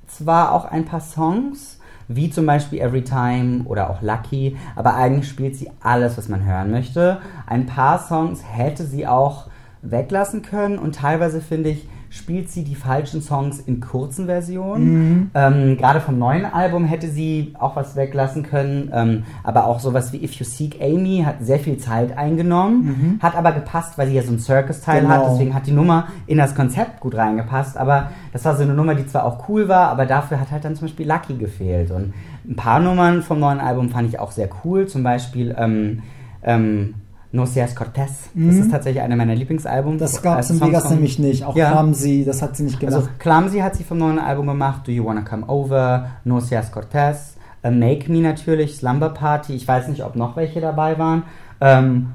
zwar 0.05 0.51
auch 0.53 0.65
ein 0.65 0.85
paar 0.85 0.99
Songs, 1.01 1.78
wie 2.09 2.29
zum 2.29 2.45
Beispiel 2.45 2.79
Every 2.79 3.03
Time 3.03 3.63
oder 3.65 3.89
auch 3.89 4.01
Lucky, 4.01 4.57
aber 4.75 4.95
eigentlich 4.95 5.29
spielt 5.29 5.55
sie 5.55 5.69
alles, 5.79 6.17
was 6.17 6.27
man 6.27 6.43
hören 6.43 6.71
möchte. 6.71 7.19
Ein 7.45 7.67
paar 7.67 7.99
Songs 7.99 8.41
hätte 8.43 8.83
sie 8.83 9.07
auch 9.07 9.47
weglassen 9.81 10.41
können 10.41 10.79
und 10.79 10.95
teilweise 10.95 11.39
finde 11.39 11.69
ich, 11.69 11.87
spielt 12.11 12.49
sie 12.49 12.63
die 12.63 12.73
falschen 12.75 13.21
Songs 13.21 13.59
in 13.59 13.79
kurzen 13.81 14.25
Versionen. 14.25 15.29
Ähm, 15.35 15.77
Gerade 15.77 16.01
vom 16.01 16.17
neuen 16.17 16.45
Album 16.45 16.85
hätte 16.85 17.07
sie 17.07 17.53
auch 17.59 17.75
was 17.75 17.95
weglassen 17.95 18.41
können, 18.43 18.89
ähm, 18.93 19.23
aber 19.43 19.65
auch 19.65 19.79
sowas 19.79 20.11
wie 20.11 20.23
If 20.23 20.33
You 20.33 20.45
Seek 20.45 20.81
Amy 20.81 21.23
hat 21.25 21.35
sehr 21.41 21.59
viel 21.59 21.77
Zeit 21.77 22.17
eingenommen, 22.17 23.19
hat 23.21 23.35
aber 23.35 23.51
gepasst, 23.51 23.97
weil 23.97 24.07
sie 24.07 24.15
ja 24.15 24.23
so 24.23 24.29
einen 24.29 24.39
Circus-Teil 24.39 25.07
hat, 25.07 25.19
Genau. 25.21 25.31
deswegen 25.31 25.53
hat 25.53 25.67
die 25.67 25.71
Nummer 25.71 26.07
in 26.25 26.37
das 26.39 26.55
Konzept 26.55 26.99
gut 26.99 27.15
reingepasst, 27.15 27.77
aber 27.77 28.09
das 28.33 28.43
war 28.43 28.55
so 28.55 28.63
eine 28.63 28.73
Nummer, 28.73 28.95
die 28.95 29.05
zwar 29.05 29.25
auch 29.25 29.47
cool 29.47 29.67
war, 29.67 29.89
aber 29.89 30.05
dafür 30.07 30.39
hat 30.39 30.51
halt 30.51 30.65
dann 30.65 30.75
zum 30.75 30.87
Beispiel 30.87 31.07
Lucky 31.07 31.35
gefehlt. 31.35 31.91
Und 31.91 32.13
ein 32.47 32.55
paar 32.55 32.79
Nummern 32.79 33.21
vom 33.21 33.39
neuen 33.39 33.59
Album 33.59 33.89
fand 33.89 34.09
ich 34.09 34.19
auch 34.19 34.31
sehr 34.31 34.49
cool, 34.63 34.87
zum 34.87 35.03
Beispiel 35.03 35.53
ähm, 35.57 36.01
ähm, 36.41 36.95
No 37.31 37.45
Seas 37.45 37.75
Cortez, 37.75 38.29
das 38.33 38.55
ist 38.55 38.71
tatsächlich 38.71 39.03
einer 39.03 39.15
meiner 39.15 39.35
Lieblingsalben. 39.35 39.93
Mhm. 39.93 39.97
Das 39.99 40.17
äh, 40.17 40.21
gab 40.23 40.39
es 40.39 40.49
in 40.49 40.57
Songs 40.57 40.69
Vegas 40.71 40.83
von- 40.85 40.93
nämlich 40.95 41.19
nicht. 41.19 41.43
Auch 41.45 41.55
Ja. 41.55 41.71
Clumsy, 41.73 42.23
das 42.25 42.41
hat 42.41 42.55
sie 42.57 42.63
nicht 42.63 42.79
gemacht. 42.79 42.95
Also 42.95 43.09
Clumsy 43.19 43.59
hat 43.59 43.75
sie 43.75 43.83
vom 43.83 43.99
neuen 43.99 44.17
Album 44.17 44.47
gemacht, 44.47 44.87
Do 44.87 44.91
You 44.91 45.05
Wanna 45.05 45.21
Come 45.21 45.45
Over, 45.45 46.07
No 46.23 46.39
Seas 46.39 46.71
Cortez, 46.71 47.35
äh, 47.61 47.69
Make 47.69 48.11
Me 48.11 48.19
natürlich, 48.21 48.77
Slumber 48.77 49.09
Party, 49.09 49.53
ich 49.53 49.67
weiß 49.67 49.89
nicht, 49.89 50.03
ob 50.03 50.15
noch 50.15 50.35
welche 50.35 50.59
dabei 50.59 50.97
waren. 50.97 51.23
Ähm, 51.61 52.07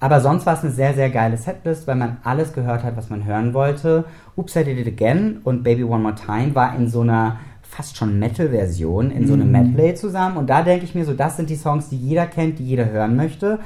aber 0.00 0.20
sonst 0.20 0.44
war 0.44 0.52
es 0.54 0.62
eine 0.62 0.70
sehr, 0.72 0.92
sehr 0.94 1.08
geile 1.10 1.36
Setlist, 1.38 1.86
weil 1.86 1.96
man 1.96 2.18
alles 2.22 2.52
gehört 2.52 2.84
hat, 2.84 2.96
was 2.96 3.08
man 3.08 3.24
hören 3.24 3.54
wollte. 3.54 4.04
Oops, 4.36 4.54
I 4.54 4.64
Did 4.64 4.78
It 4.78 4.86
Again 4.86 5.38
und 5.44 5.62
Baby 5.64 5.84
One 5.84 6.02
More 6.02 6.14
Time 6.14 6.54
war 6.54 6.76
in 6.76 6.88
so 6.88 7.00
einer 7.00 7.38
fast 7.62 7.96
schon 7.96 8.18
Metal-Version, 8.18 9.10
in 9.10 9.26
so 9.26 9.34
einem 9.34 9.50
Medley 9.50 9.94
zusammen. 9.94 10.36
Und 10.36 10.48
da 10.48 10.62
denke 10.62 10.84
ich 10.84 10.94
mir 10.94 11.04
so, 11.04 11.12
das 11.14 11.36
sind 11.36 11.50
die 11.50 11.56
Songs, 11.56 11.88
die 11.90 11.96
jeder 11.96 12.26
kennt, 12.26 12.58
die 12.58 12.64
jeder 12.64 12.90
hören 12.90 13.14
möchte. 13.16 13.58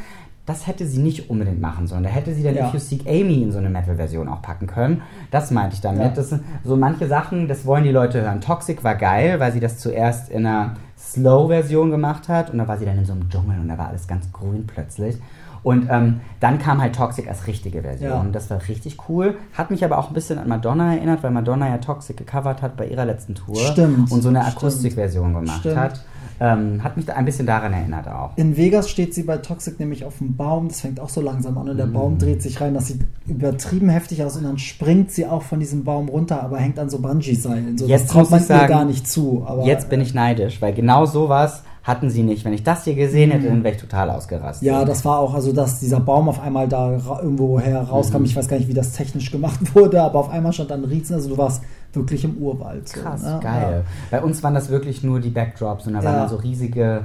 Das 0.44 0.66
hätte 0.66 0.86
sie 0.86 1.00
nicht 1.00 1.30
unbedingt 1.30 1.60
machen 1.60 1.86
sollen. 1.86 2.02
Da 2.02 2.08
hätte 2.10 2.34
sie 2.34 2.42
dann 2.42 2.54
Ja. 2.56 2.66
If 2.66 2.74
You 2.74 2.80
Seek 2.80 3.06
Amy 3.06 3.42
in 3.42 3.52
so 3.52 3.58
eine 3.58 3.70
Metal-Version 3.70 4.28
auch 4.28 4.42
packen 4.42 4.66
können. 4.66 5.02
Das 5.30 5.52
meinte 5.52 5.74
ich 5.74 5.80
damit. 5.80 6.02
Ja. 6.02 6.08
Das 6.08 6.30
sind 6.30 6.42
so 6.64 6.76
manche 6.76 7.06
Sachen, 7.06 7.46
das 7.46 7.64
wollen 7.64 7.84
die 7.84 7.92
Leute 7.92 8.22
hören. 8.22 8.40
Toxic 8.40 8.82
war 8.82 8.96
geil, 8.96 9.38
weil 9.38 9.52
sie 9.52 9.60
das 9.60 9.78
zuerst 9.78 10.30
in 10.30 10.44
einer 10.44 10.74
Slow-Version 10.98 11.90
gemacht 11.90 12.28
hat 12.28 12.50
und 12.50 12.58
da 12.58 12.66
war 12.66 12.76
sie 12.76 12.84
dann 12.86 12.98
in 12.98 13.04
so 13.04 13.12
einem 13.12 13.28
Dschungel 13.28 13.60
und 13.60 13.68
da 13.68 13.78
war 13.78 13.88
alles 13.88 14.06
ganz 14.08 14.32
grün 14.32 14.66
plötzlich. 14.66 15.16
Und 15.62 15.86
ähm, 15.90 16.20
dann 16.40 16.58
kam 16.58 16.82
halt 16.82 16.96
Toxic 16.96 17.28
als 17.28 17.46
richtige 17.46 17.82
Version. 17.82 18.10
Ja. 18.10 18.26
Das 18.32 18.50
war 18.50 18.58
richtig 18.66 18.96
cool. 19.08 19.36
Hat 19.56 19.70
mich 19.70 19.84
aber 19.84 19.96
auch 19.98 20.08
ein 20.08 20.14
bisschen 20.14 20.40
an 20.40 20.48
Madonna 20.48 20.94
erinnert, 20.96 21.22
weil 21.22 21.30
Madonna 21.30 21.68
ja 21.68 21.78
Toxic 21.78 22.16
gecovert 22.16 22.62
hat 22.62 22.76
bei 22.76 22.88
ihrer 22.88 23.04
letzten 23.04 23.36
Tour. 23.36 23.54
Stimmt, 23.56 24.10
Und 24.10 24.22
so 24.22 24.28
eine. 24.28 24.44
Akustikversion 24.44 25.34
gemacht 25.34 25.60
Stimmt. 25.60 25.76
hat. 25.76 26.00
Ähm, 26.44 26.82
hat 26.82 26.96
mich 26.96 27.06
da 27.06 27.12
ein 27.12 27.24
bisschen 27.24 27.46
daran 27.46 27.72
erinnert 27.72 28.08
auch. 28.08 28.30
In 28.36 28.56
Vegas 28.56 28.90
steht 28.90 29.14
sie 29.14 29.22
bei 29.22 29.36
Toxic 29.36 29.78
nämlich 29.78 30.04
auf 30.04 30.18
dem 30.18 30.36
Baum. 30.36 30.66
Das 30.66 30.80
fängt 30.80 30.98
auch 30.98 31.08
so 31.08 31.20
langsam 31.20 31.56
an 31.56 31.68
und 31.68 31.76
der 31.76 31.86
Mhm. 31.86 31.92
Baum 31.92 32.18
dreht 32.18 32.42
sich 32.42 32.60
rein. 32.60 32.74
Das 32.74 32.88
sieht 32.88 33.02
übertrieben 33.28 33.88
heftig 33.88 34.24
aus 34.24 34.36
und 34.36 34.42
dann 34.42 34.58
springt 34.58 35.12
sie 35.12 35.24
auch 35.26 35.42
von 35.42 35.60
diesem 35.60 35.84
Baum 35.84 36.08
runter, 36.08 36.42
aber 36.42 36.58
hängt 36.58 36.80
an 36.80 36.90
so 36.90 36.98
Bungee-Seilen. 36.98 37.78
So, 37.78 37.86
Jetzt 37.86 38.06
das 38.06 38.12
traut 38.12 38.30
man 38.32 38.40
sagen, 38.42 38.66
gar 38.68 38.84
nicht 38.84 39.06
zu. 39.06 39.44
Aber, 39.46 39.64
Jetzt 39.64 39.88
bin 39.88 40.00
ich 40.00 40.14
neidisch, 40.14 40.60
weil 40.60 40.72
genau 40.74 41.06
sowas 41.06 41.62
hatten 41.82 42.10
sie 42.10 42.22
nicht. 42.22 42.44
Wenn 42.44 42.52
ich 42.52 42.62
das 42.62 42.84
hier 42.84 42.94
gesehen 42.94 43.30
hätte, 43.32 43.48
dann 43.48 43.64
wäre 43.64 43.74
ich 43.74 43.80
total 43.80 44.08
ausgerastet. 44.10 44.66
Ja, 44.66 44.84
das 44.84 45.04
war 45.04 45.18
auch, 45.18 45.34
also 45.34 45.52
dass 45.52 45.80
dieser 45.80 45.98
Baum 46.00 46.28
auf 46.28 46.40
einmal 46.40 46.68
da 46.68 46.92
irgendwo 46.92 47.58
her 47.58 47.80
rauskam. 47.82 48.18
Mhm. 48.18 48.24
Ich 48.26 48.36
weiß 48.36 48.46
gar 48.48 48.56
nicht, 48.56 48.68
wie 48.68 48.74
das 48.74 48.92
technisch 48.92 49.30
gemacht 49.32 49.58
wurde, 49.74 50.00
aber 50.02 50.20
auf 50.20 50.30
einmal 50.30 50.52
stand 50.52 50.70
dann 50.70 50.84
Riezen. 50.84 51.14
Also 51.14 51.28
du 51.30 51.38
warst 51.38 51.62
wirklich 51.92 52.24
im 52.24 52.36
Urwald. 52.38 52.88
So, 52.88 53.00
Krass, 53.00 53.22
ne? 53.22 53.40
geil. 53.42 53.84
Bei 54.10 54.22
uns 54.22 54.42
waren 54.42 54.54
das 54.54 54.68
wirklich 54.70 55.02
nur 55.02 55.18
die 55.20 55.30
Backdrops 55.30 55.86
und 55.86 55.94
da 55.94 56.00
Ja. 56.00 56.04
waren 56.20 56.28
so 56.28 56.36
riesige, 56.36 57.02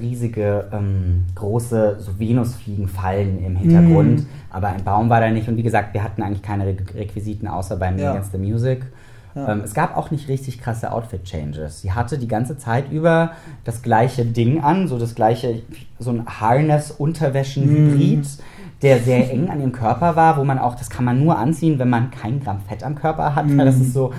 riesige, 0.00 0.68
ähm, 0.72 1.24
große 1.34 1.96
so 1.98 2.12
Venusfliegenfallen 2.18 3.44
im 3.44 3.56
Hintergrund. 3.56 4.20
Mhm. 4.20 4.26
Aber 4.50 4.68
ein 4.68 4.84
Baum 4.84 5.08
war 5.10 5.20
da 5.20 5.30
nicht 5.30 5.48
und 5.48 5.56
wie 5.56 5.62
gesagt, 5.62 5.92
wir 5.94 6.02
hatten 6.04 6.22
eigentlich 6.22 6.42
keine 6.42 6.66
Re 6.66 6.76
Requisiten 6.94 7.48
außer 7.48 7.76
bei 7.76 7.90
Me 7.90 8.02
Ja. 8.02 8.10
Against 8.12 8.32
the 8.32 8.38
Music. 8.38 8.82
Ja. 9.34 9.52
Ähm, 9.52 9.62
es 9.64 9.74
gab 9.74 9.96
auch 9.96 10.10
nicht 10.10 10.28
richtig 10.28 10.60
krasse 10.60 10.92
Outfit-Changes. 10.92 11.82
Sie 11.82 11.92
hatte 11.92 12.18
die 12.18 12.28
ganze 12.28 12.58
Zeit 12.58 12.90
über 12.90 13.32
das 13.64 13.82
gleiche 13.82 14.24
Ding 14.24 14.62
an, 14.62 14.88
so 14.88 14.98
das 14.98 15.14
gleiche, 15.14 15.62
so 15.98 16.10
ein 16.10 16.26
Harness-Unterwäschen-Hybrid, 16.26 18.26
der 18.82 18.98
sehr 18.98 19.30
eng 19.30 19.50
an 19.50 19.60
ihrem 19.60 19.72
Körper 19.72 20.16
war, 20.16 20.36
wo 20.36 20.44
man 20.44 20.58
auch, 20.58 20.74
das 20.74 20.90
kann 20.90 21.04
man 21.04 21.22
nur 21.22 21.38
anziehen, 21.38 21.78
wenn 21.78 21.90
man 21.90 22.10
kein 22.10 22.40
Gramm 22.40 22.60
Fett 22.60 22.82
am 22.82 22.94
Körper 22.94 23.34
hat, 23.34 23.46
weil 23.56 23.66
das 23.66 23.76
ist 23.76 23.92
so, 23.92 24.12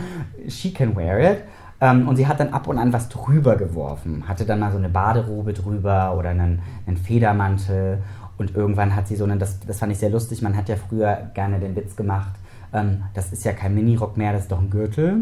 she 0.48 0.72
can 0.72 0.96
wear 0.96 1.20
it. 1.20 1.44
Ähm, 1.82 2.08
und 2.08 2.16
sie 2.16 2.28
hat 2.28 2.40
dann 2.40 2.50
ab 2.50 2.68
und 2.68 2.78
an 2.78 2.94
was 2.94 3.10
drüber 3.10 3.56
geworfen, 3.56 4.28
hatte 4.28 4.46
dann 4.46 4.60
mal 4.60 4.72
so 4.72 4.78
eine 4.78 4.90
Baderobe 4.90 5.54
drüber 5.54 6.16
oder 6.16 6.30
einen, 6.30 6.62
einen 6.86 6.98
Federmantel 6.98 8.04
und 8.38 8.56
irgendwann 8.56 8.96
hat 8.96 9.08
sie 9.08 9.16
so 9.16 9.24
einen, 9.24 9.40
das, 9.40 9.60
das 9.62 9.80
fand 9.80 9.92
ich 9.92 9.98
sehr 9.98 10.12
lustig, 10.12 10.44
man 10.44 10.56
hat 10.56 10.70
ja 10.70 10.76
früher 10.76 11.32
gerne 11.34 11.60
den 11.60 11.76
Witz 11.76 11.96
gemacht, 11.96 12.34
ähm, 12.74 13.04
das 13.14 13.32
ist 13.34 13.44
ja 13.46 13.52
kein 13.54 13.76
Minirock 13.76 14.16
mehr, 14.18 14.34
das 14.34 14.44
ist 14.44 14.52
doch 14.52 14.60
ein 14.60 14.70
Gürtel. 14.70 15.18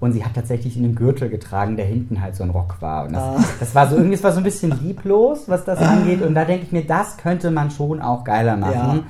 Und 0.00 0.12
sie 0.12 0.24
hat 0.24 0.34
tatsächlich 0.34 0.76
einen 0.76 0.94
Gürtel 0.94 1.28
getragen, 1.28 1.76
der 1.76 1.86
hinten 1.86 2.20
halt 2.20 2.34
so 2.36 2.44
ein 2.44 2.50
Rock 2.50 2.76
war. 2.80 3.06
Und 3.06 3.12
das, 3.12 3.22
Ah. 3.22 3.44
das 3.60 3.74
war 3.74 3.88
so 3.88 3.96
irgendwie, 3.96 4.14
es 4.14 4.24
war 4.24 4.32
so 4.32 4.38
ein 4.38 4.44
bisschen 4.44 4.72
lieblos, 4.82 5.44
was 5.48 5.64
das 5.64 5.78
angeht. 5.82 6.22
Und 6.22 6.34
da 6.34 6.44
denke 6.44 6.64
ich 6.64 6.72
mir, 6.72 6.84
das 6.86 7.16
könnte 7.16 7.50
man 7.50 7.70
schon 7.70 8.00
auch 8.00 8.24
geiler 8.24 8.56
machen. 8.56 8.98
Ja. 8.98 9.02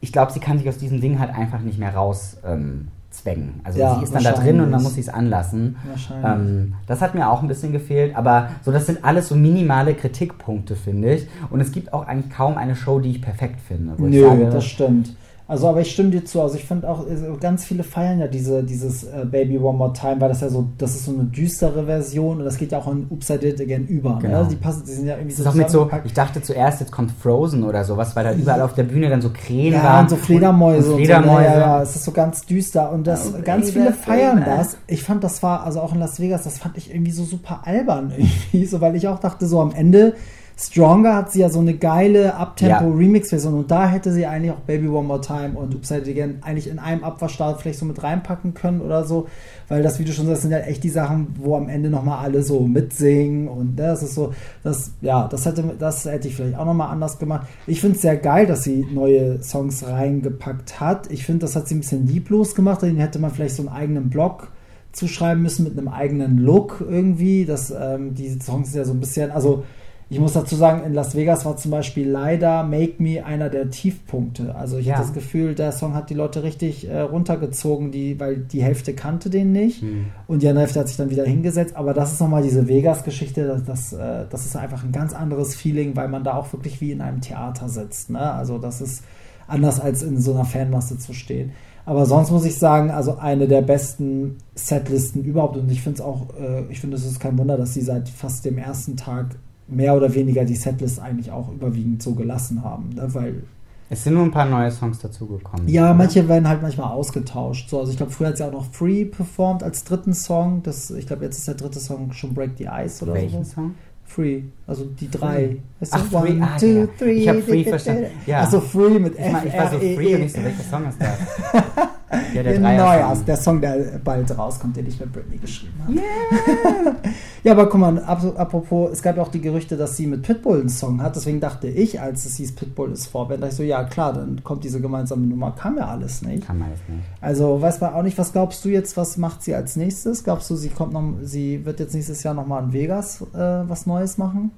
Ich 0.00 0.12
glaube, 0.12 0.32
sie 0.32 0.40
kann 0.40 0.58
sich 0.58 0.68
aus 0.68 0.78
diesem 0.78 1.00
Ding 1.00 1.18
halt 1.18 1.34
einfach 1.34 1.60
nicht 1.60 1.78
mehr 1.78 1.94
raus 1.94 2.36
ähm, 2.46 2.88
zwängen. 3.10 3.60
Also 3.64 3.80
Ja, 3.80 3.96
sie 3.96 4.04
ist 4.04 4.14
dann 4.14 4.22
da 4.22 4.32
drin 4.32 4.60
und 4.60 4.70
dann 4.70 4.82
muss 4.82 4.94
sie 4.94 5.00
es 5.00 5.08
anlassen. 5.08 5.76
Ähm, 6.22 6.74
das 6.86 7.00
hat 7.00 7.14
mir 7.14 7.28
auch 7.30 7.42
ein 7.42 7.48
bisschen 7.48 7.72
gefehlt, 7.72 8.14
aber 8.14 8.50
so 8.62 8.70
das 8.70 8.86
sind 8.86 9.04
alles 9.04 9.28
so 9.28 9.34
minimale 9.34 9.94
Kritikpunkte, 9.94 10.76
finde 10.76 11.14
ich. 11.14 11.28
Und 11.50 11.60
es 11.60 11.72
gibt 11.72 11.92
auch 11.92 12.06
eigentlich 12.06 12.30
kaum 12.32 12.56
eine 12.58 12.76
Show, 12.76 13.00
die 13.00 13.10
ich 13.10 13.22
perfekt 13.22 13.60
finde. 13.66 13.94
Nö, 13.98 14.20
sage, 14.28 14.50
das 14.50 14.64
stimmt. 14.66 15.16
Also, 15.48 15.68
aber 15.68 15.80
ich 15.80 15.92
stimme 15.92 16.10
dir 16.10 16.24
zu. 16.24 16.42
Also, 16.42 16.56
ich 16.56 16.64
finde 16.64 16.88
auch, 16.88 17.06
also, 17.08 17.36
ganz 17.40 17.64
viele 17.64 17.84
feiern 17.84 18.18
ja 18.18 18.26
diese, 18.26 18.64
dieses 18.64 19.04
äh, 19.04 19.24
Baby 19.30 19.58
One 19.58 19.78
More 19.78 19.92
Time, 19.92 20.20
weil 20.20 20.28
das 20.28 20.40
ja 20.40 20.48
so, 20.48 20.66
das 20.76 20.96
ist 20.96 21.04
so 21.04 21.12
eine 21.12 21.22
düstere 21.22 21.84
Version 21.84 22.38
und 22.38 22.44
das 22.44 22.56
geht 22.58 22.72
ja 22.72 22.78
auch 22.78 22.90
in 22.90 23.06
Oops, 23.10 23.30
I 23.30 23.38
Did 23.38 23.54
It 23.54 23.60
Again 23.60 23.86
über. 23.86 24.18
Genau. 24.20 24.42
Ne? 24.42 24.48
Die 24.50 24.56
passen, 24.56 24.82
die 24.86 24.92
sind 24.92 25.06
ja 25.06 25.14
irgendwie 25.16 25.34
so 25.34 25.42
ist 25.44 25.48
auch 25.48 25.54
mit 25.54 25.70
so, 25.70 25.88
ich 26.04 26.12
dachte 26.12 26.42
zuerst, 26.42 26.80
jetzt 26.80 26.90
kommt 26.90 27.12
Frozen 27.12 27.62
oder 27.62 27.84
sowas, 27.84 28.16
weil 28.16 28.24
da 28.24 28.34
überall 28.34 28.60
auf 28.62 28.74
der 28.74 28.82
Bühne 28.82 29.08
dann 29.08 29.22
so 29.22 29.30
Krähen 29.32 29.74
Ja, 29.74 29.84
waren. 29.84 30.02
und 30.04 30.10
so 30.10 30.16
Fledermäuse. 30.16 30.88
Und, 30.88 30.94
Und 30.94 30.98
Fledermäuse. 31.04 31.44
So, 31.44 31.44
ja, 31.44 31.58
ja, 31.60 31.82
es 31.82 31.94
ist 31.94 32.04
so 32.04 32.10
ganz 32.10 32.44
düster 32.46 32.90
und 32.90 33.06
das 33.06 33.32
Oh, 33.32 33.42
ganz 33.44 33.70
viele 33.70 33.92
feiern 33.92 34.40
Baby. 34.40 34.50
das. 34.50 34.76
Ich 34.88 35.04
fand, 35.04 35.22
das 35.22 35.42
war, 35.44 35.62
also 35.64 35.80
auch 35.80 35.92
in 35.94 36.00
Las 36.00 36.18
Vegas, 36.18 36.42
das 36.42 36.58
fand 36.58 36.76
ich 36.76 36.90
irgendwie 36.92 37.12
so 37.12 37.22
super 37.22 37.60
albern 37.64 38.12
irgendwie, 38.16 38.66
so, 38.66 38.80
weil 38.80 38.96
ich 38.96 39.06
auch 39.06 39.20
dachte, 39.20 39.46
so 39.46 39.60
am 39.60 39.70
Ende 39.72 40.14
Stronger 40.58 41.14
hat 41.14 41.32
sie 41.32 41.40
ja 41.40 41.50
so 41.50 41.60
eine 41.60 41.74
geile 41.74 42.34
Uptempo-Remix-Version 42.34 43.52
und 43.52 43.70
da 43.70 43.88
hätte 43.88 44.10
sie 44.10 44.24
eigentlich 44.24 44.52
auch 44.52 44.60
Baby 44.60 44.88
One 44.88 45.06
More 45.06 45.20
Time 45.20 45.50
und 45.54 45.74
Did 45.74 46.08
Again 46.08 46.38
eigentlich 46.40 46.70
in 46.70 46.78
einem 46.78 47.04
Abwaschstart 47.04 47.60
vielleicht 47.60 47.78
so 47.78 47.84
mit 47.84 48.02
reinpacken 48.02 48.54
können 48.54 48.80
oder 48.80 49.04
so, 49.04 49.26
weil 49.68 49.82
das, 49.82 49.98
wie 49.98 50.04
du 50.04 50.12
schon 50.12 50.26
sagst, 50.26 50.42
sind 50.42 50.54
halt 50.54 50.66
echt 50.66 50.82
die 50.82 50.88
Sachen, 50.88 51.34
wo 51.38 51.56
am 51.56 51.68
Ende 51.68 51.90
nochmal 51.90 52.24
alle 52.24 52.42
so 52.42 52.60
mitsingen 52.60 53.48
und 53.48 53.76
ne, 53.76 53.82
das 53.82 54.02
ist 54.02 54.14
so, 54.14 54.32
das, 54.62 54.92
ja, 55.02 55.28
das 55.28 55.44
hätte, 55.44 55.62
das 55.78 56.06
hätte 56.06 56.28
ich 56.28 56.36
vielleicht 56.36 56.56
auch 56.56 56.64
nochmal 56.64 56.88
anders 56.88 57.18
gemacht. 57.18 57.46
Ich 57.66 57.82
finde 57.82 57.96
es 57.96 58.02
sehr 58.02 58.16
geil, 58.16 58.46
dass 58.46 58.64
sie 58.64 58.86
neue 58.90 59.42
Songs 59.42 59.86
reingepackt 59.86 60.80
hat. 60.80 61.10
Ich 61.10 61.26
finde, 61.26 61.40
das 61.40 61.54
hat 61.54 61.68
sie 61.68 61.74
ein 61.74 61.80
bisschen 61.80 62.06
lieblos 62.06 62.54
gemacht, 62.54 62.80
den 62.80 62.96
hätte 62.96 63.18
man 63.18 63.30
vielleicht 63.30 63.56
so 63.56 63.62
einen 63.62 63.76
eigenen 63.76 64.08
Blog 64.08 64.48
zuschreiben 64.92 65.42
müssen 65.42 65.64
mit 65.64 65.76
einem 65.76 65.88
eigenen 65.88 66.38
Look 66.38 66.82
irgendwie. 66.88 67.44
Das, 67.44 67.70
ähm, 67.70 68.14
die 68.14 68.40
Songs 68.40 68.74
ja 68.74 68.86
so 68.86 68.94
ein 68.94 69.00
bisschen, 69.00 69.30
also 69.30 69.64
ich 70.08 70.20
muss 70.20 70.34
dazu 70.34 70.54
sagen, 70.54 70.84
in 70.86 70.94
Las 70.94 71.16
Vegas 71.16 71.44
war 71.44 71.56
zum 71.56 71.72
Beispiel 71.72 72.08
leider 72.08 72.62
Make 72.62 73.02
Me 73.02 73.24
einer 73.24 73.48
der 73.50 73.70
Tiefpunkte. 73.70 74.54
Also 74.54 74.78
ich 74.78 74.86
Ja. 74.86 74.94
habe 74.94 75.04
das 75.04 75.12
Gefühl, 75.12 75.56
der 75.56 75.72
Song 75.72 75.94
hat 75.94 76.10
die 76.10 76.14
Leute 76.14 76.44
richtig 76.44 76.88
äh, 76.88 77.00
runtergezogen, 77.00 77.90
die, 77.90 78.18
weil 78.20 78.36
die 78.36 78.62
Hälfte 78.62 78.94
kannte 78.94 79.30
den 79.30 79.50
nicht 79.50 79.82
Hm. 79.82 80.06
und 80.28 80.42
die 80.42 80.48
andere 80.48 80.62
Hälfte 80.62 80.78
hat 80.78 80.86
sich 80.88 80.96
dann 80.96 81.10
wieder 81.10 81.24
hingesetzt. 81.24 81.74
Aber 81.74 81.92
das 81.92 82.12
ist 82.12 82.20
nochmal 82.20 82.42
diese 82.44 82.68
Vegas-Geschichte, 82.68 83.46
das, 83.48 83.64
das, 83.64 83.92
äh, 83.94 84.26
das 84.30 84.46
ist 84.46 84.54
einfach 84.56 84.84
ein 84.84 84.92
ganz 84.92 85.12
anderes 85.12 85.56
Feeling, 85.56 85.96
weil 85.96 86.06
man 86.08 86.22
da 86.22 86.34
auch 86.34 86.52
wirklich 86.52 86.80
wie 86.80 86.92
in 86.92 87.00
einem 87.00 87.20
Theater 87.20 87.68
sitzt. 87.68 88.10
Ne? 88.10 88.20
Also 88.20 88.58
das 88.58 88.80
ist 88.80 89.02
anders 89.48 89.80
als 89.80 90.02
in 90.02 90.20
so 90.20 90.34
einer 90.34 90.44
Fanmasse 90.44 90.98
zu 90.98 91.14
stehen. 91.14 91.50
Aber 91.84 92.04
sonst 92.06 92.30
muss 92.32 92.44
ich 92.44 92.58
sagen, 92.58 92.90
also 92.90 93.16
eine 93.18 93.46
der 93.46 93.62
besten 93.62 94.36
Setlisten 94.56 95.22
überhaupt. 95.24 95.56
Und 95.56 95.70
ich 95.70 95.82
finde 95.82 95.98
es 95.98 96.04
auch, 96.04 96.26
äh, 96.40 96.62
ich 96.70 96.80
finde, 96.80 96.96
es 96.96 97.04
ist 97.04 97.18
kein 97.20 97.36
Wunder, 97.38 97.56
dass 97.56 97.74
sie 97.74 97.80
seit 97.80 98.08
fast 98.08 98.44
dem 98.44 98.58
ersten 98.58 98.96
Tag 98.96 99.36
mehr 99.68 99.94
oder 99.96 100.12
weniger 100.14 100.44
die 100.44 100.54
Setlist 100.56 101.00
eigentlich 101.00 101.30
auch 101.30 101.50
überwiegend 101.52 102.02
so 102.02 102.14
gelassen 102.14 102.62
haben. 102.62 102.90
Ne? 102.94 103.02
Weil, 103.14 103.42
Es 103.90 104.04
sind 104.04 104.14
nur 104.14 104.22
ein 104.24 104.30
paar 104.30 104.46
neue 104.46 104.70
Songs 104.70 104.98
dazugekommen. 105.00 105.68
ja, 105.68 105.84
oder? 105.86 105.94
manche 105.94 106.28
werden 106.28 106.48
halt 106.48 106.62
manchmal 106.62 106.90
ausgetauscht. 106.92 107.68
So, 107.70 107.80
also 107.80 107.90
ich 107.90 107.96
glaube, 107.96 108.12
früher 108.12 108.28
hat 108.28 108.36
sie 108.36 108.44
auch 108.46 108.52
noch 108.52 108.66
Free 108.72 109.04
performt 109.04 109.62
als 109.62 109.84
dritten 109.84 110.14
Song. 110.14 110.62
Das, 110.62 110.90
ich 110.90 111.06
glaube, 111.06 111.24
jetzt 111.24 111.38
ist 111.38 111.48
der 111.48 111.54
dritte 111.54 111.80
Song 111.80 112.12
schon 112.12 112.32
Break 112.34 112.52
the 112.58 112.66
Ice 112.84 113.02
oder 113.04 113.14
Welchen 113.14 113.44
so. 113.44 113.54
Song? 113.54 113.74
Free, 114.08 114.42
also 114.68 114.84
die 114.84 115.10
drei. 115.10 115.56
Weißt? 115.80 115.92
Ach, 115.94 116.04
Free, 116.04 116.30
One, 116.34 116.42
ah, 116.46 116.56
two, 116.56 116.66
ja. 116.66 116.86
three. 116.96 117.10
Ich 117.12 117.28
hab 117.28 117.36
Free 117.40 117.64
verstanden. 117.64 118.04
Ja. 118.24 118.40
Also 118.40 118.60
Free 118.60 119.00
mit 119.00 119.14
Ich, 119.18 119.32
war- 119.32 119.44
ich 119.44 119.52
war 119.52 119.68
so 119.70 119.76
F-R-E-E. 119.78 119.96
free 119.96 120.14
und 120.14 120.22
ich 120.22 120.32
so, 120.32 120.44
welcher 120.44 120.62
Song 120.62 120.88
ist 120.88 120.98
das? 121.00 121.88
ja, 122.34 122.42
der 122.42 122.60
ja, 122.60 123.14
Song. 123.14 123.24
der 123.24 123.36
Song, 123.36 123.60
der 123.60 123.98
bald 124.04 124.38
rauskommt, 124.38 124.76
den 124.76 124.86
ich 124.86 125.00
mit 125.00 125.12
Britney 125.12 125.38
geschrieben 125.38 125.74
habe. 125.82 125.94
ja, 127.44 127.52
aber 127.52 127.68
guck 127.68 127.80
mal, 127.80 127.98
ap- 128.04 128.38
apropos, 128.38 128.90
es 128.92 129.02
gab 129.02 129.16
ja 129.16 129.22
auch 129.22 129.28
die 129.30 129.40
Gerüchte, 129.40 129.76
dass 129.76 129.96
sie 129.96 130.06
mit 130.06 130.22
Pitbull 130.22 130.60
einen 130.60 130.68
Song 130.68 131.02
hat. 131.02 131.16
Deswegen 131.16 131.40
dachte 131.40 131.66
ich, 131.66 132.00
als 132.00 132.24
es 132.24 132.36
hieß, 132.36 132.54
Pitbull 132.54 132.92
ist 132.92 133.06
Vorband, 133.08 133.42
dachte 133.42 133.50
ich 133.52 133.56
so, 133.56 133.62
ja 133.64 133.82
klar, 133.84 134.12
dann 134.12 134.42
kommt 134.44 134.62
diese 134.62 134.80
gemeinsame 134.80 135.26
Nummer. 135.26 135.50
Kam 135.52 135.78
ja 135.78 135.86
alles 135.88 136.22
nicht. 136.22 136.46
Kann 136.46 136.58
man 136.60 136.70
das 136.70 136.80
nicht. 136.88 137.02
Also 137.20 137.60
weiß 137.60 137.80
man 137.80 137.94
auch 137.94 138.02
nicht, 138.02 138.18
was 138.18 138.32
glaubst 138.32 138.64
du 138.64 138.68
jetzt, 138.68 138.96
was 138.96 139.16
macht 139.16 139.42
sie 139.42 139.54
als 139.54 139.74
nächstes? 139.76 140.22
Glaubst 140.22 140.48
du, 140.50 140.56
sie 140.56 140.68
kommt 140.68 140.92
noch, 140.92 141.02
sie 141.22 141.64
wird 141.64 141.80
jetzt 141.80 141.94
nächstes 141.94 142.22
Jahr 142.22 142.34
nochmal 142.34 142.62
in 142.64 142.72
Vegas 142.72 143.20
äh, 143.34 143.38
was 143.68 143.86
Neues 143.86 144.16
machen? 144.18 144.52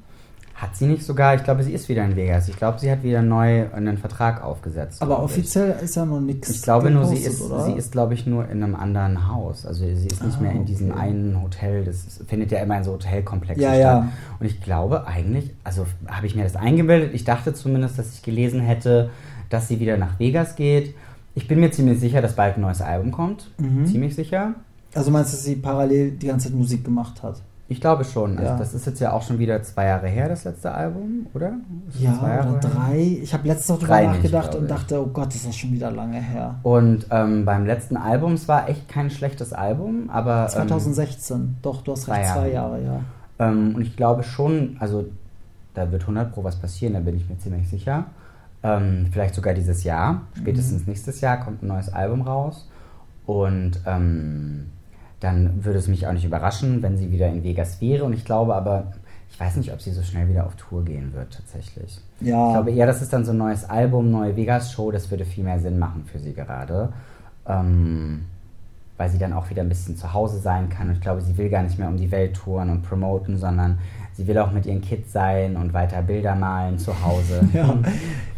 Hat 0.60 0.74
sie 0.74 0.86
nicht 0.86 1.04
sogar, 1.04 1.36
ich 1.36 1.44
glaube, 1.44 1.62
sie 1.62 1.72
ist 1.72 1.88
wieder 1.88 2.04
in 2.04 2.16
Vegas. 2.16 2.48
Ich 2.48 2.56
glaube, 2.56 2.80
sie 2.80 2.90
hat 2.90 3.04
wieder 3.04 3.22
neu 3.22 3.66
einen 3.72 3.96
Vertrag 3.96 4.42
aufgesetzt. 4.42 5.00
Aber 5.00 5.16
glaub 5.18 5.30
ich. 5.30 5.36
offiziell 5.36 5.76
ist 5.82 5.94
ja 5.94 6.04
noch 6.04 6.18
nichts. 6.20 6.48
Ich 6.50 6.62
glaube 6.62 6.90
nur, 6.90 7.04
sie 7.06 7.18
ist, 7.18 7.40
oder? 7.42 7.64
sie 7.64 7.72
ist, 7.74 7.92
glaube 7.92 8.14
ich, 8.14 8.26
nur 8.26 8.48
in 8.48 8.64
einem 8.64 8.74
anderen 8.74 9.28
Haus. 9.32 9.64
Also 9.64 9.84
sie 9.84 9.92
ist 10.08 10.24
nicht 10.24 10.36
Ah, 10.38 10.42
mehr 10.42 10.50
in 10.50 10.64
diesem 10.64 10.90
okay. 10.90 10.98
einen 11.00 11.40
Hotel. 11.40 11.84
Das 11.84 11.96
ist, 11.98 12.24
findet 12.28 12.50
ja 12.50 12.58
immer 12.58 12.76
in 12.76 12.82
so 12.82 12.92
Hotelkomplexen 12.94 13.62
Ja, 13.62 13.68
statt. 13.70 13.80
ja. 13.80 14.08
Und 14.40 14.46
ich 14.46 14.60
glaube 14.60 15.06
eigentlich, 15.06 15.50
also 15.62 15.86
habe 16.08 16.26
ich 16.26 16.34
mir 16.34 16.42
das 16.42 16.56
eingebildet. 16.56 17.14
Ich 17.14 17.22
dachte 17.24 17.54
zumindest, 17.54 17.96
dass 17.96 18.12
ich 18.14 18.22
gelesen 18.22 18.60
hätte, 18.60 19.10
dass 19.50 19.68
sie 19.68 19.78
wieder 19.78 19.96
nach 19.96 20.18
Vegas 20.18 20.56
geht. 20.56 20.92
Ich 21.36 21.46
bin 21.46 21.60
mir 21.60 21.70
ziemlich 21.70 22.00
sicher, 22.00 22.20
dass 22.20 22.34
bald 22.34 22.56
ein 22.56 22.62
neues 22.62 22.80
Album 22.82 23.12
kommt. 23.12 23.48
Mhm. 23.58 23.86
Ziemlich 23.86 24.16
sicher. 24.16 24.54
Also 24.92 25.12
meinst 25.12 25.32
du, 25.32 25.36
dass 25.36 25.44
sie 25.44 25.54
parallel 25.54 26.10
die 26.10 26.26
ganze 26.26 26.48
Zeit 26.48 26.56
Musik 26.58 26.84
gemacht 26.84 27.22
hat? 27.22 27.40
Ich 27.70 27.82
glaube 27.82 28.04
schon. 28.04 28.38
Also 28.38 28.52
Ja. 28.52 28.56
das 28.58 28.72
ist 28.72 28.86
jetzt 28.86 28.98
ja 29.00 29.12
auch 29.12 29.20
schon 29.22 29.38
wieder 29.38 29.62
zwei 29.62 29.86
Jahre 29.86 30.08
her, 30.08 30.28
das 30.30 30.44
letzte 30.44 30.72
Album, 30.72 31.26
oder? 31.34 31.52
Ja, 31.98 32.18
zwei 32.18 32.28
Jahre 32.36 32.48
oder 32.56 32.68
her? 32.68 32.70
drei. 32.74 33.18
Ich 33.22 33.34
habe 33.34 33.46
letztens 33.46 33.68
noch 33.68 33.78
drüber 33.80 34.02
nachgedacht 34.02 34.54
und 34.54 34.70
dachte, 34.70 35.00
oh 35.02 35.06
Gott, 35.08 35.34
ist 35.34 35.46
das 35.46 35.54
schon 35.54 35.72
wieder 35.72 35.90
lange 35.90 36.18
her. 36.20 36.54
Und 36.62 37.06
ähm, 37.10 37.44
beim 37.44 37.66
letzten 37.66 37.98
Album, 37.98 38.32
es 38.32 38.48
war 38.48 38.68
echt 38.70 38.88
kein 38.88 39.10
schlechtes 39.10 39.52
Album, 39.52 40.08
aber. 40.08 40.44
ähm, 40.44 40.68
2016, 40.68 41.56
doch, 41.60 41.82
du 41.82 41.92
hast 41.92 42.02
zwei 42.02 42.20
recht, 42.20 42.30
zwei 42.32 42.50
Jahre. 42.50 42.80
Jahre, 42.80 43.00
ja. 43.38 43.46
Ähm, 43.46 43.74
und 43.74 43.82
ich 43.82 43.96
glaube 43.96 44.22
schon, 44.22 44.76
also 44.80 45.04
da 45.74 45.92
wird 45.92 46.02
100 46.02 46.32
Pro 46.32 46.42
was 46.44 46.56
passieren, 46.56 46.94
da 46.94 47.00
bin 47.00 47.16
ich 47.18 47.28
mir 47.28 47.38
ziemlich 47.38 47.68
sicher. 47.68 48.04
Ähm, 48.62 49.06
vielleicht 49.12 49.34
sogar 49.34 49.52
dieses 49.54 49.84
Jahr, 49.84 50.22
spätestens 50.36 50.80
Mhm. 50.82 50.88
nächstes 50.88 51.20
Jahr 51.20 51.36
kommt 51.38 51.62
ein 51.62 51.66
neues 51.68 51.92
Album 51.92 52.22
raus. 52.22 52.66
Und 53.26 53.72
ähm, 53.86 54.70
dann 55.20 55.64
würde 55.64 55.78
es 55.78 55.88
mich 55.88 56.06
auch 56.06 56.12
nicht 56.12 56.24
überraschen, 56.24 56.82
wenn 56.82 56.96
sie 56.96 57.10
wieder 57.10 57.28
in 57.28 57.42
Vegas 57.42 57.80
wäre. 57.80 58.04
Und 58.04 58.12
ich 58.12 58.24
glaube 58.24 58.54
aber, 58.54 58.92
ich 59.30 59.38
weiß 59.38 59.56
nicht, 59.56 59.72
ob 59.72 59.80
sie 59.80 59.92
so 59.92 60.02
schnell 60.02 60.28
wieder 60.28 60.46
auf 60.46 60.54
Tour 60.56 60.84
gehen 60.84 61.12
wird, 61.14 61.34
tatsächlich. 61.34 62.00
Ja. 62.20 62.48
Ich 62.48 62.52
glaube 62.54 62.70
eher, 62.72 62.86
das 62.86 63.02
ist 63.02 63.12
dann 63.12 63.24
so 63.24 63.32
ein 63.32 63.38
neues 63.38 63.68
Album, 63.68 64.10
neue 64.10 64.36
Vegas-Show, 64.36 64.90
das 64.90 65.10
würde 65.10 65.24
viel 65.24 65.44
mehr 65.44 65.58
Sinn 65.58 65.78
machen 65.78 66.04
für 66.10 66.18
sie 66.18 66.34
gerade. 66.34 66.92
Ähm, 67.46 68.26
weil 68.96 69.08
sie 69.08 69.18
dann 69.18 69.32
auch 69.32 69.48
wieder 69.48 69.62
ein 69.62 69.68
bisschen 69.68 69.96
zu 69.96 70.12
Hause 70.12 70.38
sein 70.38 70.68
kann. 70.68 70.88
Und 70.88 70.94
ich 70.94 71.00
glaube, 71.00 71.20
sie 71.20 71.38
will 71.38 71.48
gar 71.48 71.62
nicht 71.62 71.78
mehr 71.78 71.88
um 71.88 71.96
die 71.96 72.10
Welt 72.10 72.34
touren 72.34 72.68
und 72.68 72.82
promoten, 72.82 73.38
sondern 73.38 73.78
sie 74.12 74.26
will 74.26 74.36
auch 74.38 74.50
mit 74.50 74.66
ihren 74.66 74.80
Kids 74.80 75.12
sein 75.12 75.56
und 75.56 75.72
weiter 75.72 76.02
Bilder 76.02 76.34
malen 76.34 76.78
zu 76.78 76.92
Hause. 77.02 77.48
Ja, 77.52 77.74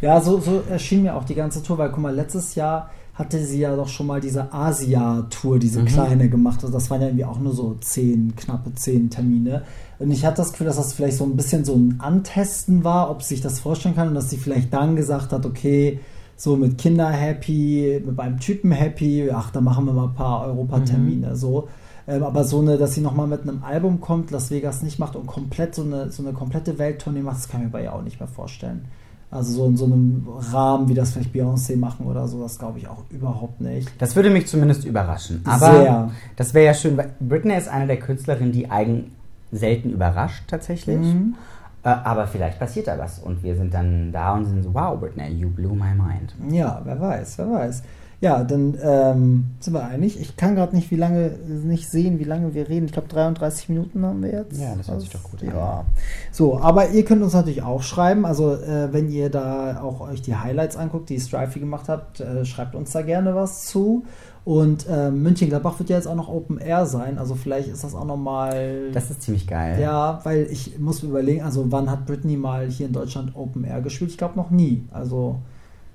ja 0.01 0.21
so, 0.21 0.39
so 0.39 0.63
erschien 0.69 1.01
mir 1.01 1.15
auch 1.15 1.23
die 1.23 1.35
ganze 1.35 1.63
Tour, 1.63 1.79
weil 1.79 1.89
guck 1.89 1.99
mal, 1.99 2.13
letztes 2.13 2.53
Jahr 2.53 2.91
hatte 3.13 3.43
sie 3.45 3.59
ja 3.59 3.75
doch 3.75 3.87
schon 3.89 4.07
mal 4.07 4.21
diese 4.21 4.53
Asia-Tour, 4.53 5.59
diese 5.59 5.81
Mhm. 5.81 5.85
kleine 5.85 6.29
gemacht. 6.29 6.61
Also 6.63 6.73
das 6.73 6.89
waren 6.89 7.01
ja 7.01 7.07
irgendwie 7.07 7.25
auch 7.25 7.39
nur 7.39 7.53
so 7.53 7.75
zehn, 7.81 8.33
knappe 8.35 8.73
zehn 8.75 9.09
Termine. 9.09 9.63
Und 9.99 10.11
ich 10.11 10.25
hatte 10.25 10.37
das 10.37 10.51
Gefühl, 10.51 10.67
dass 10.67 10.77
das 10.77 10.93
vielleicht 10.93 11.17
so 11.17 11.25
ein 11.25 11.35
bisschen 11.35 11.65
so 11.65 11.75
ein 11.75 11.95
Antesten 11.99 12.83
war, 12.83 13.11
ob 13.11 13.21
sie 13.21 13.35
sich 13.35 13.41
das 13.41 13.59
vorstellen 13.59 13.95
kann 13.95 14.07
und 14.07 14.15
dass 14.15 14.29
sie 14.29 14.37
vielleicht 14.37 14.73
dann 14.73 14.95
gesagt 14.95 15.31
hat, 15.33 15.45
okay, 15.45 15.99
so 16.37 16.55
mit 16.55 16.77
Kinder 16.79 17.09
happy, 17.09 18.01
mit 18.03 18.15
meinem 18.17 18.39
Typen 18.39 18.71
happy, 18.71 19.29
ach, 19.31 19.51
dann 19.51 19.63
machen 19.63 19.85
wir 19.85 19.93
mal 19.93 20.07
ein 20.07 20.15
paar 20.15 20.47
Europatermine, 20.47 21.35
so. 21.35 21.67
Ähm, 22.07 22.23
aber 22.23 22.43
so 22.45 22.61
eine, 22.61 22.77
dass 22.77 22.95
sie 22.95 23.01
nochmal 23.01 23.27
mit 23.27 23.43
einem 23.43 23.63
Album 23.63 24.01
kommt, 24.01 24.31
Las 24.31 24.49
Vegas 24.49 24.81
nicht 24.81 24.97
macht 24.97 25.15
und 25.15 25.27
komplett 25.27 25.75
so 25.75 25.83
eine, 25.83 26.11
so 26.11 26.23
eine 26.23 26.33
komplette 26.33 26.79
Welttournee 26.79 27.21
macht, 27.21 27.37
das 27.37 27.47
kann 27.47 27.61
ich 27.61 27.65
mir 27.67 27.71
bei 27.71 27.83
ihr 27.83 27.93
auch 27.93 28.01
nicht 28.01 28.19
mehr 28.19 28.27
vorstellen. 28.27 28.85
Also 29.31 29.53
so 29.53 29.65
in 29.65 29.77
so 29.77 29.85
einem 29.85 30.27
Rahmen, 30.51 30.89
wie 30.89 30.93
das 30.93 31.13
vielleicht 31.13 31.33
Beyoncé 31.33 31.77
machen 31.77 32.05
oder 32.05 32.27
so, 32.27 32.41
das 32.41 32.59
glaube 32.59 32.79
ich 32.79 32.87
auch 32.89 33.05
überhaupt 33.09 33.61
nicht. 33.61 33.89
Das 33.97 34.15
würde 34.17 34.29
mich 34.29 34.47
zumindest 34.47 34.83
überraschen. 34.83 35.41
Aber 35.45 35.71
Sehr. 35.71 36.11
das 36.35 36.53
wäre 36.53 36.65
ja 36.65 36.73
schön, 36.73 36.97
weil 36.97 37.11
Britney 37.21 37.55
ist 37.55 37.69
eine 37.69 37.87
der 37.87 37.97
Künstlerinnen, 37.97 38.51
die 38.51 38.69
eigen 38.69 39.15
selten 39.53 39.89
überrascht 39.91 40.43
tatsächlich. 40.47 40.99
Mhm. 40.99 41.35
Äh, 41.83 41.89
aber 41.89 42.27
vielleicht 42.27 42.59
passiert 42.59 42.87
da 42.87 42.97
was 42.97 43.19
und 43.19 43.41
wir 43.41 43.55
sind 43.55 43.73
dann 43.73 44.11
da 44.11 44.33
und 44.33 44.45
sind 44.45 44.63
so, 44.63 44.73
wow, 44.73 44.99
Britney, 44.99 45.29
you 45.29 45.49
blew 45.49 45.73
my 45.73 45.93
mind. 45.95 46.35
Ja, 46.49 46.81
wer 46.83 46.99
weiß, 46.99 47.37
wer 47.37 47.51
weiß. 47.51 47.83
Ja, 48.21 48.43
dann 48.43 48.77
ähm, 48.83 49.45
sind 49.59 49.73
wir 49.73 49.83
einig. 49.83 50.21
Ich 50.21 50.37
kann 50.37 50.53
gerade 50.53 50.75
nicht, 50.75 50.91
wie 50.91 50.95
lange, 50.95 51.31
nicht 51.47 51.89
sehen, 51.89 52.19
wie 52.19 52.23
lange 52.23 52.53
wir 52.53 52.69
reden. 52.69 52.85
Ich 52.85 52.91
glaube, 52.91 53.07
33 53.07 53.69
Minuten 53.69 54.05
haben 54.05 54.21
wir 54.21 54.31
jetzt. 54.31 54.61
Ja, 54.61 54.75
das 54.75 54.89
hört 54.89 55.01
sich 55.01 55.09
doch 55.09 55.23
gut 55.23 55.41
an. 55.41 55.47
Ja. 55.47 55.85
So, 56.31 56.59
aber 56.59 56.89
ihr 56.89 57.03
könnt 57.03 57.23
uns 57.23 57.33
natürlich 57.33 57.63
auch 57.63 57.81
schreiben. 57.81 58.27
Also, 58.27 58.53
äh, 58.53 58.93
wenn 58.93 59.09
ihr 59.09 59.31
da 59.31 59.81
auch 59.81 60.01
euch 60.01 60.21
die 60.21 60.35
Highlights 60.35 60.77
anguckt, 60.77 61.09
die 61.09 61.19
Strifey 61.19 61.59
gemacht 61.59 61.89
habt, 61.89 62.19
äh, 62.19 62.45
schreibt 62.45 62.75
uns 62.75 62.91
da 62.91 63.01
gerne 63.01 63.33
was 63.33 63.65
zu. 63.65 64.05
Und 64.45 64.85
äh, 64.87 65.09
München-Gladbach 65.09 65.79
wird 65.79 65.89
ja 65.89 65.95
jetzt 65.95 66.07
auch 66.07 66.15
noch 66.15 66.29
Open 66.29 66.59
Air 66.59 66.85
sein. 66.85 67.17
Also, 67.17 67.33
vielleicht 67.33 67.69
ist 67.69 67.83
das 67.83 67.95
auch 67.95 68.05
nochmal. 68.05 68.91
Das 68.93 69.09
ist 69.09 69.23
ziemlich 69.23 69.47
geil. 69.47 69.81
Ja, 69.81 70.19
weil 70.25 70.47
ich 70.51 70.77
muss 70.77 71.01
mir 71.01 71.09
überlegen, 71.09 71.41
also 71.41 71.71
wann 71.71 71.89
hat 71.89 72.05
Britney 72.05 72.37
mal 72.37 72.67
hier 72.67 72.85
in 72.85 72.93
Deutschland 72.93 73.35
Open 73.35 73.63
Air 73.63 73.81
gespielt? 73.81 74.11
Ich 74.11 74.17
glaube 74.19 74.35
noch 74.35 74.51
nie. 74.51 74.87
Also 74.91 75.39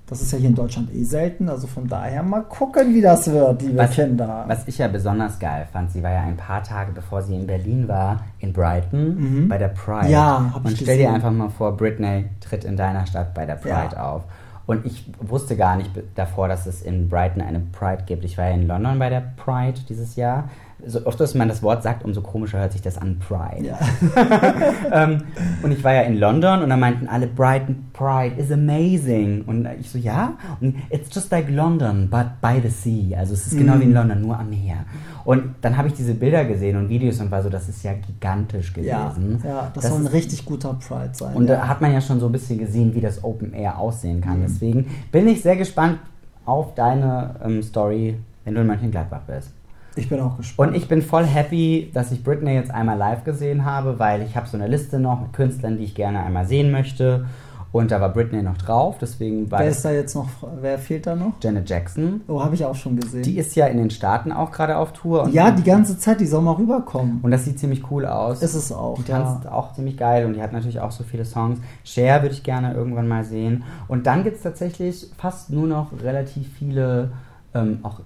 das 0.09 0.21
ist 0.21 0.31
ja 0.31 0.37
hier 0.39 0.49
in 0.49 0.55
Deutschland 0.55 0.93
eh 0.93 1.03
selten. 1.03 1.49
Also 1.49 1.67
von 1.67 1.87
daher 1.87 2.23
mal 2.23 2.43
gucken, 2.43 2.93
wie 2.95 3.01
das 3.01 3.29
wird, 3.29 3.61
liebe 3.61 3.77
Was, 3.77 3.91
Kinder. 3.91 4.45
was 4.47 4.67
ich 4.67 4.77
ja 4.77 4.87
besonders 4.87 5.37
geil 5.37 5.67
fand, 5.71 5.91
sie 5.91 6.01
war 6.01 6.11
ja 6.11 6.21
ein 6.21 6.37
paar 6.37 6.63
Tage 6.63 6.91
bevor 6.93 7.21
sie 7.21 7.35
in 7.35 7.45
Berlin 7.45 7.87
war, 7.87 8.21
in 8.39 8.53
Brighton 8.53 9.15
Mhm. 9.43 9.47
bei 9.49 9.57
der 9.57 9.67
Pride. 9.69 10.09
Ja, 10.09 10.51
hab 10.53 10.61
ich 10.65 10.71
Und 10.71 10.75
stell 10.77 10.85
dir 10.97 11.03
gesehen. 11.03 11.13
einfach 11.15 11.31
mal 11.31 11.49
vor, 11.49 11.75
Britney 11.75 12.25
tritt 12.39 12.63
in 12.63 12.77
deiner 12.77 13.05
Stadt 13.05 13.33
bei 13.33 13.45
der 13.45 13.55
Pride 13.55 13.95
Ja. 13.95 14.09
auf. 14.11 14.23
Und 14.65 14.85
ich 14.85 15.09
wusste 15.21 15.55
gar 15.55 15.77
nicht 15.77 15.91
davor, 16.15 16.47
dass 16.49 16.65
es 16.65 16.81
in 16.81 17.07
Brighton 17.07 17.41
eine 17.41 17.59
Pride 17.59 18.03
gibt. 18.05 18.25
Ich 18.25 18.37
war 18.37 18.45
ja 18.45 18.51
in 18.51 18.67
London 18.67 18.99
bei 18.99 19.09
der 19.09 19.23
Pride 19.37 19.79
dieses 19.87 20.17
Jahr. 20.17 20.49
So 20.85 21.05
oft, 21.05 21.19
dass 21.19 21.33
man 21.33 21.47
das 21.47 21.63
Wort 21.63 21.81
sagt, 21.83 22.05
umso 22.05 22.21
komischer 22.21 22.59
hört 22.59 22.71
sich 22.71 22.81
das 22.81 22.97
an, 22.97 23.17
Pride. 23.19 23.65
Ja. 23.67 23.79
ähm, 24.91 25.23
und 25.63 25.71
ich 25.71 25.83
war 25.83 25.93
ja 25.93 26.01
in 26.01 26.17
London 26.19 26.61
und 26.61 26.69
da 26.69 26.77
meinten 26.77 27.07
alle, 27.07 27.27
Brighton 27.27 27.85
Pride 27.93 28.35
is 28.39 28.51
amazing. 28.51 29.43
Und 29.45 29.67
ich 29.79 29.89
so, 29.89 29.97
ja? 29.97 30.33
Und 30.61 30.75
it's 30.89 31.13
just 31.13 31.31
like 31.31 31.49
London, 31.49 32.07
but 32.09 32.27
by 32.41 32.61
the 32.61 32.69
sea. 32.69 33.17
Also 33.17 33.33
es 33.33 33.47
ist 33.47 33.57
genau 33.57 33.75
Mhm. 33.75 33.79
wie 33.79 33.83
in 33.85 33.93
London, 33.93 34.21
nur 34.21 34.37
am 34.39 34.49
Meer. 34.49 34.85
Und 35.25 35.55
dann 35.61 35.75
habe 35.77 35.87
ich 35.89 35.93
diese 35.95 36.13
Bilder 36.13 36.45
gesehen 36.45 36.77
und 36.77 36.89
Videos 36.89 37.19
und 37.19 37.31
war 37.31 37.43
so, 37.43 37.49
das 37.49 37.67
ist 37.67 37.83
ja 37.83 37.93
gigantisch 37.93 38.71
Ja, 38.81 39.09
gewesen. 39.09 39.41
ja, 39.43 39.71
das, 39.73 39.83
Das 39.83 39.91
soll 39.91 40.01
ein 40.01 40.07
richtig 40.07 40.45
guter 40.45 40.75
Pride 40.75 41.09
sein. 41.13 41.35
Und 41.35 41.49
ja. 41.49 41.55
da 41.57 41.67
hat 41.67 41.81
man 41.81 41.91
ja 41.91 41.99
schon 42.01 42.19
so 42.19 42.27
ein 42.27 42.31
bisschen 42.31 42.59
gesehen, 42.59 42.93
wie 42.95 43.01
das 43.01 43.23
Open 43.23 43.53
Air 43.53 43.77
aussehen 43.77 44.17
Mhm. 44.17 44.21
kann. 44.21 44.41
Deswegen 44.43 44.85
bin 45.11 45.27
ich 45.27 45.41
sehr 45.41 45.55
gespannt 45.57 45.99
auf 46.45 46.75
deine 46.75 47.35
ähm, 47.43 47.61
Story, 47.63 48.17
wenn 48.45 48.53
du 48.55 48.61
in 48.61 48.67
Mönchengladbach 48.67 49.21
bist. 49.27 49.51
Ich 49.97 50.09
bin 50.09 50.19
auch 50.19 50.37
gespannt. 50.37 50.71
Und 50.71 50.77
ich 50.77 50.87
bin 50.87 51.01
voll 51.01 51.25
happy, 51.25 51.89
dass 51.93 52.11
ich 52.11 52.23
Britney 52.23 52.53
jetzt 52.53 52.71
einmal 52.71 52.97
live 52.97 53.23
gesehen 53.23 53.65
habe, 53.65 53.99
weil 53.99 54.21
ich 54.21 54.35
habe 54.35 54.47
so 54.47 54.57
eine 54.57 54.67
Liste 54.67 54.99
noch 54.99 55.21
mit 55.21 55.33
Künstlern, 55.33 55.77
die 55.77 55.83
ich 55.83 55.95
gerne 55.95 56.23
einmal 56.23 56.45
sehen 56.45 56.71
möchte. 56.71 57.25
Und 57.71 57.91
da 57.91 57.99
war 57.99 58.09
Britney 58.09 58.41
noch 58.41 58.57
drauf, 58.57 58.97
deswegen 58.99 59.51
war 59.51 59.59
wer 59.59 59.69
ist 59.69 59.83
da 59.83 59.91
jetzt 59.91 60.15
noch? 60.15 60.29
Wer 60.61 60.79
fehlt 60.79 61.05
da 61.05 61.15
noch? 61.15 61.33
Janet 61.41 61.69
Jackson. 61.69 62.21
Oh, 62.27 62.41
habe 62.41 62.55
ich 62.55 62.63
auch 62.63 62.75
schon 62.75 62.95
gesehen. 62.95 63.23
Die 63.23 63.37
ist 63.37 63.55
ja 63.55 63.67
in 63.67 63.77
den 63.77 63.89
Staaten 63.89 64.31
auch 64.31 64.51
gerade 64.51 64.77
auf 64.77 64.93
Tour. 64.93 65.27
Ja, 65.31 65.51
die 65.51 65.63
ganze 65.63 65.99
Zeit, 65.99 66.21
die 66.21 66.25
soll 66.25 66.41
mal 66.41 66.53
rüberkommen. 66.53 67.19
Und 67.21 67.31
das 67.31 67.43
sieht 67.43 67.59
ziemlich 67.59 67.91
cool 67.91 68.05
aus. 68.05 68.41
Ist 68.41 68.55
es 68.55 68.71
auch, 68.71 68.95
Die 69.03 69.11
ja. 69.11 69.19
tanzt 69.19 69.47
auch 69.47 69.73
ziemlich 69.73 69.97
geil 69.97 70.25
und 70.25 70.33
die 70.33 70.41
hat 70.41 70.53
natürlich 70.53 70.79
auch 70.79 70.91
so 70.91 71.03
viele 71.03 71.25
Songs. 71.25 71.59
Cher 71.83 72.21
würde 72.21 72.33
ich 72.33 72.43
gerne 72.43 72.73
irgendwann 72.73 73.07
mal 73.07 73.25
sehen. 73.25 73.63
Und 73.87 74.07
dann 74.07 74.23
gibt 74.23 74.37
es 74.37 74.43
tatsächlich 74.43 75.11
fast 75.17 75.49
nur 75.49 75.67
noch 75.67 75.91
relativ 76.01 76.47
viele 76.57 77.11
ähm, 77.53 77.79
auch 77.83 77.99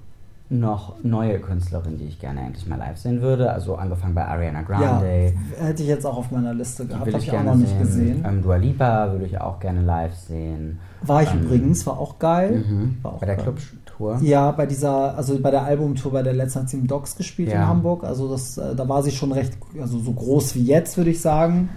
noch 0.52 0.96
neue 1.02 1.40
Künstlerinnen, 1.40 1.98
die 1.98 2.06
ich 2.06 2.20
gerne 2.20 2.42
endlich 2.42 2.68
mal 2.68 2.76
live 2.78 2.98
sehen 2.98 3.22
würde. 3.22 3.52
Also 3.52 3.76
angefangen 3.76 4.14
bei 4.14 4.26
Ariana 4.26 4.60
Ja, 4.60 4.66
Grande. 4.66 5.34
hätte 5.60 5.82
ich 5.82 5.88
jetzt 5.90 6.06
auch 6.06 6.18
auf 6.18 6.30
meiner 6.30 6.54
Liste 6.54 6.86
gehabt. 6.86 7.08
Habe 7.08 7.18
ich 7.18 7.28
ich 7.28 7.32
auch 7.32 7.44
noch 7.44 7.56
nicht 7.56 7.70
sehen. 7.70 7.80
gesehen. 7.80 8.26
Ähm, 8.28 8.42
Dua 8.42 8.58
Lipa 8.58 9.12
würde 9.14 9.26
ich 9.26 9.40
auch 9.40 9.60
gerne 9.62 9.82
live 9.82 10.14
sehen. 10.14 10.80
War 11.04 11.24
ich 11.24 11.32
ähm, 11.34 11.44
übrigens, 11.44 11.88
war 11.88 11.98
auch 11.98 12.20
geil. 12.20 12.66
Mhm. 12.68 12.98
War 13.02 13.14
auch 13.14 13.20
Bei 13.20 13.28
der. 13.28 13.38
Clubtour. 13.38 14.20
Ja, 14.22 14.52
bei 14.52 14.66
dieser, 14.66 15.16
also 15.16 15.40
bei 15.40 15.52
der 15.52 15.64
Albumtour, 15.64 16.12
bei 16.12 16.22
der 16.24 16.34
letzten 16.34 16.60
hat 16.62 16.70
sie 16.70 16.78
im 16.78 16.88
Docs 16.88 17.16
gespielt 17.16 17.50
Ja. 17.50 17.56
in 17.62 17.68
Hamburg. 17.68 18.04
Also 18.04 18.30
das, 18.30 18.58
äh, 18.58 18.76
da 18.76 18.88
war 18.90 19.02
sie 19.04 19.12
schon 19.12 19.32
recht, 19.32 19.54
also 19.80 20.00
so 20.00 20.12
groß 20.12 20.56
wie 20.56 20.64
jetzt, 20.64 20.98
würde 20.98 21.12
ich 21.12 21.22
sagen. 21.22 21.70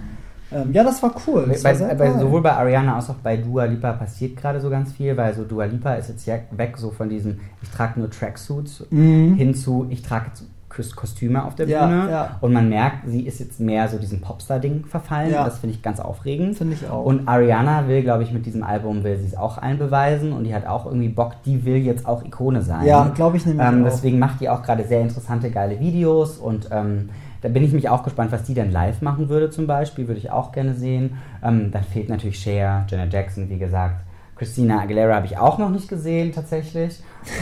Ähm, 0.55 0.73
ja, 0.73 0.83
das 0.83 1.01
war 1.03 1.13
cool. 1.27 1.45
Das 1.49 1.63
bei, 1.63 1.79
war 1.79 1.95
bei, 1.95 2.11
sowohl 2.19 2.41
bei 2.41 2.53
Ariana 2.53 2.95
als 2.95 3.09
auch 3.09 3.15
bei 3.15 3.37
Dua 3.37 3.65
Lipa 3.65 3.93
passiert 3.93 4.37
gerade 4.37 4.59
so 4.59 4.69
ganz 4.69 4.91
viel, 4.93 5.15
weil 5.17 5.33
so 5.33 5.43
Dua 5.43 5.65
Lipa 5.65 5.93
ist 5.95 6.09
jetzt 6.09 6.25
ja 6.25 6.35
weg 6.51 6.77
so 6.77 6.91
von 6.91 7.09
diesem, 7.09 7.39
ich 7.61 7.69
trage 7.69 7.99
nur 7.99 8.09
Tracksuits 8.09 8.85
Mhm. 8.89 9.35
hin 9.35 9.53
zu, 9.55 9.85
ich 9.89 10.01
trage 10.01 10.25
Kostüme 10.95 11.45
auf 11.45 11.55
der 11.55 11.69
Ja, 11.69 11.85
Bühne 11.85 12.11
ja. 12.11 12.37
und 12.41 12.51
man 12.51 12.67
merkt, 12.67 13.07
sie 13.07 13.21
ist 13.21 13.39
jetzt 13.39 13.61
mehr 13.61 13.87
so 13.87 13.97
diesem 13.97 14.19
Popstar-Ding 14.19 14.83
verfallen. 14.85 15.31
Ja. 15.31 15.45
Das 15.45 15.59
finde 15.59 15.73
ich 15.73 15.81
ganz 15.81 16.01
aufregend. 16.01 16.57
Finde 16.57 16.73
ich 16.73 16.89
auch. 16.89 17.05
Und 17.05 17.29
Ariana 17.29 17.87
will, 17.87 18.01
glaube 18.03 18.23
ich, 18.23 18.33
mit 18.33 18.45
diesem 18.45 18.61
Album 18.61 19.05
will 19.05 19.17
sie 19.17 19.27
es 19.27 19.37
auch 19.37 19.57
allen 19.57 19.77
beweisen 19.77 20.33
und 20.33 20.43
die 20.43 20.53
hat 20.53 20.67
auch 20.67 20.85
irgendwie 20.85 21.07
Bock, 21.07 21.31
die 21.45 21.63
will 21.63 21.77
jetzt 21.77 22.05
auch 22.05 22.25
Ikone 22.25 22.61
sein. 22.61 22.85
Ja, 22.85 23.09
glaube 23.15 23.37
ich 23.37 23.45
nämlich 23.45 23.65
Ähm, 23.65 23.83
auch. 23.85 23.89
deswegen 23.89 24.19
macht 24.19 24.41
die 24.41 24.49
auch 24.49 24.63
gerade 24.63 24.83
sehr 24.83 24.99
interessante, 25.01 25.49
geile 25.49 25.79
Videos 25.79 26.37
und 26.39 26.67
ähm, 26.71 27.09
da 27.45 27.49
bin 27.51 27.63
ich 27.63 27.73
mich 27.73 27.89
auch 27.89 28.01
gespannt, 28.01 28.31
was 28.31 28.41
die 28.41 28.55
denn 28.55 28.71
live 28.71 29.03
machen 29.03 29.29
würde 29.29 29.51
zum 29.51 29.67
Beispiel, 29.67 30.07
würde 30.07 30.19
ich 30.19 30.31
auch 30.31 30.51
gerne 30.51 30.73
sehen. 30.73 31.17
Ähm, 31.43 31.69
dann 31.69 31.83
fehlt 31.83 32.09
natürlich 32.09 32.39
Cher, 32.39 32.87
Janet 32.89 33.13
Jackson, 33.13 33.49
wie 33.51 33.59
gesagt. 33.59 34.03
Christina 34.35 34.81
Aguilera 34.81 35.13
habe 35.13 35.27
ich 35.27 35.37
auch 35.37 35.59
noch 35.59 35.69
nicht 35.69 35.87
gesehen, 35.87 36.33
tatsächlich. 36.33 36.99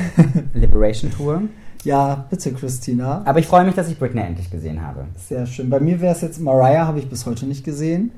Liberation 0.54 1.10
Tour. 1.10 1.44
Ja, 1.86 2.26
bitte, 2.30 2.52
Christina. 2.52 3.22
Aber 3.24 3.40
ich 3.40 3.48
freue 3.48 3.64
mich, 3.64 3.76
dass 3.76 3.90
ich 3.90 3.98
Britney 3.98 4.24
endlich 4.24 4.52
gesehen 4.52 4.86
habe. 4.86 5.06
Sehr 5.16 5.46
schön. 5.46 5.70
Bei 5.70 5.80
mir 5.80 6.02
wäre 6.02 6.14
es 6.14 6.20
jetzt 6.20 6.42
Mariah, 6.42 6.86
habe 6.86 7.00
ich 7.00 7.10
bis 7.10 7.26
heute 7.26 7.46
nicht 7.46 7.64
gesehen. 7.64 8.12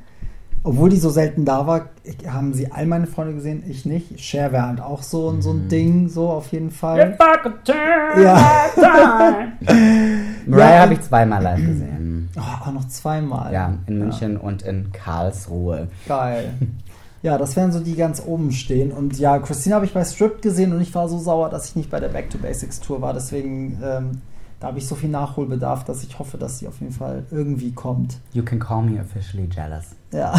Obwohl 0.68 0.90
die 0.90 0.98
so 0.98 1.10
selten 1.12 1.46
da 1.46 1.68
war, 1.68 1.90
ich, 2.04 2.18
haben 2.28 2.54
sie 2.54 2.72
all 2.72 2.88
meine 2.88 3.06
Freunde 3.08 3.36
gesehen, 3.36 3.64
ich 3.70 3.86
nicht. 3.86 4.20
Cher 4.20 4.52
wäre 4.52 4.68
halt 4.68 4.82
auch 4.82 5.04
so, 5.04 5.30
ein- 5.30 5.42
so 5.44 5.54
Mhm. 5.54 5.60
ein 5.60 5.68
Ding, 5.70 6.10
so 6.10 6.30
auf 6.30 6.48
jeden 6.48 6.72
Fall. 6.72 7.12
If 7.12 7.20
I 7.20 7.38
could 7.44 7.64
turn 7.64 8.24
Ja. 8.24 8.66
Mariah 10.48 10.76
Ja. 10.76 10.82
habe 10.82 10.94
ich 10.94 11.02
zweimal 11.02 11.42
live 11.44 11.60
gesehen. 11.66 12.30
Oh, 12.38 12.42
auch 12.68 12.72
noch 12.72 12.88
zweimal. 12.88 13.54
Ja, 13.54 13.76
in 13.88 14.00
München 14.00 14.38
und 14.38 14.62
in 14.64 14.92
Karlsruhe. 14.92 15.88
Geil. 16.08 16.54
Ja, 17.24 17.40
das 17.40 17.56
wären 17.56 17.72
so 17.72 17.80
die 17.80 17.96
ganz 17.96 18.22
oben 18.24 18.52
stehen. 18.52 18.92
Und 18.92 19.18
ja, 19.18 19.40
Christina 19.40 19.78
habe 19.78 19.86
ich 19.86 19.94
bei 19.96 20.04
Stripped 20.06 20.44
gesehen 20.44 20.72
und 20.74 20.82
ich 20.82 20.94
war 20.94 21.10
so 21.10 21.18
sauer, 21.18 21.50
dass 21.50 21.70
ich 21.70 21.76
nicht 21.76 21.90
bei 21.90 22.00
der 22.00 22.10
Back 22.10 22.30
to 22.30 22.38
Basics 22.38 22.80
Tour 22.80 23.02
war. 23.02 23.16
Deswegen, 23.16 23.80
ähm, 23.84 24.12
da 24.60 24.68
habe 24.68 24.78
ich 24.78 24.86
so 24.88 24.94
viel 24.94 25.10
Nachholbedarf, 25.10 25.84
dass 25.86 26.04
ich 26.04 26.20
hoffe, 26.20 26.38
dass 26.38 26.60
sie 26.60 26.68
auf 26.68 26.80
jeden 26.82 26.92
Fall 26.94 27.24
irgendwie 27.32 27.72
kommt. 27.72 28.20
You 28.34 28.44
can 28.44 28.60
call 28.60 28.84
me 28.84 29.02
officially 29.02 29.50
jealous. 29.52 29.86
Ja. 30.16 30.34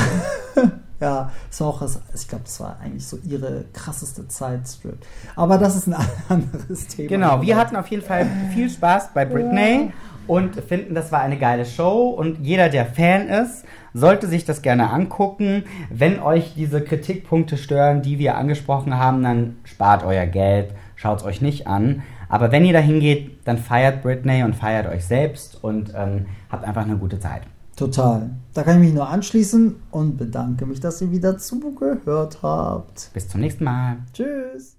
ja, 1.00 1.30
es 1.50 1.60
war 1.60 1.68
auch, 1.68 1.80
das, 1.80 2.00
ich 2.14 2.26
glaube, 2.26 2.44
das 2.44 2.58
war 2.60 2.78
eigentlich 2.82 3.06
so 3.06 3.18
ihre 3.24 3.64
krasseste 3.72 4.26
Zeit, 4.28 4.66
Stripped. 4.66 5.06
Aber 5.34 5.58
das 5.58 5.76
ist 5.76 5.88
ein 5.88 5.96
anderes 6.28 6.86
Thema. 6.88 7.08
Genau, 7.08 7.42
wir 7.42 7.56
hatten 7.56 7.76
auf 7.76 7.88
jeden 7.88 8.02
Fall 8.02 8.26
viel 8.54 8.70
Spaß 8.70 9.10
bei 9.12 9.24
Britney 9.24 9.92
und 10.26 10.56
finden, 10.62 10.94
das 10.94 11.12
war 11.12 11.20
eine 11.20 11.38
geile 11.38 11.64
Show 11.64 12.08
und 12.08 12.44
jeder, 12.44 12.68
der 12.68 12.86
Fan 12.86 13.28
ist, 13.28 13.64
sollte 13.94 14.26
sich 14.26 14.44
das 14.44 14.62
gerne 14.62 14.90
angucken. 14.90 15.64
Wenn 15.90 16.20
euch 16.20 16.54
diese 16.54 16.82
Kritikpunkte 16.82 17.56
stören, 17.56 18.02
die 18.02 18.18
wir 18.18 18.36
angesprochen 18.36 18.98
haben, 18.98 19.22
dann 19.22 19.56
spart 19.64 20.04
euer 20.04 20.26
Geld, 20.26 20.74
schaut 20.96 21.20
es 21.20 21.24
euch 21.24 21.40
nicht 21.40 21.66
an. 21.66 22.02
Aber 22.28 22.50
wenn 22.50 22.64
ihr 22.64 22.72
da 22.72 22.80
hingeht, 22.80 23.46
dann 23.46 23.58
feiert 23.58 24.02
Britney 24.02 24.42
und 24.42 24.56
feiert 24.56 24.88
euch 24.88 25.04
selbst 25.04 25.62
und 25.62 25.92
ähm, 25.96 26.26
habt 26.50 26.64
einfach 26.64 26.82
eine 26.82 26.96
gute 26.96 27.20
Zeit. 27.20 27.42
Total. 27.76 28.30
Da 28.54 28.62
kann 28.62 28.76
ich 28.80 28.86
mich 28.86 28.94
nur 28.94 29.08
anschließen 29.08 29.76
und 29.90 30.16
bedanke 30.16 30.64
mich, 30.64 30.80
dass 30.80 31.02
ihr 31.02 31.10
wieder 31.10 31.36
zugehört 31.36 32.38
habt. 32.42 33.10
Bis 33.12 33.28
zum 33.28 33.42
nächsten 33.42 33.64
Mal. 33.64 33.98
Tschüss. 34.14 34.75